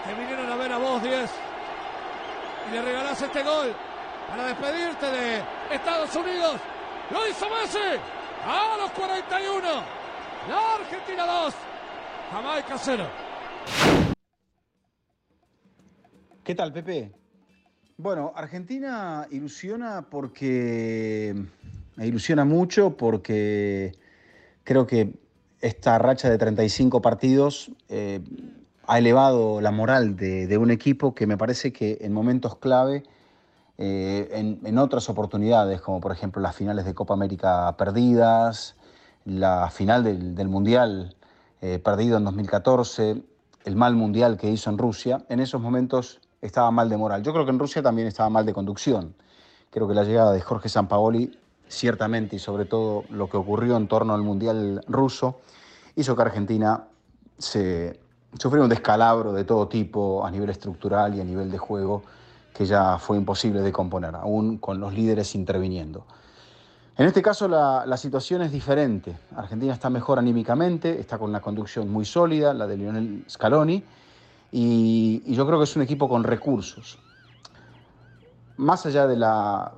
Te 0.07 0.14
vinieron 0.14 0.51
a 0.51 0.57
ver 0.57 0.73
a 0.73 0.79
vos, 0.79 1.03
10. 1.03 1.31
Y 2.68 2.73
le 2.73 2.83
regalás 2.83 3.20
este 3.20 3.42
gol 3.42 3.75
para 4.29 4.47
despedirte 4.47 5.07
de 5.07 5.42
Estados 5.70 6.14
Unidos. 6.16 6.61
Lo 7.11 7.29
hizo 7.29 7.49
Messi. 7.51 8.01
A 8.47 8.77
los 8.79 8.90
41. 8.92 9.68
La 10.49 10.75
Argentina 10.75 11.27
2. 11.27 11.55
Jamaica 12.33 12.79
0. 12.79 13.07
¿Qué 16.42 16.55
tal, 16.55 16.73
Pepe? 16.73 17.12
Bueno, 17.97 18.33
Argentina 18.35 19.27
ilusiona 19.31 20.03
porque 20.03 21.35
me 21.96 22.07
ilusiona 22.07 22.44
mucho 22.44 22.96
porque 22.96 23.92
creo 24.64 24.87
que 24.87 25.14
esta 25.61 25.98
racha 25.98 26.28
de 26.28 26.38
35 26.38 27.00
partidos 27.00 27.70
eh, 27.88 28.20
ha 28.87 28.98
elevado 28.98 29.61
la 29.61 29.70
moral 29.70 30.16
de, 30.16 30.59
un 30.59 30.70
equipo 30.70 31.14
que 31.14 31.26
me 31.26 31.38
parece 31.38 31.72
que 31.72 31.98
en 32.02 32.12
momentos 32.12 32.57
clave, 32.57 33.04
eh, 33.78 34.28
en, 34.62 34.78
otras 34.78 35.09
oportunidades, 35.09 35.80
como 35.80 36.00
por 36.00 36.12
ejemplo 36.12 36.42
las 36.42 36.54
finales 36.54 36.85
de 36.85 36.94
Copa 36.94 37.14
América 37.14 37.74
perdidas, 37.76 38.76
la 39.24 39.70
final 39.70 40.04
del, 40.04 40.35
del 40.35 40.48
Mundial 40.48 41.16
eh, 41.62 41.78
perdido 41.78 42.18
en 42.18 42.24
2014, 42.24 43.22
el 43.64 43.76
mal 43.76 43.94
Mundial 43.94 44.37
que 44.37 44.50
hizo 44.50 44.68
en 44.68 44.76
Rusia, 44.76 45.24
en 45.30 45.40
esos 45.40 45.62
momentos 45.62 46.20
estaba 46.42 46.70
mal 46.70 46.90
de 46.90 46.98
moral. 46.98 47.22
Yo 47.22 47.33
creo 47.33 47.46
que 47.46 47.52
en 47.52 47.59
Rusia 47.59 47.83
también 47.83 48.07
estaba 48.07 48.28
mal 48.28 48.44
de 48.44 48.52
conducción. 48.52 49.14
Creo 49.70 49.88
que 49.88 49.94
la 49.94 50.04
llegada 50.04 50.33
de 50.33 50.42
Jorge 50.42 50.68
Sampaoli, 50.68 51.38
ciertamente, 51.68 52.37
y 52.37 52.38
sobre 52.38 52.64
todo 52.64 53.05
lo 53.11 53.29
que 53.29 53.37
ocurrió 53.37 53.77
en 53.77 53.88
torno 53.88 54.14
al 54.14 54.22
Mundial 54.22 54.85
ruso, 54.88 55.40
hizo 55.96 56.16
que 56.16 56.22
Argentina 56.22 56.85
se 57.38 58.00
sufriera 58.38 58.64
un 58.64 58.70
descalabro 58.70 59.33
de 59.33 59.44
todo 59.44 59.68
tipo 59.68 60.24
a 60.24 60.31
nivel 60.31 60.50
estructural 60.50 61.14
y 61.14 61.20
a 61.20 61.24
nivel 61.24 61.50
de 61.50 61.59
juego 61.59 62.03
que 62.53 62.66
ya 62.66 62.98
fue 62.98 63.16
imposible 63.16 63.61
de 63.62 63.72
componer, 63.72 64.14
aún 64.14 64.59
con 64.59 64.79
los 64.79 64.94
líderes 64.94 65.35
interviniendo. 65.35 66.07
En 66.96 67.07
este 67.07 67.20
caso 67.22 67.48
la, 67.48 67.85
la, 67.85 67.96
situación 67.96 68.42
es 68.42 68.53
diferente. 68.53 69.16
Argentina 69.35 69.72
está 69.72 69.90
mejor 69.90 70.20
anímicamente, 70.20 71.00
está 71.00 71.18
con 71.18 71.31
una 71.31 71.40
conducción 71.40 71.90
muy 71.90 72.05
sólida, 72.05 72.55
la 72.55 72.68
de 72.68 72.77
Lionel 72.77 73.24
Scaloni, 73.29 73.83
y, 74.53 75.22
y, 75.27 75.35
yo 75.35 75.44
creo 75.46 75.59
que 75.59 75.64
es 75.64 75.74
un 75.74 75.83
equipo 75.83 76.09
con 76.09 76.22
recursos. 76.22 77.00
Más 78.57 78.87
allá 78.87 79.09
de, 79.09 79.16
la, 79.16 79.72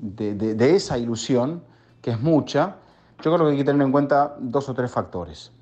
de, 0.00 0.34
de, 0.34 0.74
esa 0.74 0.98
ilusión, 0.98 1.62
que 2.00 2.10
es 2.10 2.20
mucha, 2.20 2.76
Yo 3.22 3.32
creo 3.34 3.46
que 3.46 3.52
hay 3.52 3.58
que 3.58 3.64
tener 3.64 3.82
en 3.82 3.92
cuenta 3.92 4.36
dos 4.40 4.68
o 4.68 4.74
tres 4.74 4.90
factores. 4.90 5.52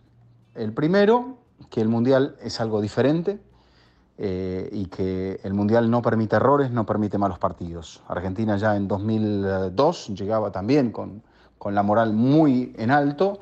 El 0.54 0.72
primero, 0.72 1.38
que 1.70 1.80
el 1.80 1.88
Mundial 1.88 2.36
es 2.40 2.60
algo 2.60 2.80
diferente 2.80 3.40
eh, 4.16 4.68
y 4.72 4.86
que 4.86 5.40
el 5.42 5.54
Mundial 5.54 5.90
no 5.90 6.00
permite 6.02 6.36
errores, 6.36 6.70
no 6.70 6.86
permite 6.86 7.18
malos 7.18 7.38
partidos. 7.38 8.02
Argentina 8.06 8.56
ya 8.56 8.76
en 8.76 8.86
2002 8.86 10.08
llegaba 10.08 10.52
también 10.52 10.92
con, 10.92 11.22
con 11.58 11.74
la 11.74 11.82
moral 11.82 12.12
muy 12.12 12.74
en 12.78 12.90
alto 12.90 13.40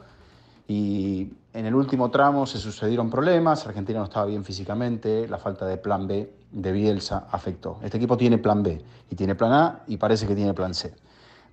y 0.67 1.31
en 1.57 1.65
el 1.65 1.75
último 1.75 2.11
tramo 2.11 2.45
se 2.45 2.59
sucedieron 2.59 3.09
problemas, 3.09 3.67
Argentina 3.67 4.01
no 4.01 4.05
estaba 4.05 4.27
bien 4.27 4.45
físicamente, 4.45 5.27
la 5.27 5.39
falta 5.39 5.65
de 5.65 5.79
plan 5.79 6.07
B 6.07 6.31
de 6.53 6.71
Bielsa 6.71 7.29
afectó. 7.31 7.79
Este 7.83 7.97
equipo 7.97 8.19
tiene 8.19 8.37
plan 8.37 8.63
B 8.63 8.85
y 9.11 9.15
tiene 9.15 9.35
plan 9.35 9.53
A 9.55 9.81
y 9.87 9.97
parece 9.97 10.27
que 10.27 10.35
tiene 10.35 10.53
plan 10.53 10.75
C, 10.75 10.95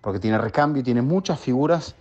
porque 0.02 0.20
tiene 0.20 0.38
recambio 0.38 0.82
y 0.82 0.84
tiene 0.84 1.02
muchas 1.02 1.40
figuras 1.40 1.96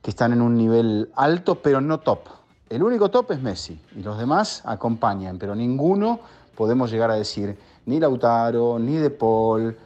que 0.00 0.10
están 0.10 0.32
en 0.32 0.42
un 0.42 0.56
nivel 0.56 1.10
alto, 1.16 1.56
pero 1.56 1.80
no 1.80 1.98
top. 1.98 2.20
El 2.68 2.84
único 2.84 3.10
top 3.10 3.32
es 3.32 3.42
Messi 3.42 3.82
y 3.96 4.02
los 4.04 4.16
demás 4.16 4.62
acompañan, 4.64 5.36
pero 5.36 5.56
ninguno 5.56 6.20
podemos 6.54 6.88
llegar 6.88 7.10
a 7.10 7.14
decir 7.14 7.58
ni 7.86 7.98
Lautaro, 7.98 8.78
ni 8.78 8.94
De 8.94 9.10
Paul, 9.10 9.76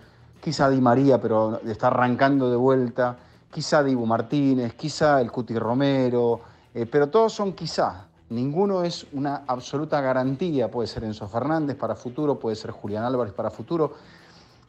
quizá 0.42 0.68
Di 0.68 0.83
María, 0.83 1.18
pero 1.18 1.62
está 1.66 1.87
arrancando 1.87 2.50
de 2.50 2.57
vuelta, 2.57 3.16
quizá 3.50 3.83
Dibu 3.83 4.05
Martínez, 4.05 4.74
quizá 4.74 5.18
el 5.22 5.33
Cuti 5.33 5.59
Romero, 5.59 6.53
eh, 6.75 6.87
pero 6.87 7.09
todos 7.09 7.33
son 7.33 7.53
quizá. 7.53 8.09
Ninguno 8.31 8.83
es 8.83 9.07
una 9.13 9.45
absoluta 9.47 10.01
garantía. 10.01 10.71
Puede 10.71 10.89
ser 10.89 11.05
Enzo 11.05 11.29
Fernández 11.29 11.77
para 11.77 11.95
futuro, 11.95 12.39
puede 12.39 12.57
ser 12.57 12.73
Julián 12.73 13.05
Álvarez 13.05 13.33
para 13.33 13.51
futuro. 13.51 13.95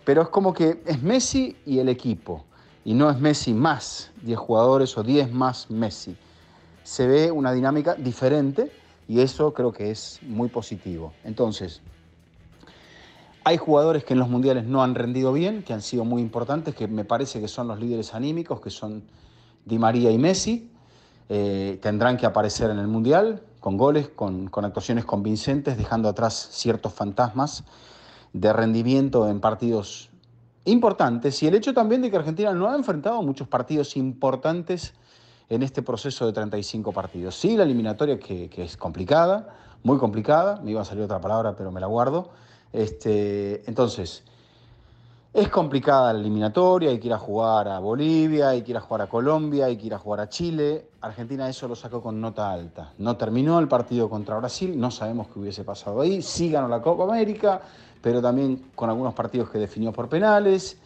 Pero 0.04 0.22
es 0.22 0.30
como 0.30 0.54
que 0.54 0.82
es 0.86 1.02
Messi 1.02 1.58
y 1.66 1.80
el 1.80 1.90
equipo. 1.90 2.46
Y 2.84 2.94
no 2.94 3.10
es 3.10 3.20
Messi 3.20 3.54
más 3.54 4.12
10 4.22 4.38
jugadores 4.38 4.96
o 4.98 5.04
10 5.04 5.34
más 5.34 5.72
Messi. 5.72 6.16
Se 6.84 7.08
ve 7.08 7.32
una 7.32 7.52
dinámica 7.52 7.96
diferente 7.96 8.72
y 9.08 9.22
eso 9.22 9.54
creo 9.54 9.72
que 9.72 9.90
es 9.90 10.20
muy 10.22 10.50
positivo. 10.50 11.14
Entonces, 11.24 11.82
hay 13.44 13.58
jugadores 13.58 14.04
que 14.04 14.14
en 14.14 14.20
los 14.20 14.30
mundiales 14.30 14.66
no 14.66 14.84
han 14.84 14.94
rendido 14.94 15.34
bien, 15.34 15.64
que 15.64 15.74
han 15.74 15.82
sido 15.82 16.04
muy 16.04 16.22
importantes, 16.22 16.76
que 16.76 16.88
me 16.88 17.06
parece 17.06 17.42
que 17.42 17.48
son 17.48 17.68
los 17.68 17.80
líderes 17.80 18.14
anímicos, 18.14 18.60
que 18.60 18.70
son 18.70 19.04
Di 19.66 19.80
María 19.80 20.12
y 20.12 20.20
Messi. 20.20 20.72
Eh, 21.30 21.80
tendrán 21.82 22.18
que 22.18 22.26
aparecer 22.26 22.70
en 22.70 22.80
el 22.80 22.88
Mundial 22.88 23.42
con 23.60 23.78
goles, 23.78 24.10
con, 24.10 24.50
actuaciones 24.54 25.06
convincentes, 25.06 25.78
dejando 25.78 26.08
atrás 26.08 26.50
ciertos 26.52 26.94
fantasmas 26.94 27.64
de 28.32 28.54
rendimiento 28.54 29.28
en 29.28 29.40
partidos 29.40 30.10
importantes. 30.66 31.42
Y 31.42 31.48
el 31.48 31.56
hecho 31.56 31.74
también 31.74 32.02
de 32.02 32.12
que 32.12 32.18
Argentina 32.18 32.54
no 32.54 32.70
ha 32.70 32.76
enfrentado 32.76 33.22
muchos 33.24 33.48
partidos 33.48 33.98
importantes 33.98 34.94
en 35.50 35.64
este 35.64 35.82
proceso 35.82 36.26
de 36.28 36.34
35 36.34 36.92
partidos. 36.92 37.36
Sí, 37.36 37.58
la 37.58 37.64
eliminatoria 37.64 38.20
que, 38.20 38.50
que 38.50 38.64
es 38.64 38.78
complicada, 38.78 39.56
muy 39.84 39.98
complicada, 39.98 40.62
me 40.62 40.72
iba 40.72 40.82
a 40.82 40.86
salir 40.86 41.04
otra 41.04 41.22
palabra, 41.22 41.56
pero 41.56 41.72
me 41.72 41.80
la 41.80 41.88
guardo. 41.88 42.30
Este, 42.72 43.68
entonces, 43.68 44.24
es 45.36 45.50
complicada 45.50 46.14
la 46.14 46.20
eliminatoria, 46.22 46.92
hay 46.92 46.98
que 46.98 47.08
ir 47.08 47.14
a 47.14 47.18
jugar 47.18 47.68
a 47.68 47.80
Bolivia, 47.80 48.50
hay 48.50 48.62
que 48.62 48.72
ir 48.72 48.78
a 48.78 48.80
jugar 48.80 49.02
a 49.02 49.08
Colombia, 49.08 49.66
hay 49.66 49.76
que 49.76 49.88
ir 49.88 49.94
a 49.94 49.98
jugar 50.00 50.22
a 50.22 50.30
Chile. 50.30 50.88
Argentina 51.02 51.50
eso 51.50 51.68
lo 51.68 51.76
sacó 51.76 52.02
con 52.02 52.22
nota 52.22 52.50
alta. 52.50 52.94
No 53.00 53.18
terminó 53.18 53.60
el 53.60 53.68
partido 53.68 54.10
contra 54.10 54.38
Brasil, 54.38 54.80
no 54.80 54.92
sabemos 54.92 55.28
qué 55.28 55.40
hubiese 55.40 55.66
pasado 55.66 56.00
ahí. 56.00 56.22
Sí 56.22 56.50
ganó 56.50 56.70
la 56.70 56.82
Copa 56.82 57.04
América, 57.04 57.60
pero 58.02 58.22
también 58.22 58.72
con 58.76 58.90
algunos 58.90 59.14
partidos 59.14 59.50
que 59.50 59.58
definió 59.58 59.92
por 59.92 60.08
penales. 60.08 60.78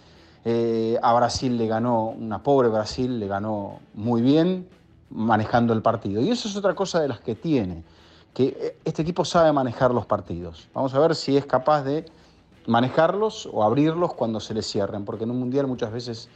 Eh, 0.43 0.97
a 0.99 1.13
Brasil 1.13 1.55
le 1.55 1.67
ganó, 1.67 2.05
una 2.05 2.41
pobre 2.41 2.69
Brasil 2.69 3.19
le 3.19 3.27
ganó 3.27 3.81
muy 3.93 4.23
bien 4.23 4.67
manejando 5.12 5.73
el 5.73 5.83
partido. 5.83 6.23
Y 6.23 6.31
eso 6.31 6.47
es 6.47 6.55
otra 6.55 6.73
cosa 6.73 6.99
de 6.99 7.07
las 7.07 7.19
que 7.19 7.35
tiene, 7.35 7.83
que 8.33 8.77
este 8.83 9.03
equipo 9.03 9.23
sabe 9.25 9.51
manejar 9.51 9.93
los 9.93 10.07
partidos. 10.07 10.69
Vamos 10.73 10.95
a 10.95 10.99
ver 10.99 11.13
si 11.13 11.38
es 11.38 11.45
capaz 11.45 11.83
de 11.83 12.05
manejarlos 12.67 13.49
o 13.51 13.63
abrirlos 13.63 14.13
cuando 14.13 14.39
se 14.39 14.53
les 14.53 14.65
cierren, 14.65 15.05
porque 15.05 15.23
en 15.23 15.31
un 15.31 15.39
mundial 15.39 15.67
muchas 15.67 15.91
veces 15.91 16.29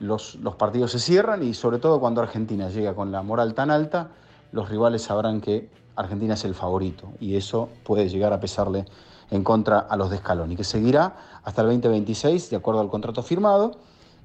los, 0.00 0.36
los, 0.36 0.54
partidos 0.54 0.92
se 0.92 0.98
cierran 0.98 1.42
y 1.42 1.54
sobre 1.54 1.78
todo 1.78 2.00
cuando 2.00 2.20
Argentina 2.20 2.68
llega 2.68 2.94
con 2.94 3.10
la 3.10 3.22
moral 3.22 3.54
tan 3.54 3.70
alta, 3.70 4.08
los 4.52 4.68
rivales 4.68 5.02
sabrán 5.02 5.40
que 5.40 5.68
Argentina 5.96 6.34
es 6.34 6.44
el 6.44 6.54
favorito 6.54 7.08
y 7.20 7.36
eso 7.36 7.68
puede 7.84 8.08
llegar 8.08 8.32
a 8.32 8.40
pesarle 8.40 8.86
en 9.30 9.44
contra 9.44 9.80
a 9.80 9.96
los 9.96 10.10
de 10.10 10.18
Scaloni, 10.18 10.56
que 10.56 10.64
seguirá 10.64 11.16
hasta 11.42 11.62
el 11.62 11.68
2026 11.68 12.50
de 12.50 12.56
acuerdo 12.56 12.80
al 12.80 12.88
contrato 12.88 13.22
firmado 13.22 13.76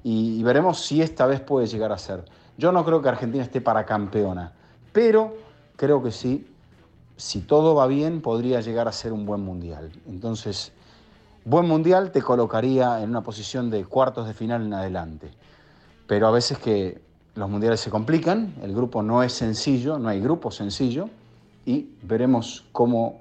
y, 0.02 0.38
y 0.38 0.42
veremos 0.42 0.80
si 0.80 1.02
esta 1.02 1.26
vez 1.26 1.40
puede 1.40 1.66
llegar 1.66 1.92
a 1.92 1.98
ser. 1.98 2.24
Yo 2.56 2.72
no 2.72 2.84
creo 2.84 3.02
que 3.02 3.08
Argentina 3.08 3.42
esté 3.42 3.60
para 3.60 3.84
campeona, 3.84 4.52
pero 4.92 5.34
creo 5.76 6.02
que 6.02 6.12
sí, 6.12 6.46
si 7.16 7.40
todo 7.40 7.74
va 7.74 7.86
bien, 7.86 8.20
podría 8.20 8.60
llegar 8.60 8.88
a 8.88 8.92
ser 8.92 9.12
un 9.12 9.26
buen 9.26 9.40
mundial. 9.40 9.90
Entonces, 10.06 10.72
Buen 11.46 11.68
mundial 11.68 12.10
te 12.10 12.22
colocaría 12.22 13.02
en 13.02 13.10
una 13.10 13.20
posición 13.20 13.68
de 13.68 13.84
cuartos 13.84 14.26
de 14.26 14.32
final 14.32 14.64
en 14.64 14.72
adelante. 14.72 15.30
Pero 16.06 16.26
a 16.26 16.30
veces 16.30 16.56
que 16.56 17.02
los 17.34 17.50
mundiales 17.50 17.80
se 17.80 17.90
complican, 17.90 18.54
el 18.62 18.74
grupo 18.74 19.02
no 19.02 19.22
es 19.22 19.34
sencillo, 19.34 19.98
no 19.98 20.08
hay 20.08 20.20
grupo 20.20 20.50
sencillo, 20.50 21.10
y 21.66 21.90
veremos 22.00 22.64
cómo, 22.72 23.20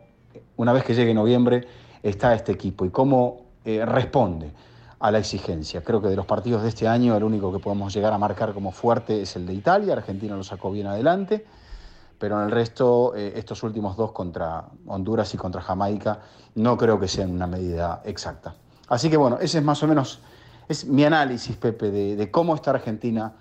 una 0.56 0.72
vez 0.72 0.86
que 0.86 0.94
llegue 0.94 1.14
noviembre, 1.14 1.68
está 2.02 2.34
este 2.34 2.54
equipo 2.54 2.86
y 2.86 2.92
cómo 2.92 3.42
eh, 3.66 3.86
responde 3.86 4.54
a 5.00 5.12
la 5.12 5.20
exigencia. 5.20 5.84
Creo 5.84 6.02
que 6.02 6.08
de 6.08 6.16
los 6.16 6.26
partidos 6.26 6.64
de 6.64 6.70
este 6.70 6.88
año, 6.88 7.18
el 7.18 7.26
único 7.26 7.52
que 7.52 7.60
podemos 7.60 7.94
llegar 7.94 8.14
a 8.14 8.18
marcar 8.18 8.54
como 8.54 8.72
fuerte 8.72 9.24
es 9.24 9.36
el 9.36 9.46
de 9.46 9.54
Italia, 9.54 9.92
Argentina 9.92 10.38
lo 10.38 10.46
sacó 10.46 10.72
bien 10.72 10.88
adelante 10.88 11.46
pero 12.24 12.40
en 12.40 12.46
el 12.46 12.52
resto, 12.52 13.14
eh, 13.18 13.34
estos 13.36 13.64
últimos 13.64 13.98
dos 13.98 14.14
contra 14.14 14.64
Honduras 14.88 15.34
y 15.34 15.38
contra 15.38 15.62
Jamaica, 15.62 16.22
no 16.56 16.78
creo 16.78 16.98
que 16.98 17.10
sean 17.10 17.30
una 17.32 17.48
medida 17.48 18.02
exacta. 18.06 18.56
Así 18.88 19.10
que 19.10 19.18
bueno, 19.18 19.40
ese 19.42 19.58
es 19.58 19.64
más 19.66 19.84
o 19.84 19.88
menos 19.90 20.22
es 20.70 20.86
mi 20.86 21.04
análisis, 21.04 21.58
Pepe, 21.58 21.92
de, 21.92 22.16
de 22.16 22.32
cómo 22.32 22.56
está 22.56 22.72
Argentina 22.72 23.34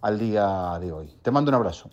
al 0.00 0.18
día 0.18 0.76
de 0.80 0.90
hoy. 0.90 1.14
Te 1.22 1.30
mando 1.30 1.50
un 1.50 1.54
abrazo. 1.54 1.90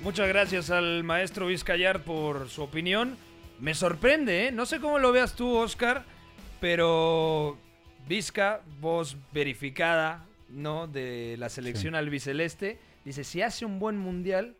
Muchas 0.00 0.28
gracias 0.28 0.70
al 0.70 1.04
maestro 1.04 1.48
Vizcayar 1.48 2.02
por 2.02 2.48
su 2.48 2.62
opinión. 2.62 3.18
Me 3.60 3.74
sorprende, 3.74 4.46
¿eh? 4.46 4.50
No 4.50 4.64
sé 4.64 4.80
cómo 4.80 4.98
lo 4.98 5.12
veas 5.12 5.34
tú, 5.34 5.58
Oscar, 5.58 6.06
pero 6.58 7.58
Vizca, 8.08 8.62
voz 8.80 9.14
verificada, 9.34 10.24
¿no? 10.48 10.86
De 10.86 11.36
la 11.36 11.50
selección 11.50 11.92
sí. 11.92 11.98
albiceleste 11.98 12.91
Dice, 13.04 13.24
si 13.24 13.42
hace 13.42 13.64
un 13.64 13.78
buen 13.78 13.98
mundial, 13.98 14.54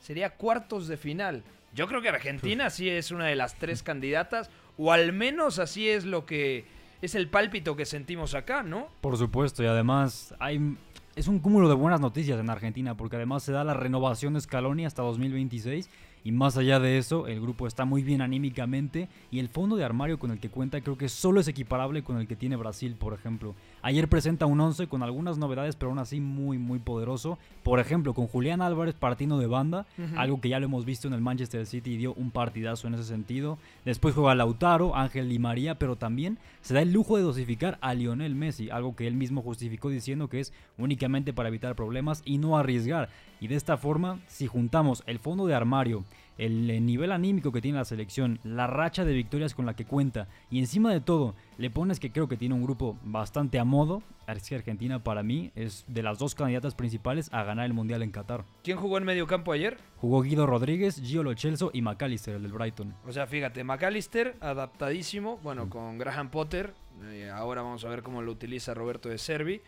sería 0.00 0.30
cuartos 0.30 0.88
de 0.88 0.96
final. 0.96 1.42
Yo 1.74 1.86
creo 1.86 2.02
que 2.02 2.08
Argentina 2.08 2.70
sí 2.70 2.88
es 2.88 3.10
una 3.10 3.26
de 3.26 3.36
las 3.36 3.54
tres 3.56 3.82
candidatas, 3.82 4.50
o 4.76 4.92
al 4.92 5.12
menos 5.12 5.58
así 5.58 5.88
es 5.88 6.04
lo 6.04 6.26
que 6.26 6.64
es 7.02 7.14
el 7.14 7.28
pálpito 7.28 7.76
que 7.76 7.84
sentimos 7.84 8.34
acá, 8.34 8.62
¿no? 8.62 8.88
Por 9.00 9.16
supuesto, 9.16 9.62
y 9.62 9.66
además 9.66 10.34
hay 10.38 10.76
es 11.16 11.28
un 11.28 11.38
cúmulo 11.38 11.68
de 11.68 11.76
buenas 11.76 12.00
noticias 12.00 12.40
en 12.40 12.50
Argentina, 12.50 12.96
porque 12.96 13.16
además 13.16 13.44
se 13.44 13.52
da 13.52 13.62
la 13.62 13.74
renovación 13.74 14.34
de 14.34 14.40
Scaloni 14.40 14.84
hasta 14.84 15.02
2026 15.02 15.88
y 16.24 16.32
más 16.32 16.56
allá 16.56 16.80
de 16.80 16.98
eso, 16.98 17.28
el 17.28 17.40
grupo 17.40 17.68
está 17.68 17.84
muy 17.84 18.02
bien 18.02 18.20
anímicamente 18.20 19.08
y 19.30 19.38
el 19.38 19.48
fondo 19.48 19.76
de 19.76 19.84
armario 19.84 20.18
con 20.18 20.32
el 20.32 20.40
que 20.40 20.48
cuenta 20.48 20.80
creo 20.80 20.98
que 20.98 21.08
solo 21.08 21.40
es 21.40 21.46
equiparable 21.46 22.02
con 22.02 22.18
el 22.18 22.26
que 22.26 22.34
tiene 22.34 22.56
Brasil, 22.56 22.96
por 22.98 23.14
ejemplo. 23.14 23.54
Ayer 23.86 24.08
presenta 24.08 24.46
un 24.46 24.58
11 24.58 24.86
con 24.86 25.02
algunas 25.02 25.36
novedades, 25.36 25.76
pero 25.76 25.90
aún 25.90 25.98
así 25.98 26.18
muy, 26.18 26.56
muy 26.56 26.78
poderoso. 26.78 27.38
Por 27.62 27.80
ejemplo, 27.80 28.14
con 28.14 28.26
Julián 28.26 28.62
Álvarez 28.62 28.94
partiendo 28.94 29.38
de 29.38 29.46
banda, 29.46 29.84
uh 29.98 30.00
-huh. 30.00 30.16
algo 30.16 30.40
que 30.40 30.48
ya 30.48 30.58
lo 30.58 30.64
hemos 30.64 30.86
visto 30.86 31.06
en 31.06 31.12
el 31.12 31.20
Manchester 31.20 31.66
City 31.66 31.92
y 31.92 31.96
dio 31.98 32.14
un 32.14 32.30
partidazo 32.30 32.86
en 32.88 32.94
ese 32.94 33.04
sentido. 33.04 33.58
Después 33.84 34.14
juega 34.14 34.34
Lautaro, 34.34 34.96
Ángel 34.96 35.28
Di 35.28 35.38
María, 35.38 35.78
pero 35.78 35.96
también 35.96 36.38
se 36.62 36.72
da 36.72 36.80
el 36.80 36.94
lujo 36.94 37.18
de 37.18 37.24
dosificar 37.24 37.76
a 37.82 37.92
Lionel 37.92 38.34
Messi, 38.34 38.70
algo 38.70 38.96
que 38.96 39.06
él 39.06 39.16
mismo 39.16 39.42
justificó 39.42 39.90
diciendo 39.90 40.28
que 40.28 40.40
es 40.40 40.54
únicamente 40.78 41.34
para 41.34 41.50
evitar 41.50 41.76
problemas 41.76 42.22
y 42.24 42.38
no 42.38 42.56
arriesgar. 42.56 43.10
Y 43.38 43.48
de 43.48 43.56
esta 43.56 43.76
forma, 43.76 44.18
si 44.28 44.46
juntamos 44.46 45.02
el 45.06 45.18
fondo 45.18 45.44
de 45.44 45.54
armario, 45.54 46.04
el 46.38 46.70
eh, 46.70 46.80
nivel 46.80 47.12
anímico 47.12 47.52
que 47.52 47.60
tiene 47.60 47.78
la 47.78 47.84
selección, 47.84 48.40
la 48.42 48.66
racha 48.66 49.04
de 49.04 49.12
victorias 49.12 49.54
con 49.54 49.66
la 49.66 49.74
que 49.74 49.84
cuenta 49.84 50.28
y 50.50 50.58
encima 50.58 50.92
de 50.92 51.00
todo 51.00 51.34
le 51.58 51.70
pones 51.70 52.00
que 52.00 52.10
creo 52.10 52.28
que 52.28 52.36
tiene 52.36 52.54
un 52.54 52.62
grupo 52.62 52.98
bastante 53.04 53.58
a 53.58 53.64
modo, 53.64 54.02
es 54.26 54.48
que 54.48 54.56
Argentina 54.56 55.02
para 55.02 55.22
mí 55.22 55.52
es 55.54 55.84
de 55.86 56.02
las 56.02 56.18
dos 56.18 56.34
candidatas 56.34 56.74
principales 56.74 57.28
a 57.32 57.44
ganar 57.44 57.66
el 57.66 57.74
Mundial 57.74 58.02
en 58.02 58.10
Qatar. 58.10 58.44
¿Quién 58.62 58.78
jugó 58.78 58.98
en 58.98 59.04
medio 59.04 59.26
campo 59.26 59.52
ayer? 59.52 59.78
Jugó 59.98 60.22
Guido 60.22 60.46
Rodríguez, 60.46 61.00
Gio 61.02 61.22
Lo 61.22 61.36
Celso 61.36 61.70
y 61.72 61.82
McAllister, 61.82 62.34
el 62.34 62.42
del 62.42 62.52
Brighton. 62.52 62.94
O 63.06 63.12
sea, 63.12 63.26
fíjate, 63.26 63.62
McAllister 63.62 64.36
adaptadísimo, 64.40 65.38
bueno, 65.42 65.66
mm. 65.66 65.68
con 65.68 65.98
Graham 65.98 66.30
Potter, 66.30 66.74
eh, 67.04 67.30
ahora 67.30 67.62
vamos 67.62 67.84
a 67.84 67.88
ver 67.88 68.02
cómo 68.02 68.22
lo 68.22 68.32
utiliza 68.32 68.74
Roberto 68.74 69.08
de 69.08 69.18
Servi. 69.18 69.60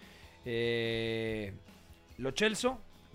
Eh, 0.45 1.53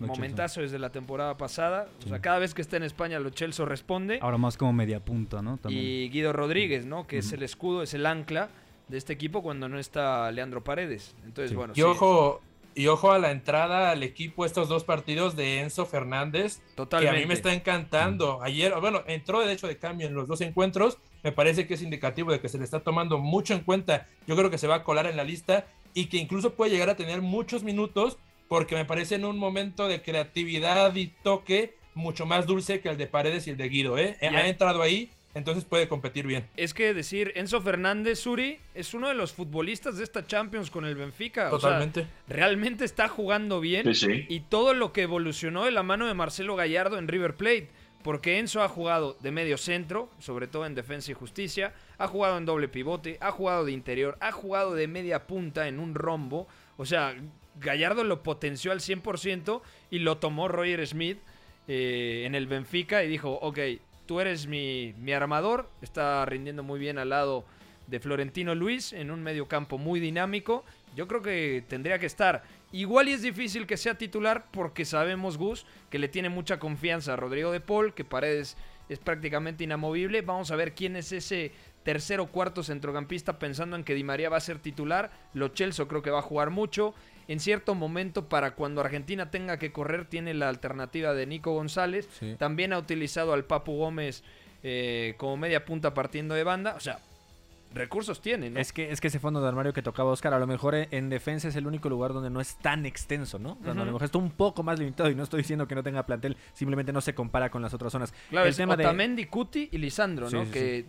Lo 0.02 0.14
momentazo 0.14 0.60
desde 0.60 0.78
la 0.78 0.90
temporada 0.90 1.36
pasada. 1.36 1.88
O 2.04 2.08
sea, 2.08 2.20
cada 2.20 2.38
vez 2.38 2.54
que 2.54 2.62
está 2.62 2.76
en 2.76 2.82
España, 2.82 3.18
Lo 3.18 3.30
Celso 3.30 3.64
responde. 3.64 4.18
Ahora 4.20 4.38
más 4.38 4.56
como 4.56 4.72
media 4.72 5.00
punta, 5.00 5.42
¿no? 5.42 5.56
También. 5.58 5.82
Y 5.84 6.08
Guido 6.10 6.32
Rodríguez, 6.32 6.86
¿no? 6.86 7.06
Que 7.06 7.16
uh 7.16 7.18
-huh. 7.20 7.24
es 7.24 7.32
el 7.32 7.42
escudo, 7.42 7.82
es 7.82 7.94
el 7.94 8.06
ancla 8.06 8.50
de 8.88 8.98
este 8.98 9.12
equipo 9.12 9.42
cuando 9.42 9.68
no 9.68 9.78
está 9.78 10.30
Leandro 10.32 10.62
Paredes. 10.62 11.14
Entonces, 11.24 11.50
sí. 11.50 11.56
bueno. 11.56 11.72
Y 11.76 11.82
ojo, 11.82 12.40
Y 12.74 12.86
ojo 12.86 13.12
a 13.12 13.18
la 13.18 13.30
entrada 13.32 13.90
al 13.90 14.02
equipo 14.02 14.46
estos 14.46 14.66
dos 14.68 14.84
partidos 14.84 15.36
de 15.36 15.60
Enzo 15.60 15.84
Fernández, 15.84 16.62
Totalmente. 16.74 17.12
que 17.12 17.18
a 17.18 17.20
mí 17.20 17.26
me 17.28 17.34
está 17.34 17.52
encantando. 17.52 18.42
Ayer, 18.42 18.72
bueno, 18.80 19.02
entró 19.06 19.40
de 19.40 19.52
hecho 19.52 19.66
de 19.66 19.76
cambio 19.76 20.06
en 20.06 20.14
los 20.14 20.26
dos 20.26 20.40
encuentros, 20.40 20.96
me 21.22 21.32
parece 21.32 21.66
que 21.66 21.74
es 21.74 21.82
indicativo 21.82 22.32
de 22.32 22.40
que 22.40 22.48
se 22.48 22.56
le 22.56 22.64
está 22.64 22.80
tomando 22.80 23.18
mucho 23.18 23.52
en 23.52 23.60
cuenta. 23.60 24.06
Yo 24.26 24.36
creo 24.36 24.48
que 24.50 24.56
se 24.56 24.66
va 24.68 24.76
a 24.76 24.84
colar 24.84 25.06
en 25.06 25.18
la 25.18 25.24
lista 25.24 25.66
y 25.92 26.06
que 26.06 26.16
incluso 26.16 26.54
puede 26.54 26.70
llegar 26.70 26.88
a 26.88 26.96
tener 26.96 27.20
muchos 27.20 27.62
minutos 27.62 28.16
porque 28.48 28.74
me 28.74 28.84
parece 28.84 29.14
en 29.16 29.24
un 29.24 29.38
momento 29.38 29.88
de 29.88 30.02
creatividad 30.02 30.94
y 30.94 31.08
toque 31.22 31.76
mucho 31.94 32.26
más 32.26 32.46
dulce 32.46 32.80
que 32.80 32.88
el 32.88 32.96
de 32.96 33.06
Paredes 33.06 33.46
y 33.46 33.50
el 33.50 33.56
de 33.56 33.68
Guido, 33.68 33.98
¿eh? 33.98 34.16
Ya. 34.20 34.30
Ha 34.30 34.48
entrado 34.48 34.82
ahí, 34.82 35.10
entonces 35.34 35.64
puede 35.64 35.88
competir 35.88 36.26
bien. 36.26 36.46
Es 36.56 36.74
que 36.74 36.94
decir, 36.94 37.32
Enzo 37.34 37.60
Fernández 37.60 38.20
Suri 38.20 38.58
es 38.74 38.94
uno 38.94 39.08
de 39.08 39.14
los 39.14 39.32
futbolistas 39.32 39.96
de 39.98 40.04
esta 40.04 40.26
Champions 40.26 40.70
con 40.70 40.84
el 40.84 40.94
Benfica. 40.94 41.46
o 41.48 41.60
sea, 41.60 41.70
Totalmente. 41.70 42.06
realmente 42.28 42.84
está 42.84 43.08
jugando 43.08 43.60
bien. 43.60 43.94
Sí, 43.94 44.06
sí. 44.06 44.26
Y 44.28 44.40
todo 44.40 44.74
lo 44.74 44.92
que 44.92 45.02
evolucionó 45.02 45.64
de 45.64 45.70
la 45.70 45.82
mano 45.82 46.06
de 46.06 46.14
Marcelo 46.14 46.56
Gallardo 46.56 46.98
en 46.98 47.08
River 47.08 47.34
Plate. 47.34 47.68
Porque 48.02 48.40
Enzo 48.40 48.62
ha 48.64 48.68
jugado 48.68 49.16
de 49.20 49.30
medio 49.30 49.56
centro, 49.56 50.10
sobre 50.18 50.48
todo 50.48 50.66
en 50.66 50.74
defensa 50.74 51.12
y 51.12 51.14
justicia. 51.14 51.72
Ha 51.98 52.08
jugado 52.08 52.36
en 52.36 52.44
doble 52.44 52.66
pivote, 52.66 53.16
ha 53.20 53.30
jugado 53.30 53.64
de 53.64 53.70
interior, 53.70 54.16
ha 54.20 54.32
jugado 54.32 54.74
de 54.74 54.88
media 54.88 55.28
punta 55.28 55.68
en 55.68 55.78
un 55.78 55.94
rombo. 55.94 56.48
O 56.78 56.84
sea, 56.84 57.14
Gallardo 57.60 58.04
lo 58.04 58.22
potenció 58.22 58.72
al 58.72 58.80
100% 58.80 59.62
y 59.90 59.98
lo 60.00 60.18
tomó 60.18 60.48
Roger 60.48 60.86
Smith 60.86 61.18
eh, 61.68 62.24
en 62.26 62.34
el 62.34 62.46
Benfica 62.46 63.04
y 63.04 63.08
dijo, 63.08 63.30
ok, 63.30 63.58
tú 64.06 64.20
eres 64.20 64.46
mi, 64.46 64.94
mi 64.98 65.12
armador, 65.12 65.68
está 65.80 66.24
rindiendo 66.26 66.62
muy 66.62 66.80
bien 66.80 66.98
al 66.98 67.10
lado 67.10 67.44
de 67.86 68.00
Florentino 68.00 68.54
Luis 68.54 68.92
en 68.92 69.10
un 69.10 69.22
medio 69.22 69.48
campo 69.48 69.78
muy 69.78 70.00
dinámico. 70.00 70.64
Yo 70.96 71.08
creo 71.08 71.22
que 71.22 71.64
tendría 71.68 71.98
que 71.98 72.06
estar. 72.06 72.42
Igual 72.72 73.08
y 73.08 73.12
es 73.12 73.22
difícil 73.22 73.66
que 73.66 73.76
sea 73.76 73.96
titular 73.96 74.46
porque 74.50 74.84
sabemos, 74.84 75.36
Gus, 75.36 75.66
que 75.90 75.98
le 75.98 76.08
tiene 76.08 76.28
mucha 76.28 76.58
confianza 76.58 77.12
a 77.12 77.16
Rodrigo 77.16 77.52
de 77.52 77.60
Paul, 77.60 77.94
que 77.94 78.04
Paredes 78.04 78.56
es 78.88 78.98
prácticamente 78.98 79.64
inamovible. 79.64 80.22
Vamos 80.22 80.50
a 80.50 80.56
ver 80.56 80.74
quién 80.74 80.96
es 80.96 81.12
ese 81.12 81.52
tercer 81.82 82.20
o 82.20 82.26
cuarto 82.26 82.62
centrocampista 82.62 83.38
pensando 83.38 83.76
en 83.76 83.84
que 83.84 83.94
Di 83.94 84.04
María 84.04 84.28
va 84.28 84.36
a 84.36 84.40
ser 84.40 84.58
titular. 84.58 85.10
Lo 85.34 85.48
Chelsea 85.48 85.86
creo 85.86 86.02
que 86.02 86.10
va 86.10 86.20
a 86.20 86.22
jugar 86.22 86.50
mucho. 86.50 86.94
En 87.28 87.40
cierto 87.40 87.74
momento, 87.74 88.28
para 88.28 88.54
cuando 88.54 88.80
Argentina 88.80 89.30
tenga 89.30 89.58
que 89.58 89.72
correr, 89.72 90.06
tiene 90.06 90.34
la 90.34 90.48
alternativa 90.48 91.14
de 91.14 91.26
Nico 91.26 91.52
González. 91.52 92.08
Sí. 92.18 92.36
También 92.38 92.72
ha 92.72 92.78
utilizado 92.78 93.32
al 93.32 93.44
Papu 93.44 93.76
Gómez 93.76 94.22
eh, 94.62 95.14
como 95.18 95.36
media 95.36 95.64
punta 95.64 95.94
partiendo 95.94 96.34
de 96.34 96.44
banda. 96.44 96.74
O 96.76 96.80
sea, 96.80 96.98
recursos 97.74 98.20
tiene, 98.20 98.50
¿no? 98.50 98.60
Es 98.60 98.72
que, 98.72 98.90
es 98.90 99.00
que 99.00 99.08
ese 99.08 99.18
fondo 99.18 99.40
de 99.40 99.48
armario 99.48 99.72
que 99.72 99.82
tocaba 99.82 100.10
Oscar, 100.10 100.34
a 100.34 100.38
lo 100.38 100.46
mejor 100.46 100.74
en, 100.74 100.88
en 100.90 101.08
defensa 101.08 101.48
es 101.48 101.56
el 101.56 101.66
único 101.66 101.88
lugar 101.88 102.12
donde 102.12 102.30
no 102.30 102.40
es 102.40 102.56
tan 102.58 102.86
extenso, 102.86 103.38
¿no? 103.38 103.58
A 103.64 103.74
lo 103.74 103.84
mejor 103.84 104.04
está 104.04 104.18
un 104.18 104.30
poco 104.30 104.62
más 104.62 104.78
limitado 104.78 105.10
y 105.10 105.14
no 105.14 105.22
estoy 105.22 105.38
diciendo 105.38 105.66
que 105.66 105.74
no 105.74 105.82
tenga 105.82 106.04
plantel, 106.04 106.36
simplemente 106.52 106.92
no 106.92 107.00
se 107.00 107.14
compara 107.14 107.50
con 107.50 107.62
las 107.62 107.72
otras 107.72 107.92
zonas. 107.92 108.12
Claro, 108.30 108.46
el 108.46 108.50
es 108.50 108.56
tema 108.56 108.76
de 108.76 108.84
Otamendi, 108.84 109.26
Cuti 109.26 109.68
y 109.72 109.78
Lisandro, 109.78 110.28
Sí, 110.28 110.36
¿no? 110.36 110.44
sí, 110.44 110.50
que, 110.50 110.86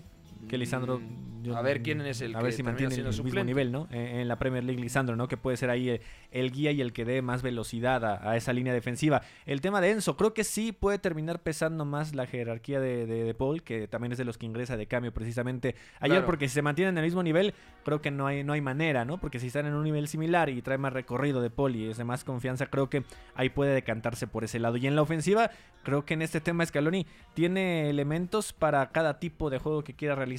que 0.48 0.58
Lisandro 0.58 1.02
yo- 1.42 1.58
a 1.58 1.62
ver 1.62 1.82
quién 1.84 2.00
es 2.00 2.22
el 2.22 2.34
a 2.36 2.40
que 2.40 2.44
ver 2.46 2.54
si 2.54 2.64
mantiene 2.64 2.96
el 2.96 3.04
mismo 3.06 3.44
nivel, 3.44 3.70
¿no? 3.74 3.90
En, 3.92 3.98
en 4.22 4.28
la 4.30 4.40
Premier 4.40 4.64
League 4.64 4.82
Lisandro, 4.82 5.18
¿no? 5.18 5.28
Que 5.28 5.36
puede 5.36 5.58
ser 5.58 5.70
ahí 5.70 5.90
eh, 5.90 6.02
el 6.32 6.52
guía 6.52 6.72
y 6.72 6.80
el 6.80 6.94
que 6.94 7.04
dé 7.04 7.22
más 7.22 7.42
velocidad 7.42 8.06
a, 8.06 8.30
a 8.32 8.38
esa 8.38 8.54
línea 8.54 8.72
defensiva. 8.74 9.22
El 9.46 9.60
tema 9.60 9.82
de 9.82 9.92
Enzo, 9.92 10.16
creo 10.16 10.34
que 10.34 10.46
sí 10.46 10.72
puede 10.72 11.00
terminar 11.00 11.42
pesando 11.42 11.84
más 11.84 12.16
la 12.16 12.28
jerarquía 12.28 12.80
de, 12.80 13.06
de, 13.06 13.26
de 13.26 13.34
Paul, 13.34 13.62
que 13.62 13.90
también 13.90 14.14
es 14.14 14.18
de 14.18 14.24
los 14.24 14.38
que 14.38 14.46
ingresa 14.46 14.78
de 14.78 14.86
cambio 14.88 15.12
precisamente 15.14 15.76
ayer, 16.00 16.16
Claro. 16.20 16.26
porque 16.28 16.48
si 16.48 16.54
se 16.54 16.62
mantienen 16.62 16.94
en 16.94 17.00
el 17.00 17.04
mismo 17.04 17.22
nivel, 17.24 17.54
creo 17.84 18.02
que 18.02 18.10
no 18.10 18.26
hay, 18.26 18.46
no 18.46 18.54
hay 18.54 18.62
manera, 18.62 19.04
¿no? 19.04 19.18
Porque 19.20 19.40
si 19.40 19.48
están 19.48 19.66
en 19.66 19.74
un 19.74 19.84
nivel 19.84 20.08
similar 20.08 20.50
y 20.50 20.62
trae 20.62 20.78
más 20.78 20.94
recorrido 20.94 21.42
de 21.42 21.50
Paul 21.50 21.76
y 21.76 21.90
es 21.90 21.98
de 21.98 22.06
más 22.06 22.24
confianza, 22.24 22.68
creo 22.68 22.90
que 22.90 23.04
ahí 23.36 23.50
puede 23.50 23.74
decantarse 23.74 24.28
por 24.28 24.46
ese 24.46 24.60
lado. 24.60 24.78
Y 24.78 24.88
en 24.88 24.96
la 24.96 25.02
ofensiva, 25.02 25.52
creo 25.84 26.06
que 26.06 26.14
en 26.14 26.22
este 26.22 26.40
tema 26.40 26.66
Scaloni 26.66 27.06
tiene 27.34 27.90
elementos 27.90 28.54
para 28.54 28.90
cada 28.92 29.20
tipo 29.20 29.50
de 29.50 29.58
juego 29.58 29.84
que 29.84 29.94
quiera 29.94 30.16
realizar, 30.16 30.33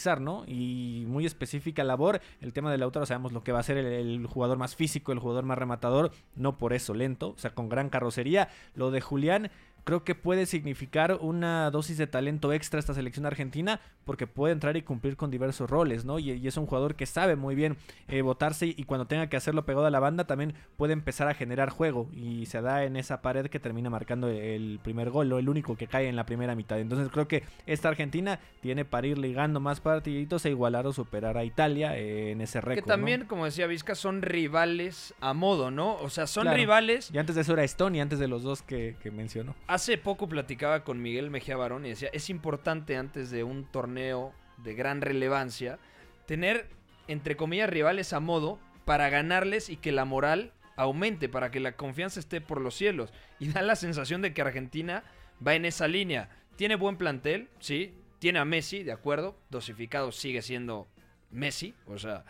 Y 0.46 1.04
muy 1.06 1.26
específica 1.26 1.84
labor. 1.84 2.20
El 2.40 2.52
tema 2.52 2.70
de 2.70 2.78
Lautaro 2.78 3.06
sabemos 3.06 3.32
lo 3.32 3.42
que 3.42 3.52
va 3.52 3.60
a 3.60 3.64
ser 3.64 3.76
el, 3.76 3.86
el 3.86 4.26
jugador 4.26 4.58
más 4.58 4.76
físico, 4.76 5.12
el 5.12 5.18
jugador 5.18 5.44
más 5.44 5.58
rematador, 5.58 6.12
no 6.36 6.58
por 6.58 6.72
eso 6.72 6.94
lento, 6.94 7.30
o 7.30 7.38
sea, 7.38 7.54
con 7.54 7.68
gran 7.68 7.88
carrocería. 7.88 8.48
Lo 8.74 8.90
de 8.90 9.00
Julián 9.00 9.50
creo 9.84 10.02
que 10.04 10.14
puede 10.14 10.46
significar 10.46 11.18
una 11.20 11.70
dosis 11.70 11.98
de 11.98 12.06
talento 12.06 12.52
extra 12.52 12.78
a 12.78 12.80
esta 12.80 12.94
selección 12.94 13.26
argentina 13.26 13.80
porque 14.04 14.26
puede 14.26 14.52
entrar 14.52 14.76
y 14.76 14.82
cumplir 14.82 15.16
con 15.16 15.30
diversos 15.30 15.70
roles, 15.70 16.04
¿no? 16.04 16.18
Y, 16.18 16.32
y 16.32 16.46
es 16.46 16.56
un 16.56 16.66
jugador 16.66 16.94
que 16.94 17.06
sabe 17.06 17.36
muy 17.36 17.54
bien 17.54 17.76
eh, 18.08 18.20
botarse 18.22 18.66
y 18.66 18.84
cuando 18.84 19.06
tenga 19.06 19.28
que 19.28 19.36
hacerlo 19.36 19.64
pegado 19.64 19.86
a 19.86 19.90
la 19.90 20.00
banda 20.00 20.26
también 20.26 20.54
puede 20.76 20.92
empezar 20.92 21.28
a 21.28 21.34
generar 21.34 21.70
juego 21.70 22.08
y 22.12 22.46
se 22.46 22.60
da 22.60 22.84
en 22.84 22.96
esa 22.96 23.22
pared 23.22 23.46
que 23.46 23.60
termina 23.60 23.88
marcando 23.90 24.28
el 24.28 24.78
primer 24.82 25.10
gol, 25.10 25.28
¿no? 25.28 25.38
el 25.38 25.48
único 25.48 25.76
que 25.76 25.86
cae 25.86 26.08
en 26.08 26.16
la 26.16 26.26
primera 26.26 26.54
mitad. 26.54 26.78
Entonces 26.80 27.08
creo 27.10 27.28
que 27.28 27.44
esta 27.66 27.88
Argentina 27.88 28.40
tiene 28.60 28.84
para 28.84 29.06
ir 29.06 29.18
ligando 29.18 29.60
más 29.60 29.80
partiditos 29.80 30.44
e 30.44 30.50
igualar 30.50 30.86
o 30.86 30.92
superar 30.92 31.36
a 31.38 31.44
Italia 31.44 31.96
eh, 31.96 32.32
en 32.32 32.40
ese 32.40 32.60
Que 32.60 32.66
récord. 32.66 32.86
también, 32.88 33.20
¿no? 33.22 33.28
como 33.28 33.44
decía 33.46 33.66
Vizca, 33.66 33.94
son 33.94 34.22
rivales 34.22 35.14
a 35.20 35.32
modo, 35.34 35.70
¿no? 35.70 35.96
O 35.96 36.10
sea, 36.10 36.26
son 36.26 36.42
Claro. 36.44 36.56
rivales. 36.56 37.10
Y 37.12 37.18
antes 37.18 37.34
de 37.34 37.40
eso 37.42 37.54
era 37.54 37.64
Estonia, 37.64 38.02
antes 38.02 38.18
de 38.18 38.28
los 38.28 38.42
dos 38.42 38.62
que, 38.62 38.96
que 39.02 39.10
mencionó. 39.10 39.54
Hace 39.74 39.98
poco 39.98 40.28
platicaba 40.28 40.84
con 40.84 41.02
Miguel 41.02 41.32
Mejía 41.32 41.56
Barón 41.56 41.84
y 41.84 41.88
decía, 41.88 42.08
es 42.12 42.30
importante 42.30 42.96
antes 42.96 43.32
de 43.32 43.42
un 43.42 43.64
torneo 43.64 44.32
de 44.58 44.72
gran 44.74 45.00
relevancia 45.00 45.80
tener, 46.26 46.68
entre 47.08 47.36
comillas, 47.36 47.68
rivales 47.68 48.12
a 48.12 48.20
modo 48.20 48.60
para 48.84 49.10
ganarles 49.10 49.70
y 49.70 49.76
que 49.76 49.90
la 49.90 50.04
moral 50.04 50.52
aumente, 50.76 51.28
para 51.28 51.50
que 51.50 51.58
la 51.58 51.72
confianza 51.72 52.20
esté 52.20 52.40
por 52.40 52.60
los 52.60 52.76
cielos. 52.76 53.12
Y 53.40 53.48
da 53.48 53.62
la 53.62 53.74
sensación 53.74 54.22
de 54.22 54.32
que 54.32 54.42
Argentina 54.42 55.02
va 55.44 55.56
en 55.56 55.64
esa 55.64 55.88
línea. 55.88 56.28
Tiene 56.54 56.76
buen 56.76 56.96
plantel, 56.96 57.48
sí. 57.58 57.96
Tiene 58.20 58.38
a 58.38 58.44
Messi, 58.44 58.84
de 58.84 58.92
acuerdo. 58.92 59.36
Dosificado 59.50 60.12
sigue 60.12 60.42
siendo 60.42 60.86
Messi, 61.32 61.74
o 61.86 61.98
sea... 61.98 62.24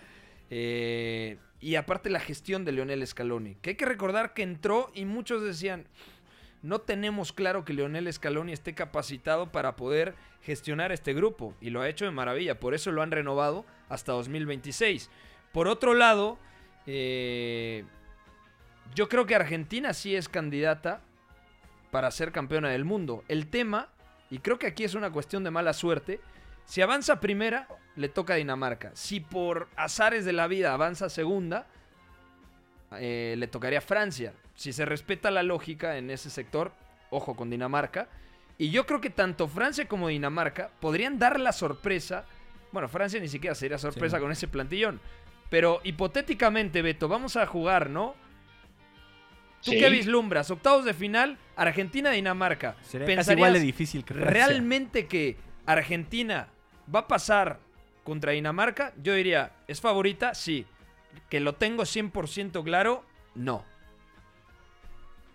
eh, 0.48 1.36
y 1.60 1.76
aparte 1.76 2.10
la 2.10 2.20
gestión 2.20 2.66
de 2.66 2.72
Leonel 2.72 3.06
Scaloni, 3.06 3.54
que 3.54 3.70
hay 3.70 3.76
que 3.76 3.86
recordar 3.86 4.34
que 4.34 4.42
entró 4.42 4.90
y 4.94 5.06
muchos 5.06 5.42
decían, 5.42 5.86
no 6.64 6.80
tenemos 6.80 7.34
claro 7.34 7.62
que 7.66 7.74
Leonel 7.74 8.10
Scaloni 8.10 8.54
esté 8.54 8.74
capacitado 8.74 9.52
para 9.52 9.76
poder 9.76 10.14
gestionar 10.40 10.92
este 10.92 11.12
grupo. 11.12 11.54
Y 11.60 11.68
lo 11.68 11.82
ha 11.82 11.90
hecho 11.90 12.06
de 12.06 12.10
maravilla. 12.10 12.58
Por 12.58 12.72
eso 12.72 12.90
lo 12.90 13.02
han 13.02 13.10
renovado 13.10 13.66
hasta 13.90 14.12
2026. 14.12 15.10
Por 15.52 15.68
otro 15.68 15.92
lado, 15.92 16.38
eh, 16.86 17.84
yo 18.94 19.10
creo 19.10 19.26
que 19.26 19.34
Argentina 19.34 19.92
sí 19.92 20.16
es 20.16 20.30
candidata 20.30 21.02
para 21.90 22.10
ser 22.10 22.32
campeona 22.32 22.70
del 22.70 22.86
mundo. 22.86 23.24
El 23.28 23.48
tema, 23.48 23.90
y 24.30 24.38
creo 24.38 24.58
que 24.58 24.68
aquí 24.68 24.84
es 24.84 24.94
una 24.94 25.12
cuestión 25.12 25.44
de 25.44 25.50
mala 25.50 25.74
suerte, 25.74 26.18
si 26.64 26.80
avanza 26.80 27.20
primera, 27.20 27.68
le 27.94 28.08
toca 28.08 28.32
a 28.32 28.36
Dinamarca. 28.36 28.90
Si 28.94 29.20
por 29.20 29.68
azares 29.76 30.24
de 30.24 30.32
la 30.32 30.46
vida 30.46 30.72
avanza 30.72 31.10
segunda, 31.10 31.66
eh, 32.92 33.34
le 33.38 33.46
tocaría 33.48 33.78
a 33.78 33.82
Francia. 33.82 34.32
Si 34.54 34.72
se 34.72 34.84
respeta 34.84 35.30
la 35.30 35.42
lógica 35.42 35.96
en 35.98 36.10
ese 36.10 36.30
sector, 36.30 36.72
ojo 37.10 37.34
con 37.36 37.50
Dinamarca. 37.50 38.08
Y 38.56 38.70
yo 38.70 38.86
creo 38.86 39.00
que 39.00 39.10
tanto 39.10 39.48
Francia 39.48 39.88
como 39.88 40.08
Dinamarca 40.08 40.70
podrían 40.80 41.18
dar 41.18 41.40
la 41.40 41.52
sorpresa. 41.52 42.24
Bueno, 42.70 42.88
Francia 42.88 43.18
ni 43.20 43.28
siquiera 43.28 43.54
sería 43.54 43.78
sorpresa 43.78 44.16
Sí. 44.18 44.22
con 44.22 44.30
ese 44.32 44.46
plantillón. 44.48 45.00
Pero 45.50 45.80
hipotéticamente, 45.84 46.80
Beto, 46.82 47.08
vamos 47.08 47.36
a 47.36 47.46
jugar, 47.46 47.90
¿no? 47.90 48.14
¿Tú 49.62 49.70
Sí. 49.72 49.78
qué 49.78 49.88
vislumbras? 49.90 50.50
Octavos 50.50 50.84
de 50.84 50.92
final, 50.94 51.38
Argentina-Dinamarca. 51.56 52.76
Sería 52.82 53.16
casi 53.16 53.32
igual 53.32 53.54
de 53.54 53.60
difícil 53.60 54.04
que 54.04 54.14
Francia. 54.14 54.30
¿Realmente 54.32 55.06
que 55.06 55.36
Argentina 55.66 56.48
va 56.94 57.00
a 57.00 57.08
pasar 57.08 57.58
contra 58.04 58.32
Dinamarca? 58.32 58.92
Yo 59.02 59.14
diría, 59.14 59.52
¿es 59.66 59.80
favorita? 59.80 60.34
Sí. 60.34 60.66
¿Que 61.28 61.40
lo 61.40 61.54
tengo 61.54 61.84
100% 61.84 62.62
claro? 62.64 63.04
No. 63.34 63.64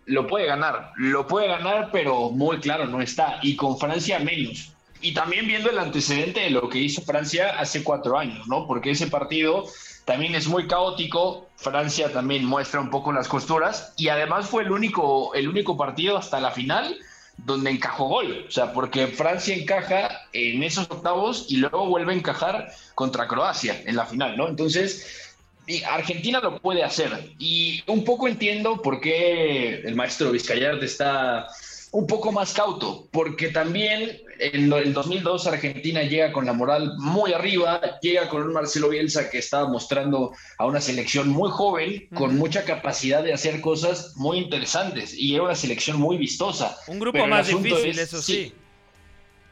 lo 0.05 0.25
puede 0.27 0.47
ganar, 0.47 0.91
lo 0.97 1.27
puede 1.27 1.47
ganar, 1.47 1.89
pero 1.91 2.31
muy 2.31 2.57
claro 2.59 2.85
no 2.87 2.99
está. 3.01 3.39
Y 3.43 3.55
con 3.55 3.77
Francia 3.77 4.19
menos. 4.19 4.73
Y 5.01 5.13
también 5.13 5.47
viendo 5.47 5.69
el 5.69 5.77
antecedente 5.77 6.41
de 6.41 6.49
lo 6.49 6.67
que 6.67 6.79
hizo 6.79 7.01
Francia 7.03 7.59
hace 7.59 7.83
cuatro 7.83 8.17
años, 8.17 8.47
¿no? 8.47 8.65
Porque 8.67 8.91
ese 8.91 9.07
partido 9.07 9.65
también 10.05 10.33
es 10.35 10.47
muy 10.47 10.67
caótico. 10.67 11.47
Francia 11.57 12.11
también 12.11 12.43
muestra 12.43 12.81
un 12.81 12.89
poco 12.89 13.13
las 13.13 13.27
costuras. 13.27 13.93
Y 13.97 14.09
además 14.09 14.49
fue 14.49 14.63
el 14.63 14.71
único, 14.71 15.33
el 15.35 15.47
único 15.47 15.77
partido 15.77 16.17
hasta 16.17 16.39
la 16.41 16.51
final 16.51 16.97
donde 17.37 17.69
encajó 17.69 18.05
gol. 18.05 18.45
O 18.47 18.51
sea, 18.51 18.73
porque 18.73 19.07
Francia 19.07 19.55
encaja 19.55 20.09
en 20.33 20.63
esos 20.63 20.89
octavos 20.89 21.45
y 21.49 21.57
luego 21.57 21.85
vuelve 21.85 22.13
a 22.13 22.17
encajar 22.17 22.69
contra 22.95 23.27
Croacia 23.27 23.81
en 23.85 23.95
la 23.95 24.05
final, 24.05 24.35
¿no? 24.35 24.47
Entonces, 24.49 25.28
y 25.69 25.83
Argentina 25.83 26.39
lo 26.39 26.59
puede 26.59 26.83
hacer. 26.83 27.11
Y 27.37 27.83
un 27.85 28.03
poco 28.03 28.27
entiendo 28.27 28.81
por 28.81 28.99
qué 28.99 29.81
el 29.85 29.95
maestro 29.95 30.31
Vizcayarte 30.31 30.85
está 30.85 31.47
un 31.91 32.07
poco 32.07 32.31
más 32.31 32.53
cauto, 32.53 33.07
porque 33.11 33.49
también 33.49 34.19
en 34.39 34.71
el 34.71 34.93
2002 34.93 35.47
Argentina 35.47 36.03
llega 36.03 36.31
con 36.31 36.45
la 36.45 36.53
moral 36.53 36.93
muy 36.97 37.33
arriba, 37.33 37.81
llega 38.01 38.29
con 38.29 38.43
un 38.43 38.53
Marcelo 38.53 38.89
Bielsa 38.89 39.29
que 39.29 39.39
estaba 39.39 39.67
mostrando 39.69 40.31
a 40.57 40.65
una 40.65 40.81
selección 40.81 41.29
muy 41.29 41.49
joven, 41.51 42.07
con 42.15 42.37
mucha 42.37 42.63
capacidad 42.63 43.23
de 43.23 43.33
hacer 43.33 43.61
cosas 43.61 44.13
muy 44.15 44.37
interesantes, 44.37 45.13
y 45.13 45.35
era 45.35 45.43
una 45.43 45.55
selección 45.55 45.97
muy 45.97 46.17
vistosa. 46.17 46.77
Un 46.87 46.99
grupo 46.99 47.25
más 47.27 47.47
difícil, 47.47 47.97
eso 47.97 48.21
sí. 48.21 48.53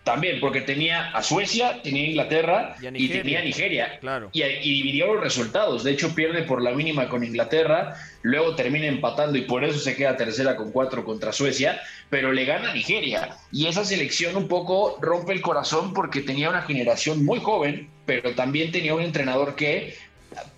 También, 0.08 0.40
porque 0.40 0.62
tenía 0.62 1.10
a 1.10 1.22
Suecia, 1.22 1.82
tenía 1.82 2.04
a 2.04 2.08
Inglaterra 2.08 2.76
y, 2.94 3.10
tenía 3.10 3.40
a 3.40 3.44
Nigeria. 3.44 4.00
Claro. 4.00 4.30
Y, 4.32 4.42
y, 4.42 4.82
dividió 4.82 5.14
los 5.14 5.22
resultados. 5.22 5.84
De 5.84 5.92
hecho, 5.92 6.16
pierde 6.16 6.44
por 6.44 6.62
la 6.62 6.72
mínima 6.72 7.10
con 7.10 7.26
Inglaterra, 7.26 7.94
luego 8.22 8.56
termina 8.56 8.86
empatando 8.86 9.38
y 9.38 9.42
por 9.42 9.66
eso 9.66 9.78
se 9.78 9.98
queda 9.98 10.16
tercera 10.16 10.56
con 10.56 10.72
cuatro 10.72 11.04
contra 11.04 11.34
Suecia, 11.34 11.82
pero 12.10 12.32
le 12.32 12.46
gana 12.46 12.72
a 12.72 12.74
Nigeria. 12.74 13.36
Y 13.52 13.68
esa 13.68 13.84
selección 13.84 14.38
un 14.38 14.48
poco 14.48 14.98
rompe 15.02 15.34
el 15.34 15.42
corazón 15.42 15.94
porque 15.94 16.22
tenía 16.22 16.50
una 16.50 16.62
generación 16.62 17.26
muy 17.26 17.42
joven, 17.42 17.90
pero 18.06 18.34
también 18.34 18.72
tenía 18.72 18.96
un 18.96 19.02
entrenador 19.02 19.56
que 19.56 19.94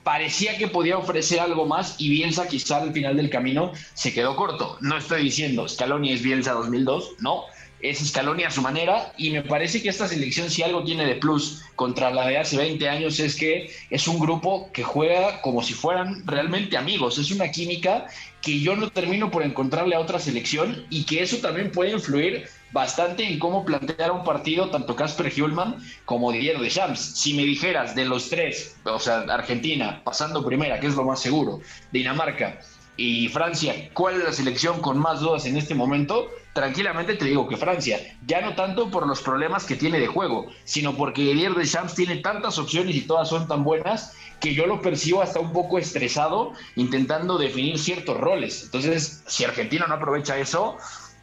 parecía 0.03 0.59
que 0.59 0.67
podía 0.67 0.99
ofrecer 0.99 1.39
algo 1.39 1.65
más 1.65 1.95
y 1.99 2.09
Bielsa 2.09 2.47
quizá 2.47 2.83
al 2.83 2.93
final 2.93 3.17
del 3.17 3.31
camino 3.31 3.71
se 3.95 4.13
quedó 4.13 4.35
corto. 4.35 4.77
No 4.81 4.95
estoy 4.95 5.23
diciendo 5.23 5.67
Scaloni 5.67 6.13
es 6.13 6.21
Bielsa 6.21 6.53
2002, 6.53 7.13
no 7.19 7.45
es 7.81 7.99
Scaloni 8.07 8.43
a 8.43 8.51
su 8.51 8.61
manera 8.61 9.13
y 9.17 9.29
me 9.29 9.43
parece 9.43 9.81
que 9.81 9.89
esta 9.89 10.07
selección 10.07 10.49
si 10.49 10.63
algo 10.63 10.83
tiene 10.83 11.05
de 11.05 11.15
plus 11.15 11.61
contra 11.75 12.11
la 12.11 12.27
de 12.27 12.37
hace 12.37 12.57
20 12.57 12.89
años 12.89 13.19
es 13.19 13.35
que 13.35 13.71
es 13.89 14.07
un 14.07 14.19
grupo 14.19 14.69
que 14.73 14.83
juega 14.83 15.41
como 15.41 15.63
si 15.63 15.73
fueran 15.73 16.25
realmente 16.25 16.77
amigos, 16.77 17.17
es 17.17 17.31
una 17.31 17.49
química 17.51 18.07
que 18.41 18.59
yo 18.59 18.75
no 18.75 18.89
termino 18.89 19.31
por 19.31 19.43
encontrarle 19.43 19.95
a 19.95 19.99
otra 19.99 20.19
selección 20.19 20.85
y 20.89 21.03
que 21.03 21.21
eso 21.21 21.37
también 21.37 21.71
puede 21.71 21.91
influir 21.91 22.47
bastante 22.71 23.23
en 23.27 23.39
cómo 23.39 23.65
plantear 23.65 24.11
un 24.11 24.23
partido 24.23 24.69
tanto 24.69 24.95
Casper 24.95 25.31
Hjulman 25.31 25.77
como 26.05 26.31
Didier 26.31 26.59
Deschamps. 26.59 26.99
Si 26.99 27.33
me 27.33 27.43
dijeras 27.43 27.95
de 27.95 28.05
los 28.05 28.29
tres, 28.29 28.77
o 28.83 28.99
sea, 28.99 29.21
Argentina 29.21 30.01
pasando 30.03 30.45
primera, 30.45 30.79
que 30.79 30.87
es 30.87 30.95
lo 30.95 31.03
más 31.03 31.21
seguro, 31.21 31.61
Dinamarca 31.91 32.59
y 32.95 33.29
Francia, 33.29 33.89
¿cuál 33.93 34.15
es 34.15 34.23
la 34.23 34.33
selección 34.33 34.81
con 34.81 34.97
más 34.97 35.21
dudas 35.21 35.45
en 35.45 35.57
este 35.57 35.73
momento? 35.73 36.29
Tranquilamente 36.59 37.15
te 37.15 37.23
digo 37.23 37.47
que 37.47 37.55
Francia, 37.55 38.01
ya 38.27 38.41
no 38.41 38.53
tanto 38.53 38.91
por 38.91 39.07
los 39.07 39.21
problemas 39.21 39.63
que 39.63 39.77
tiene 39.77 39.97
de 39.97 40.07
juego, 40.07 40.47
sino 40.65 40.93
porque 40.93 41.21
Didier 41.21 41.53
Deschamps 41.53 41.95
tiene 41.95 42.17
tantas 42.17 42.57
opciones 42.57 42.97
y 42.97 43.01
todas 43.07 43.29
son 43.29 43.47
tan 43.47 43.63
buenas 43.63 44.13
que 44.41 44.53
yo 44.53 44.67
lo 44.67 44.81
percibo 44.81 45.21
hasta 45.21 45.39
un 45.39 45.53
poco 45.53 45.79
estresado 45.79 46.51
intentando 46.75 47.37
definir 47.37 47.79
ciertos 47.79 48.17
roles. 48.17 48.63
Entonces, 48.65 49.23
si 49.25 49.45
Argentina 49.45 49.85
no 49.87 49.93
aprovecha 49.93 50.37
eso, 50.37 50.75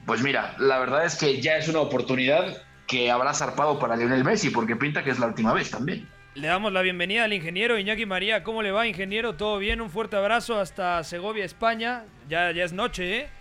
pues 0.07 0.23
mira, 0.23 0.57
la 0.59 0.79
verdad 0.79 1.05
es 1.05 1.17
que 1.17 1.39
ya 1.43 1.59
es 1.59 1.69
una 1.69 1.81
oportunidad 1.81 2.57
que 2.87 3.11
habrá 3.11 3.35
zarpado 3.35 3.79
para 3.79 3.95
Lionel 3.95 4.25
Messi, 4.25 4.49
porque 4.49 4.75
pinta 4.75 5.05
que 5.05 5.11
es 5.11 5.19
la 5.19 5.27
última 5.27 5.53
vez 5.53 5.71
también. 5.71 6.09
Le 6.35 6.49
damos 6.49 6.73
la 6.73 6.81
bienvenida 6.81 7.25
al 7.25 7.35
ingeniero 7.35 7.79
Iñaki 7.79 8.07
María. 8.07 8.43
¿Cómo 8.43 8.63
le 8.63 8.71
va, 8.71 8.87
ingeniero? 8.87 9.35
¿Todo 9.35 9.59
bien? 9.59 9.83
Un 9.83 9.91
fuerte 9.91 10.17
abrazo 10.17 10.59
hasta 10.59 11.05
Segovia, 11.05 11.45
España. 11.45 12.05
Ya, 12.27 12.53
ya 12.53 12.65
es 12.65 12.73
noche, 12.73 13.19
¿eh? 13.19 13.36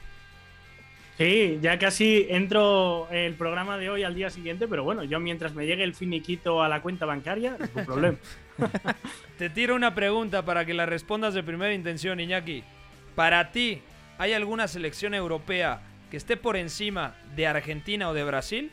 Sí, 1.17 1.59
ya 1.61 1.79
casi 1.79 2.27
entro 2.29 3.07
el 3.09 3.35
programa 3.35 3.77
de 3.77 3.89
hoy 3.89 4.03
al 4.03 4.15
día 4.15 4.29
siguiente, 4.29 4.67
pero 4.67 4.83
bueno, 4.83 5.03
yo 5.05 5.19
mientras 5.21 5.53
me 5.53 5.65
llegue 5.65 5.83
el 5.83 5.95
finiquito 5.95 6.61
a 6.61 6.67
la 6.67 6.81
cuenta 6.81 7.05
bancaria, 7.05 7.55
no 7.57 7.79
hay 7.79 7.85
problema. 7.85 8.17
Te 9.37 9.49
tiro 9.49 9.75
una 9.75 9.95
pregunta 9.95 10.43
para 10.43 10.65
que 10.65 10.73
la 10.73 10.85
respondas 10.85 11.33
de 11.33 11.41
primera 11.41 11.73
intención, 11.73 12.19
Iñaki. 12.19 12.63
Para 13.15 13.51
ti, 13.51 13.81
¿hay 14.17 14.33
alguna 14.33 14.67
selección 14.67 15.13
europea 15.13 15.81
que 16.11 16.17
esté 16.17 16.35
por 16.35 16.57
encima 16.57 17.15
de 17.33 17.47
Argentina 17.47 18.09
o 18.09 18.13
de 18.13 18.23
Brasil? 18.25 18.71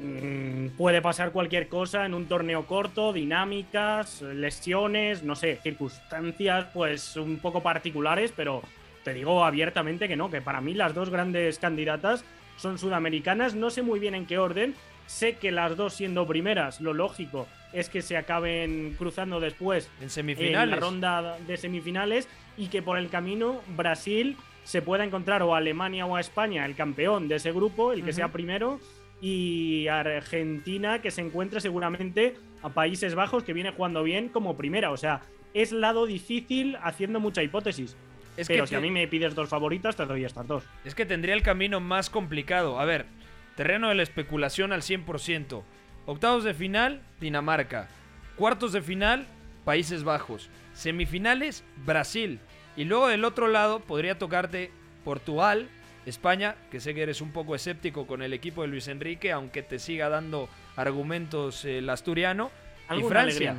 Mm, 0.00 0.76
puede 0.76 1.02
pasar 1.02 1.32
cualquier 1.32 1.68
cosa 1.68 2.06
en 2.06 2.14
un 2.14 2.26
torneo 2.26 2.66
corto, 2.66 3.12
dinámicas, 3.12 4.22
lesiones, 4.22 5.24
no 5.24 5.34
sé, 5.34 5.58
circunstancias 5.62 6.66
pues 6.72 7.16
un 7.16 7.38
poco 7.38 7.62
particulares, 7.62 8.32
pero 8.36 8.62
te 9.06 9.14
digo 9.14 9.44
abiertamente 9.44 10.08
que 10.08 10.16
no, 10.16 10.32
que 10.32 10.42
para 10.42 10.60
mí 10.60 10.74
las 10.74 10.92
dos 10.92 11.10
grandes 11.10 11.60
candidatas 11.60 12.24
son 12.56 12.76
sudamericanas, 12.76 13.54
no 13.54 13.70
sé 13.70 13.82
muy 13.82 14.00
bien 14.00 14.16
en 14.16 14.26
qué 14.26 14.36
orden, 14.36 14.74
sé 15.06 15.36
que 15.36 15.52
las 15.52 15.76
dos 15.76 15.94
siendo 15.94 16.26
primeras, 16.26 16.80
lo 16.80 16.92
lógico 16.92 17.46
es 17.72 17.88
que 17.88 18.02
se 18.02 18.16
acaben 18.16 18.96
cruzando 18.98 19.38
después 19.38 19.88
en 20.00 20.10
semifinales, 20.10 20.64
en 20.64 20.70
la 20.70 20.76
ronda 20.84 21.38
de 21.46 21.56
semifinales 21.56 22.28
y 22.56 22.66
que 22.66 22.82
por 22.82 22.98
el 22.98 23.08
camino 23.08 23.60
Brasil 23.76 24.36
se 24.64 24.82
pueda 24.82 25.04
encontrar 25.04 25.40
o 25.44 25.54
a 25.54 25.58
Alemania 25.58 26.04
o 26.04 26.16
a 26.16 26.20
España 26.20 26.66
el 26.66 26.74
campeón 26.74 27.28
de 27.28 27.36
ese 27.36 27.52
grupo, 27.52 27.92
el 27.92 28.02
que 28.02 28.12
sea 28.12 28.32
primero 28.32 28.80
y 29.20 29.86
Argentina 29.86 31.00
que 31.00 31.12
se 31.12 31.20
encuentra 31.20 31.60
seguramente 31.60 32.34
a 32.60 32.70
Países 32.70 33.14
Bajos 33.14 33.44
que 33.44 33.52
viene 33.52 33.70
jugando 33.70 34.02
bien 34.02 34.30
como 34.30 34.56
primera. 34.56 34.90
O 34.90 34.96
sea, 34.96 35.22
es 35.54 35.70
lado 35.70 36.06
difícil 36.06 36.76
haciendo 36.82 37.20
mucha 37.20 37.44
hipótesis. 37.44 37.96
Es 38.36 38.48
Pero 38.48 38.64
que 38.64 38.68
si 38.68 38.74
a 38.74 38.80
mí 38.80 38.90
me 38.90 39.06
pides 39.08 39.34
dos 39.34 39.48
favoritas, 39.48 39.96
te 39.96 40.04
doy 40.04 40.24
estas 40.24 40.46
dos. 40.46 40.64
Es 40.84 40.94
que 40.94 41.06
tendría 41.06 41.34
el 41.34 41.42
camino 41.42 41.80
más 41.80 42.10
complicado. 42.10 42.78
A 42.78 42.84
ver, 42.84 43.06
terreno 43.54 43.88
de 43.88 43.94
la 43.94 44.02
especulación 44.02 44.72
al 44.72 44.82
100%. 44.82 45.62
Octavos 46.06 46.44
de 46.44 46.54
final, 46.54 47.02
Dinamarca. 47.20 47.88
Cuartos 48.36 48.72
de 48.72 48.82
final, 48.82 49.26
Países 49.64 50.04
Bajos. 50.04 50.50
Semifinales, 50.74 51.64
Brasil. 51.84 52.38
Y 52.76 52.84
luego 52.84 53.08
del 53.08 53.24
otro 53.24 53.48
lado 53.48 53.80
podría 53.80 54.18
tocarte 54.18 54.70
Portugal, 55.04 55.68
España, 56.04 56.56
que 56.70 56.80
sé 56.80 56.94
que 56.94 57.02
eres 57.02 57.20
un 57.20 57.32
poco 57.32 57.54
escéptico 57.54 58.06
con 58.06 58.22
el 58.22 58.32
equipo 58.32 58.62
de 58.62 58.68
Luis 58.68 58.86
Enrique, 58.88 59.32
aunque 59.32 59.62
te 59.62 59.78
siga 59.78 60.08
dando 60.08 60.48
argumentos 60.76 61.64
el 61.64 61.88
asturiano. 61.88 62.50
Y 62.96 63.02
Francia. 63.02 63.56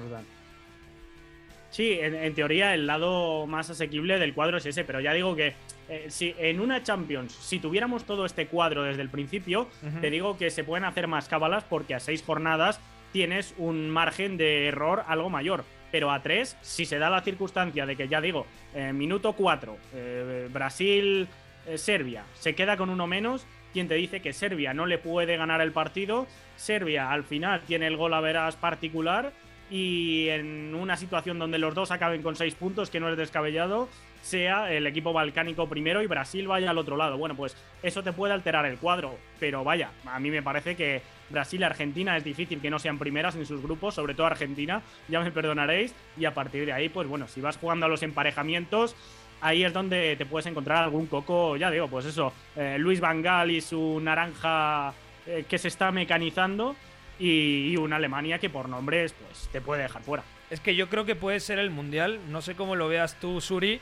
Sí, 1.70 1.98
en, 2.00 2.34
teoría 2.34 2.74
el 2.74 2.88
lado 2.88 3.46
más 3.46 3.70
asequible 3.70 4.20
del 4.20 4.34
cuadro 4.34 4.58
es 4.58 4.66
ese, 4.66 4.84
pero 4.84 5.00
ya 5.00 5.14
digo 5.14 5.36
que 5.36 5.54
eh, 5.90 6.06
si 6.10 6.34
en 6.38 6.60
una 6.60 6.82
Champions, 6.82 7.34
si 7.34 7.60
tuviéramos 7.60 8.06
todo 8.06 8.26
este 8.26 8.48
cuadro 8.48 8.84
desde 8.84 9.02
el 9.02 9.10
principio, 9.10 9.68
te 10.02 10.10
digo 10.10 10.38
que 10.38 10.50
se 10.50 10.64
pueden 10.64 10.86
hacer 10.86 11.08
más 11.08 11.28
cábalas 11.28 11.64
porque 11.66 11.94
a 11.94 12.00
seis 12.00 12.24
jornadas 12.26 12.80
tienes 13.12 13.54
un 13.58 13.90
margen 13.90 14.38
de 14.38 14.68
error 14.68 15.04
algo 15.08 15.30
mayor. 15.30 15.66
Pero 15.92 16.12
a 16.12 16.22
tres, 16.22 16.58
si 16.62 16.86
se 16.86 17.00
da 17.00 17.10
la 17.10 17.22
circunstancia 17.22 17.86
de 17.86 17.96
que 17.96 18.10
ya 18.10 18.20
digo, 18.20 18.46
eh, 18.74 18.92
minuto 18.92 19.34
cuatro, 19.34 19.78
eh, 19.94 20.50
Brasil 20.52 21.28
Serbia 21.76 22.24
se 22.34 22.56
queda 22.56 22.78
con 22.78 22.90
uno 22.90 23.08
menos. 23.08 23.46
Quien 23.74 23.88
te 23.88 23.96
dice 23.96 24.22
que 24.22 24.34
Serbia 24.34 24.74
no 24.74 24.86
le 24.86 24.98
puede 24.98 25.38
ganar 25.38 25.62
el 25.62 25.72
partido. 25.72 26.28
Serbia 26.56 27.12
al 27.12 27.24
final 27.24 27.62
tiene 27.62 27.88
el 27.88 27.98
gol 27.98 28.14
a 28.14 28.22
veras 28.22 28.56
particular. 28.56 29.34
Y 29.70 30.30
en 30.30 30.74
una 30.76 30.96
situación 30.96 31.40
donde 31.40 31.58
los 31.58 31.76
dos 31.76 31.92
acaben 31.92 32.22
con 32.22 32.36
seis 32.36 32.56
puntos, 32.56 32.90
que 32.90 33.00
no 33.00 33.10
es 33.10 33.18
descabellado, 33.18 33.90
sea 34.22 34.72
el 34.72 34.88
equipo 34.88 35.14
balcánico 35.14 35.68
primero 35.68 36.02
y 36.02 36.08
Brasil 36.08 36.48
vaya 36.48 36.70
al 36.70 36.78
otro 36.78 36.98
lado. 36.98 37.18
Bueno, 37.18 37.36
pues 37.36 37.56
eso 37.84 38.04
te 38.04 38.14
puede 38.14 38.34
alterar 38.34 38.66
el 38.66 38.78
cuadro. 38.78 39.16
Pero 39.40 39.64
vaya, 39.64 39.92
a 40.06 40.20
mí 40.20 40.30
me 40.30 40.42
parece 40.42 40.76
que 40.76 41.02
Brasil 41.30 41.62
y 41.62 41.64
Argentina 41.64 42.16
es 42.18 42.24
difícil 42.24 42.62
que 42.62 42.70
no 42.70 42.80
sean 42.80 42.98
primeras 42.98 43.36
en 43.36 43.46
sus 43.46 43.62
grupos, 43.62 43.96
sobre 43.96 44.14
todo 44.14 44.28
Argentina, 44.28 44.82
ya 45.08 45.20
me 45.20 45.32
perdonaréis. 45.32 45.94
Y 46.18 46.26
a 46.26 46.34
partir 46.34 46.66
de 46.66 46.74
ahí, 46.74 46.90
pues 46.90 47.08
bueno, 47.08 47.28
si 47.28 47.42
vas 47.42 47.58
jugando 47.58 47.86
a 47.86 47.90
los 47.90 48.04
emparejamientos, 48.04 48.96
ahí 49.42 49.64
es 49.64 49.74
donde 49.74 50.16
te 50.16 50.26
puedes 50.26 50.46
encontrar 50.46 50.84
algún 50.84 51.08
coco, 51.08 51.58
ya 51.58 51.70
digo, 51.70 51.88
pues 51.88 52.06
eso, 52.06 52.34
eh, 52.56 52.78
Luis 52.80 53.00
Vangal 53.00 53.52
y 53.52 53.62
su 53.62 54.00
naranja 54.02 54.94
eh, 55.26 55.46
que 55.48 55.58
se 55.58 55.68
está 55.68 55.92
mecanizando 55.92 56.76
y, 57.20 57.76
una 57.78 57.98
Alemania 57.98 58.40
que 58.40 58.50
por 58.50 58.70
nombres 58.70 59.14
pues 59.14 59.50
te 59.52 59.62
puede 59.62 59.84
dejar 59.84 60.04
fuera. 60.04 60.24
Es 60.50 60.60
que 60.60 60.76
yo 60.76 60.90
creo 60.90 61.06
que 61.06 61.16
puede 61.16 61.40
ser 61.40 61.60
el 61.60 61.70
Mundial, 61.70 62.20
no 62.30 62.42
sé 62.42 62.56
cómo 62.56 62.76
lo 62.76 62.88
veas 62.88 63.20
tú, 63.20 63.42
Suri, 63.42 63.80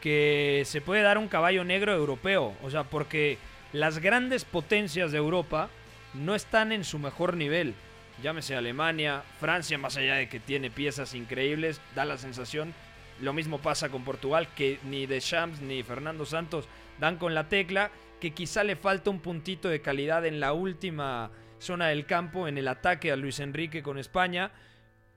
que 0.00 0.62
se 0.66 0.80
puede 0.80 1.02
dar 1.02 1.18
un 1.18 1.28
caballo 1.28 1.64
negro 1.64 1.92
europeo, 1.92 2.54
o 2.62 2.70
sea, 2.70 2.84
porque 2.84 3.38
las 3.72 3.98
grandes 3.98 4.44
potencias 4.44 5.12
de 5.12 5.18
Europa 5.18 5.70
no 6.14 6.34
están 6.34 6.72
en 6.72 6.84
su 6.84 6.98
mejor 6.98 7.36
nivel. 7.36 7.74
Llámese 8.22 8.56
Alemania, 8.56 9.22
Francia, 9.40 9.78
más 9.78 9.96
allá 9.96 10.14
de 10.14 10.28
que 10.28 10.40
tiene 10.40 10.70
piezas 10.70 11.14
increíbles, 11.14 11.80
da 11.94 12.04
la 12.04 12.18
sensación 12.18 12.74
lo 13.20 13.32
mismo 13.32 13.58
pasa 13.58 13.88
con 13.88 14.04
Portugal, 14.04 14.48
que 14.54 14.78
ni 14.84 15.06
Deschamps 15.06 15.60
ni 15.60 15.82
Fernando 15.82 16.26
Santos 16.26 16.68
dan 16.98 17.16
con 17.16 17.34
la 17.34 17.48
tecla, 17.48 17.90
que 18.20 18.32
quizá 18.32 18.64
le 18.64 18.76
falta 18.76 19.10
un 19.10 19.20
puntito 19.20 19.68
de 19.68 19.80
calidad 19.80 20.26
en 20.26 20.40
la 20.40 20.52
última 20.52 21.30
zona 21.58 21.88
del 21.88 22.06
campo, 22.06 22.48
en 22.48 22.58
el 22.58 22.68
ataque 22.68 23.12
a 23.12 23.16
Luis 23.16 23.40
Enrique 23.40 23.82
con 23.82 23.98
España, 23.98 24.52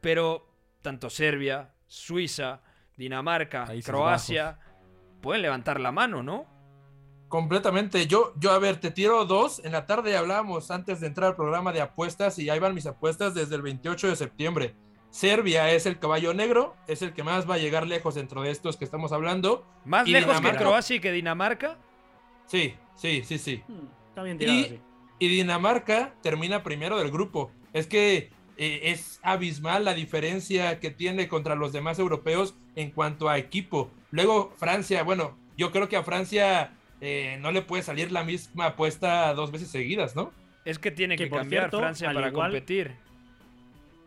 pero 0.01 0.47
tanto 0.81 1.09
Serbia, 1.09 1.73
Suiza, 1.87 2.61
Dinamarca, 2.97 3.67
Croacia, 3.83 4.59
pueden 5.21 5.41
levantar 5.41 5.79
la 5.79 5.91
mano, 5.91 6.23
¿no? 6.23 6.45
Completamente. 7.27 8.07
Yo, 8.07 8.33
yo, 8.37 8.51
a 8.51 8.59
ver, 8.59 8.77
te 8.77 8.89
tiro 8.89 9.23
dos. 9.25 9.63
En 9.63 9.71
la 9.71 9.85
tarde 9.85 10.17
hablábamos 10.17 10.71
antes 10.71 10.99
de 10.99 11.07
entrar 11.07 11.29
al 11.29 11.35
programa 11.35 11.71
de 11.71 11.81
apuestas 11.81 12.39
y 12.39 12.49
ahí 12.49 12.57
van 12.57 12.73
mis 12.73 12.87
apuestas 12.87 13.35
desde 13.35 13.55
el 13.55 13.61
28 13.61 14.07
de 14.07 14.15
septiembre. 14.15 14.75
Serbia 15.11 15.69
es 15.71 15.85
el 15.85 15.99
caballo 15.99 16.33
negro, 16.33 16.75
es 16.87 17.01
el 17.01 17.13
que 17.13 17.23
más 17.23 17.49
va 17.49 17.55
a 17.55 17.57
llegar 17.57 17.85
lejos 17.85 18.15
dentro 18.15 18.41
de 18.41 18.51
estos 18.51 18.77
que 18.77 18.85
estamos 18.85 19.11
hablando. 19.11 19.65
¿Más 19.85 20.07
lejos 20.07 20.41
que 20.41 20.51
Croacia 20.53 20.95
y 20.95 20.99
que 20.99 21.11
Dinamarca? 21.11 21.77
Sí, 22.47 22.75
Sí, 22.99 23.23
sí, 23.23 23.37
sí. 23.37 23.63
Hmm, 23.65 23.87
Está 24.09 24.23
bien 24.23 24.37
tirado, 24.37 24.59
Y, 24.59 24.63
sí. 24.65 24.81
Y 25.19 25.27
Dinamarca 25.27 26.13
termina 26.23 26.63
primero 26.63 26.97
del 26.97 27.11
grupo. 27.11 27.51
Es 27.73 27.87
que 27.87 28.29
eh, 28.57 28.79
es 28.85 29.19
abismal 29.23 29.85
la 29.85 29.93
diferencia 29.93 30.79
que 30.79 30.91
tiene 30.91 31.27
contra 31.27 31.55
los 31.55 31.71
demás 31.73 31.99
europeos 31.99 32.55
en 32.75 32.91
cuanto 32.91 33.29
a 33.29 33.37
equipo. 33.37 33.91
Luego 34.11 34.53
Francia, 34.57 35.03
bueno, 35.03 35.37
yo 35.57 35.71
creo 35.71 35.87
que 35.89 35.97
a 35.97 36.03
Francia 36.03 36.71
eh, 37.01 37.37
no 37.41 37.51
le 37.51 37.61
puede 37.61 37.83
salir 37.83 38.11
la 38.11 38.23
misma 38.23 38.65
apuesta 38.67 39.33
dos 39.33 39.51
veces 39.51 39.69
seguidas, 39.69 40.15
¿no? 40.15 40.31
Es 40.65 40.79
que 40.79 40.91
tiene 40.91 41.15
que, 41.15 41.25
Que, 41.25 41.29
cambiar 41.29 41.63
cierto, 41.63 41.79
Francia 41.79 42.09
al 42.09 42.15
para 42.15 42.27
igual- 42.29 42.51
competir. 42.51 42.91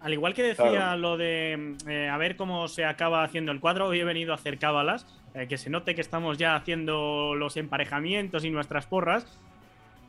Al 0.00 0.12
igual 0.12 0.34
que 0.34 0.42
decía 0.42 0.68
Claro. 0.70 0.96
lo 0.98 1.16
de 1.16 1.76
eh, 1.86 2.08
a 2.08 2.16
ver 2.18 2.34
cómo 2.36 2.66
se 2.66 2.84
acaba 2.84 3.22
haciendo 3.22 3.52
el 3.52 3.60
cuadro, 3.60 3.86
hoy 3.86 4.00
he 4.00 4.04
venido 4.04 4.32
a 4.32 4.34
hacer 4.34 4.58
cábalas, 4.58 5.06
eh, 5.34 5.46
que 5.48 5.56
se 5.56 5.70
note 5.70 5.94
que 5.94 6.00
estamos 6.00 6.38
ya 6.38 6.56
haciendo 6.56 7.34
los 7.36 7.56
emparejamientos 7.56 8.44
y 8.44 8.50
nuestras 8.50 8.86
porras. 8.86 9.26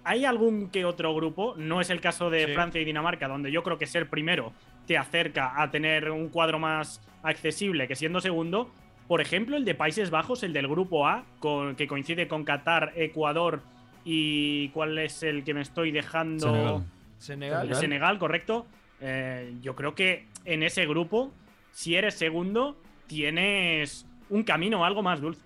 ¿Hay 0.04 0.26
algún 0.26 0.70
que 0.70 0.86
otro 0.86 1.14
grupo? 1.16 1.56
No 1.58 1.80
es 1.82 1.90
el 1.90 2.02
caso 2.02 2.30
de 2.30 2.46
Sí. 2.48 2.54
Francia 2.54 2.82
y 2.82 2.86
Dinamarca, 2.86 3.28
donde 3.28 3.52
yo 3.52 3.64
creo 3.64 3.78
que 3.78 3.88
ser 3.88 4.10
primero 4.10 4.52
te 4.86 4.98
acerca 4.98 5.62
a 5.62 5.72
tener 5.72 6.12
un 6.12 6.28
cuadro 6.30 6.60
más 6.60 7.02
accesible 7.24 7.88
que 7.88 7.96
siendo 7.96 8.20
segundo. 8.20 8.70
Por 9.08 9.22
ejemplo, 9.22 9.56
el 9.58 9.64
de 9.66 9.76
Países 9.76 10.10
Bajos, 10.10 10.44
el 10.44 10.52
del 10.54 10.68
grupo 10.68 11.08
A, 11.08 11.24
con- 11.40 11.76
que 11.76 11.88
coincide 11.88 12.28
con 12.28 12.44
Qatar, 12.44 12.92
Ecuador 12.96 13.62
y 14.06 14.70
¿cuál 14.70 14.98
es 14.98 15.24
el 15.24 15.44
que 15.46 15.54
me 15.54 15.62
estoy 15.62 15.92
dejando? 15.92 16.48
Senegal. 16.48 16.84
Senegal. 17.18 17.70
El 17.70 17.76
Senegal, 17.76 18.20
correcto. 18.20 18.66
Eh, 19.00 19.54
yo 19.62 19.76
creo 19.76 19.96
que 19.96 20.28
en 20.44 20.64
ese 20.64 20.86
grupo, 20.86 21.32
si 21.72 21.96
eres 21.96 22.16
segundo, 22.16 22.78
tienes 23.08 24.06
un 24.30 24.44
camino 24.44 24.84
algo 24.84 25.02
más 25.02 25.22
dulce. 25.22 25.42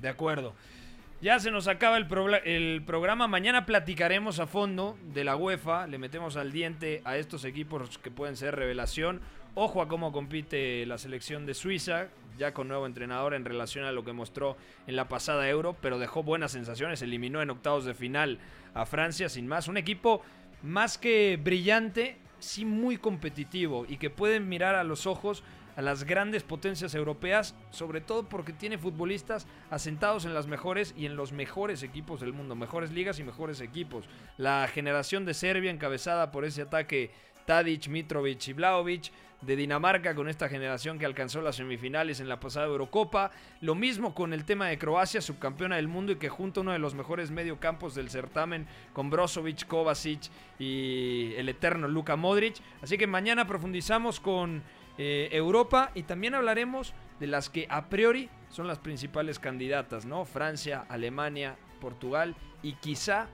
De 0.00 0.08
acuerdo. 0.08 0.54
Ya 1.22 1.40
se 1.40 1.50
nos 1.50 1.66
acaba 1.66 1.96
el, 1.96 2.06
el 2.44 2.82
programa. 2.84 3.26
Mañana 3.26 3.64
platicaremos 3.64 4.38
a 4.38 4.46
fondo 4.46 4.98
de 5.14 5.24
la 5.24 5.34
UEFA. 5.34 5.86
Le 5.86 5.96
metemos 5.96 6.36
al 6.36 6.52
diente 6.52 7.00
a 7.06 7.16
estos 7.16 7.46
equipos 7.46 7.96
que 7.98 8.10
pueden 8.10 8.36
ser 8.36 8.54
revelación. 8.54 9.22
Ojo 9.54 9.80
a 9.80 9.88
cómo 9.88 10.12
compite 10.12 10.84
la 10.84 10.98
selección 10.98 11.46
de 11.46 11.54
Suiza, 11.54 12.08
ya 12.36 12.52
con 12.52 12.68
nuevo 12.68 12.84
entrenador 12.84 13.32
en 13.32 13.46
relación 13.46 13.86
a 13.86 13.92
lo 13.92 14.04
que 14.04 14.12
mostró 14.12 14.58
en 14.86 14.94
la 14.94 15.08
pasada 15.08 15.48
Euro, 15.48 15.74
pero 15.80 15.98
dejó 15.98 16.22
buenas 16.22 16.52
sensaciones. 16.52 17.00
Eliminó 17.00 17.40
en 17.40 17.48
octavos 17.48 17.86
de 17.86 17.94
final 17.94 18.38
a 18.74 18.84
Francia 18.84 19.30
sin 19.30 19.46
más. 19.46 19.68
Un 19.68 19.78
equipo 19.78 20.20
más 20.62 20.98
que 20.98 21.40
brillante, 21.42 22.18
sí 22.40 22.66
muy 22.66 22.98
competitivo 22.98 23.86
y 23.88 23.96
que 23.96 24.10
pueden 24.10 24.50
mirar 24.50 24.74
a 24.74 24.84
los 24.84 25.06
ojos 25.06 25.42
a 25.76 25.82
las 25.82 26.04
grandes 26.04 26.42
potencias 26.42 26.94
europeas, 26.94 27.54
sobre 27.70 28.00
todo 28.00 28.28
porque 28.28 28.52
tiene 28.52 28.78
futbolistas 28.78 29.46
asentados 29.70 30.24
en 30.24 30.34
las 30.34 30.46
mejores 30.46 30.94
y 30.96 31.06
en 31.06 31.16
los 31.16 31.32
mejores 31.32 31.82
equipos 31.82 32.20
del 32.20 32.32
mundo, 32.32 32.56
mejores 32.56 32.90
ligas 32.90 33.18
y 33.18 33.24
mejores 33.24 33.60
equipos. 33.60 34.06
La 34.38 34.66
generación 34.68 35.24
de 35.24 35.34
Serbia 35.34 35.70
encabezada 35.70 36.32
por 36.32 36.44
ese 36.44 36.62
ataque 36.62 37.10
Tadic, 37.44 37.88
Mitrovic 37.88 38.48
y 38.48 38.52
Vlaovic, 38.54 39.12
de 39.42 39.54
Dinamarca 39.54 40.14
con 40.14 40.28
esta 40.28 40.48
generación 40.48 40.98
que 40.98 41.06
alcanzó 41.06 41.42
las 41.42 41.56
semifinales 41.56 42.20
en 42.20 42.28
la 42.28 42.40
pasada 42.40 42.66
Eurocopa. 42.66 43.30
Lo 43.60 43.74
mismo 43.74 44.14
con 44.14 44.32
el 44.32 44.44
tema 44.44 44.68
de 44.68 44.78
Croacia, 44.78 45.20
subcampeona 45.20 45.76
del 45.76 45.88
mundo 45.88 46.12
y 46.12 46.16
que 46.16 46.28
junto 46.28 46.60
a 46.60 46.62
uno 46.62 46.72
de 46.72 46.78
los 46.78 46.94
mejores 46.94 47.30
mediocampos 47.30 47.94
del 47.94 48.10
certamen 48.10 48.66
con 48.92 49.10
Brozovic, 49.10 49.66
Kovacic 49.66 50.30
y 50.58 51.34
el 51.36 51.48
eterno 51.48 51.86
Luka 51.86 52.16
Modric. 52.16 52.56
Así 52.82 52.96
que 52.96 53.06
mañana 53.06 53.46
profundizamos 53.46 54.20
con 54.20 54.62
eh, 54.98 55.28
Europa 55.32 55.90
y 55.94 56.02
también 56.02 56.34
hablaremos 56.34 56.94
de 57.20 57.26
las 57.26 57.50
que 57.50 57.66
a 57.70 57.88
priori 57.88 58.28
son 58.48 58.66
las 58.66 58.78
principales 58.78 59.38
candidatas, 59.38 60.06
¿no? 60.06 60.24
Francia, 60.24 60.84
Alemania, 60.88 61.56
Portugal 61.80 62.34
y 62.62 62.74
quizá 62.74 63.28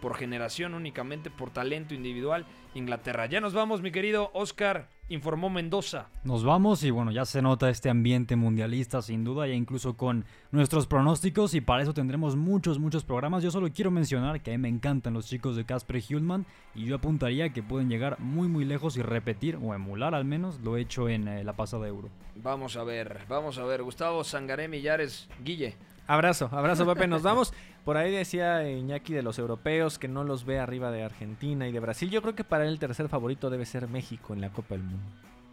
por 0.00 0.16
generación 0.16 0.74
únicamente, 0.74 1.30
por 1.30 1.50
talento 1.50 1.94
individual, 1.94 2.46
Inglaterra. 2.74 3.26
Ya 3.26 3.40
nos 3.40 3.54
vamos, 3.54 3.82
mi 3.82 3.90
querido 3.90 4.30
Oscar, 4.34 4.88
informó 5.08 5.50
Mendoza. 5.50 6.08
Nos 6.24 6.44
vamos 6.44 6.82
y 6.82 6.90
bueno, 6.90 7.10
ya 7.12 7.24
se 7.24 7.42
nota 7.42 7.70
este 7.70 7.90
ambiente 7.90 8.36
mundialista 8.36 9.02
sin 9.02 9.24
duda, 9.24 9.46
ya 9.46 9.54
incluso 9.54 9.96
con 9.96 10.24
nuestros 10.50 10.86
pronósticos 10.86 11.54
y 11.54 11.60
para 11.60 11.82
eso 11.82 11.94
tendremos 11.94 12.36
muchos, 12.36 12.78
muchos 12.78 13.04
programas. 13.04 13.42
Yo 13.42 13.50
solo 13.50 13.68
quiero 13.72 13.90
mencionar 13.90 14.42
que 14.42 14.50
a 14.50 14.54
mí 14.54 14.58
me 14.58 14.68
encantan 14.68 15.14
los 15.14 15.26
chicos 15.26 15.56
de 15.56 15.64
Casper 15.64 16.02
Hulman 16.10 16.46
y 16.74 16.84
yo 16.84 16.96
apuntaría 16.96 17.52
que 17.52 17.62
pueden 17.62 17.88
llegar 17.88 18.18
muy, 18.20 18.48
muy 18.48 18.64
lejos 18.64 18.96
y 18.96 19.02
repetir 19.02 19.56
o 19.56 19.74
emular 19.74 20.14
al 20.14 20.24
menos 20.24 20.60
lo 20.60 20.76
hecho 20.76 21.08
en 21.08 21.28
eh, 21.28 21.44
la 21.44 21.54
pasada 21.54 21.86
Euro. 21.86 22.10
Vamos 22.36 22.76
a 22.76 22.84
ver, 22.84 23.20
vamos 23.28 23.58
a 23.58 23.64
ver. 23.64 23.82
Gustavo 23.82 24.24
Sangaré 24.24 24.68
Millares, 24.68 25.28
Guille. 25.42 25.76
Abrazo, 26.06 26.50
abrazo 26.52 26.86
Pepe, 26.86 27.06
nos 27.06 27.22
vamos. 27.22 27.54
Por 27.84 27.96
ahí 27.96 28.12
decía 28.12 28.68
Iñaki 28.70 29.14
de 29.14 29.22
los 29.22 29.38
europeos 29.38 29.98
que 29.98 30.06
no 30.08 30.22
los 30.24 30.44
ve 30.44 30.58
arriba 30.58 30.90
de 30.90 31.02
Argentina 31.02 31.66
y 31.66 31.72
de 31.72 31.80
Brasil. 31.80 32.10
Yo 32.10 32.20
creo 32.20 32.34
que 32.34 32.44
para 32.44 32.64
él 32.64 32.70
el 32.70 32.78
tercer 32.78 33.08
favorito 33.08 33.48
debe 33.50 33.64
ser 33.64 33.88
México 33.88 34.34
en 34.34 34.40
la 34.40 34.50
Copa 34.50 34.74
del 34.74 34.84
Mundo. 34.84 35.04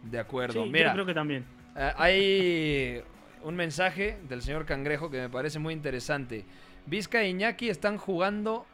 De 0.02 0.18
acuerdo. 0.18 0.64
Sí, 0.64 0.70
Mira, 0.70 0.88
yo 0.88 0.92
creo 0.94 1.06
que 1.06 1.14
también. 1.14 1.44
eh, 1.76 1.92
hay 1.96 3.02
un 3.44 3.56
mensaje 3.56 4.18
del 4.28 4.42
señor 4.42 4.66
Cangrejo 4.66 5.10
que 5.10 5.20
me 5.20 5.28
parece 5.30 5.58
muy 5.58 5.72
interesante. 5.72 6.44
Vizca 6.86 7.22
e 7.22 7.28
Iñaki 7.30 7.68
están 7.70 7.96
jugando 7.96 8.66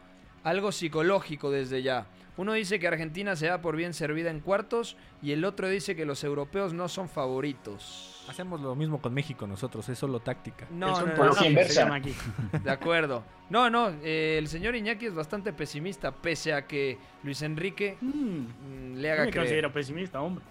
algo 0.43 0.73
psicológico 0.73 1.51
desde 1.51 1.83
ya. 1.83 2.07
Uno 2.37 2.53
dice 2.55 2.79
que 2.79 2.89
Argentina 2.89 3.37
se 3.37 3.47
da 3.47 3.61
por 3.61 3.77
bien 3.77 3.93
servida 3.95 4.31
en 4.31 4.41
cuartos 4.41 4.97
y 5.23 5.33
el 5.33 5.45
otro 5.45 5.69
dice 5.69 5.95
que 5.97 6.05
los 6.07 6.23
europeos 6.25 6.73
no 6.73 6.89
son 6.89 7.09
favoritos. 7.09 8.18
Hacemos 8.29 8.61
lo 8.61 8.75
mismo 8.75 9.01
con 9.01 9.15
México 9.15 9.47
nosotros, 9.47 9.89
es 9.89 9.99
solo 9.99 10.21
táctica. 10.21 10.67
No, 10.71 10.93
Es 10.93 11.07
no, 11.07 11.25
no, 11.25 11.35
no, 11.35 11.63
llama 11.63 11.95
aquí. 11.97 12.15
De 12.63 12.71
acuerdo. 12.71 13.25
No, 13.51 13.71
no, 13.71 13.89
eh, 14.03 14.37
el 14.39 14.49
señor 14.49 14.75
Iñaki 14.77 15.07
es 15.07 15.15
bastante 15.15 15.53
pesimista, 15.53 16.13
pese 16.13 16.53
a 16.53 16.67
que 16.67 16.99
Luis 17.23 17.41
Enrique 17.43 17.97
mm, 18.01 18.95
le 18.97 19.09
Yo 19.09 19.13
haga 19.15 19.25
me 19.25 19.31
creer. 19.31 19.45
considero 19.47 19.73
pesimista, 19.73 20.21
hombre. 20.21 20.45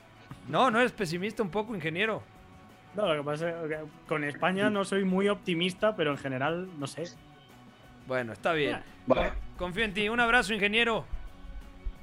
No, 0.47 0.71
no 0.71 0.79
eres 0.79 0.91
pesimista 0.91 1.43
un 1.43 1.49
poco, 1.49 1.75
ingeniero. 1.75 2.23
No, 2.95 3.13
lo 3.13 3.21
que 3.21 3.25
pasa 3.25 3.49
es 3.49 3.69
que 3.69 3.77
con 4.07 4.23
España 4.23 4.69
no 4.71 4.83
soy 4.83 5.03
muy 5.05 5.27
optimista, 5.29 5.95
pero 5.95 6.11
en 6.11 6.17
general, 6.17 6.67
no 6.79 6.87
sé. 6.87 7.03
Bueno, 8.07 8.33
está 8.33 8.53
bien. 8.53 8.81
Vale. 9.05 9.33
Confío 9.57 9.83
en 9.83 9.93
ti. 9.93 10.09
Un 10.09 10.19
abrazo, 10.19 10.53
ingeniero. 10.53 11.05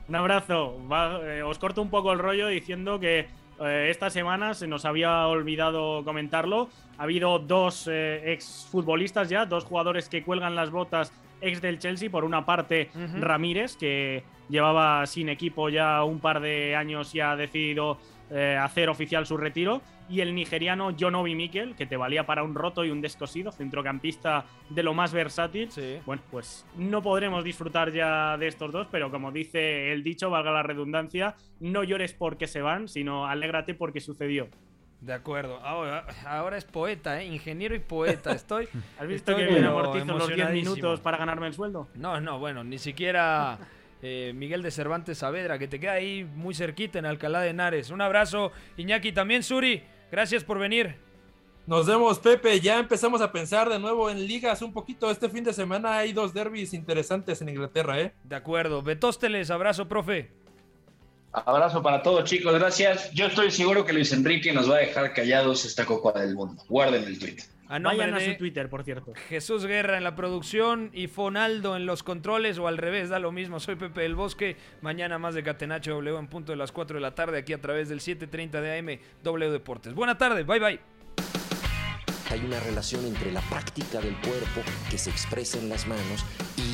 Un 0.07 0.15
abrazo. 0.15 0.79
Va, 0.87 1.19
eh, 1.23 1.43
os 1.43 1.59
corto 1.59 1.83
un 1.83 1.91
poco 1.91 2.13
el 2.13 2.19
rollo 2.19 2.47
diciendo 2.49 3.01
que 3.01 3.27
eh, 3.61 3.89
esta 3.91 4.11
semana 4.11 4.55
se 4.55 4.67
nos 4.67 4.85
había 4.85 5.27
olvidado 5.27 6.05
comentarlo. 6.05 6.69
Ha 6.99 7.05
habido 7.05 7.39
dos 7.39 7.89
eh, 7.91 8.33
ex 8.33 8.67
futbolistas 8.71 9.29
ya, 9.29 9.47
dos 9.47 9.65
jugadores 9.65 10.09
que 10.09 10.23
cuelgan 10.23 10.55
las 10.55 10.71
botas 10.71 11.13
ex 11.41 11.61
del 11.61 11.79
Chelsea. 11.79 12.11
Por 12.11 12.25
una 12.25 12.45
parte. 12.45 12.91
Ramírez, 13.21 13.77
que 13.77 14.25
llevaba 14.49 15.07
sin 15.07 15.29
equipo 15.29 15.69
ya 15.69 16.05
un 16.05 16.21
par 16.21 16.41
de 16.41 16.77
años 16.77 17.15
y 17.15 17.21
ha 17.21 17.37
decidido 17.37 17.99
eh, 18.31 18.59
hacer 18.61 18.89
oficial 18.89 19.27
su 19.27 19.37
retiro. 19.37 19.83
Y 20.09 20.21
el 20.21 20.35
nigeriano 20.35 20.95
Jonobi 20.99 21.35
Mikel, 21.35 21.75
que 21.77 21.87
te 21.87 21.97
valía 21.97 22.27
para 22.27 22.43
un 22.43 22.55
roto 22.55 22.85
y 22.85 22.91
un 22.91 23.01
descosido, 23.01 23.53
centrocampista 23.53 24.45
de 24.69 24.83
lo 24.83 24.93
más 24.93 25.13
versátil. 25.13 25.71
Bueno, 26.05 26.23
pues 26.31 26.67
no 26.77 27.03
podremos 27.03 27.43
disfrutar 27.43 27.91
ya 27.91 28.37
de 28.37 28.47
estos 28.47 28.71
dos, 28.71 28.87
pero 28.91 29.11
como 29.11 29.33
dice 29.33 29.93
el 29.93 30.03
dicho, 30.03 30.29
valga 30.29 30.51
la 30.51 30.63
redundancia, 30.63 31.37
no 31.61 31.85
llores 31.85 32.13
porque 32.13 32.47
se 32.47 32.61
van, 32.61 32.89
sino 32.89 33.27
alégrate 33.27 33.75
porque 33.75 34.01
sucedió. 34.01 34.49
De 35.05 35.13
acuerdo. 35.13 35.61
Ahora, 35.61 36.07
ahora 36.27 36.57
es 36.57 36.65
poeta, 36.65 37.21
¿eh? 37.21 37.27
Ingeniero 37.27 37.75
y 37.75 37.79
poeta. 37.79 38.33
Estoy. 38.33 38.69
¿Has 38.99 39.07
visto 39.07 39.33
estoy, 39.33 39.47
que 39.47 39.53
pero 39.53 39.69
amortizo 39.69 40.07
los 40.07 40.29
10 40.29 40.31
emocionadísimo. 40.31 40.75
minutos 40.77 41.01
para 41.01 41.19
ganarme 41.19 41.47
el 41.47 41.53
sueldo? 41.53 41.89
No, 41.95 42.21
no, 42.23 42.39
bueno, 42.39 42.65
ni 42.65 42.79
siquiera 42.79 43.59
eh, 44.07 44.35
Miguel 44.35 44.63
de 44.63 44.71
Cervantes 44.71 45.17
Saavedra, 45.17 45.59
que 45.59 45.67
te 45.67 45.81
queda 45.81 45.93
ahí 45.93 46.25
muy 46.25 46.55
cerquita 46.55 46.99
en 46.99 47.07
Alcalá 47.07 47.41
de 47.41 47.49
Henares. 47.49 47.89
Un 47.89 48.03
abrazo, 48.03 48.53
Iñaki. 48.77 49.13
También, 49.13 49.43
Suri, 49.43 49.83
gracias 50.13 50.45
por 50.45 50.59
venir. 50.59 50.97
Nos 51.67 51.87
vemos, 51.87 52.19
Pepe. 52.19 52.61
Ya 52.61 52.79
empezamos 52.79 53.23
a 53.23 53.33
pensar 53.33 53.71
de 53.71 53.79
nuevo 53.79 54.11
en 54.11 54.27
ligas 54.27 54.61
un 54.61 54.75
poquito. 54.75 55.11
Este 55.11 55.31
fin 55.31 55.43
de 55.43 55.55
semana 55.55 55.97
hay 55.97 56.13
dos 56.13 56.35
derbis 56.35 56.75
interesantes 56.75 57.41
en 57.41 57.49
Inglaterra, 57.49 57.99
¿eh? 57.99 58.13
De 58.25 58.37
acuerdo. 58.37 58.83
Betósteles, 58.83 59.51
abrazo, 59.51 59.89
profe. 59.89 60.31
Abrazo 61.33 61.83
para 61.83 62.03
todos, 62.03 62.25
chicos. 62.25 62.53
Gracias. 62.53 63.11
Yo 63.13 63.25
estoy 63.25 63.51
seguro 63.51 63.87
que 63.87 63.95
Luis 63.95 64.13
Enrique 64.13 64.53
nos 64.53 64.71
va 64.71 64.77
a 64.77 64.81
dejar 64.81 65.15
callados 65.15 65.65
esta 65.65 65.87
Copa 65.87 66.13
del 66.21 66.35
Mundo. 66.35 66.63
Guarden 66.69 67.05
el 67.05 67.19
tweet. 67.19 67.39
A 67.69 67.79
Vayan 67.79 68.15
a 68.15 68.21
su 68.21 68.37
Twitter, 68.37 68.69
por 68.69 68.85
cierto. 68.85 69.13
Jesús 69.29 69.65
Guerra 69.67 69.97
en 69.97 70.05
la 70.05 70.15
producción 70.15 70.91
y 70.93 71.07
Fonaldo 71.07 71.77
en 71.77 71.87
los 71.87 72.03
controles 72.03 72.59
o 72.59 72.69
al 72.69 72.79
revés, 72.79 73.09
da 73.09 73.19
lo 73.19 73.33
mismo. 73.33 73.59
Soy 73.61 73.77
Pepe 73.77 74.03
del 74.03 74.15
Bosque. 74.15 74.57
Mañana 74.83 75.19
más 75.19 75.35
de 75.35 75.43
Catenacho 75.43 75.93
W 75.93 76.19
en 76.19 76.27
punto 76.29 76.53
de 76.53 76.57
las 76.57 76.73
4 76.73 76.97
de 76.97 77.01
la 77.01 77.15
tarde 77.15 77.39
aquí 77.39 77.53
a 77.53 77.61
través 77.61 77.89
del 77.89 78.01
7:30 78.01 78.61
de 78.61 78.79
AM 78.79 79.01
W 79.23 79.51
Deportes. 79.51 79.95
Buena 79.95 80.19
tarde, 80.19 80.45
bye 80.45 80.61
bye. 80.61 80.81
Hay 82.31 82.41
una 82.41 82.59
relación 82.61 83.05
entre 83.07 83.31
la 83.33 83.41
práctica 83.43 84.01
del 84.01 84.17
cuerpo 84.17 84.63
que 84.91 84.99
se 84.99 85.11
expresa 85.11 85.59
en 85.59 85.69
las 85.69 85.87
manos 85.87 86.25
y 86.57 86.74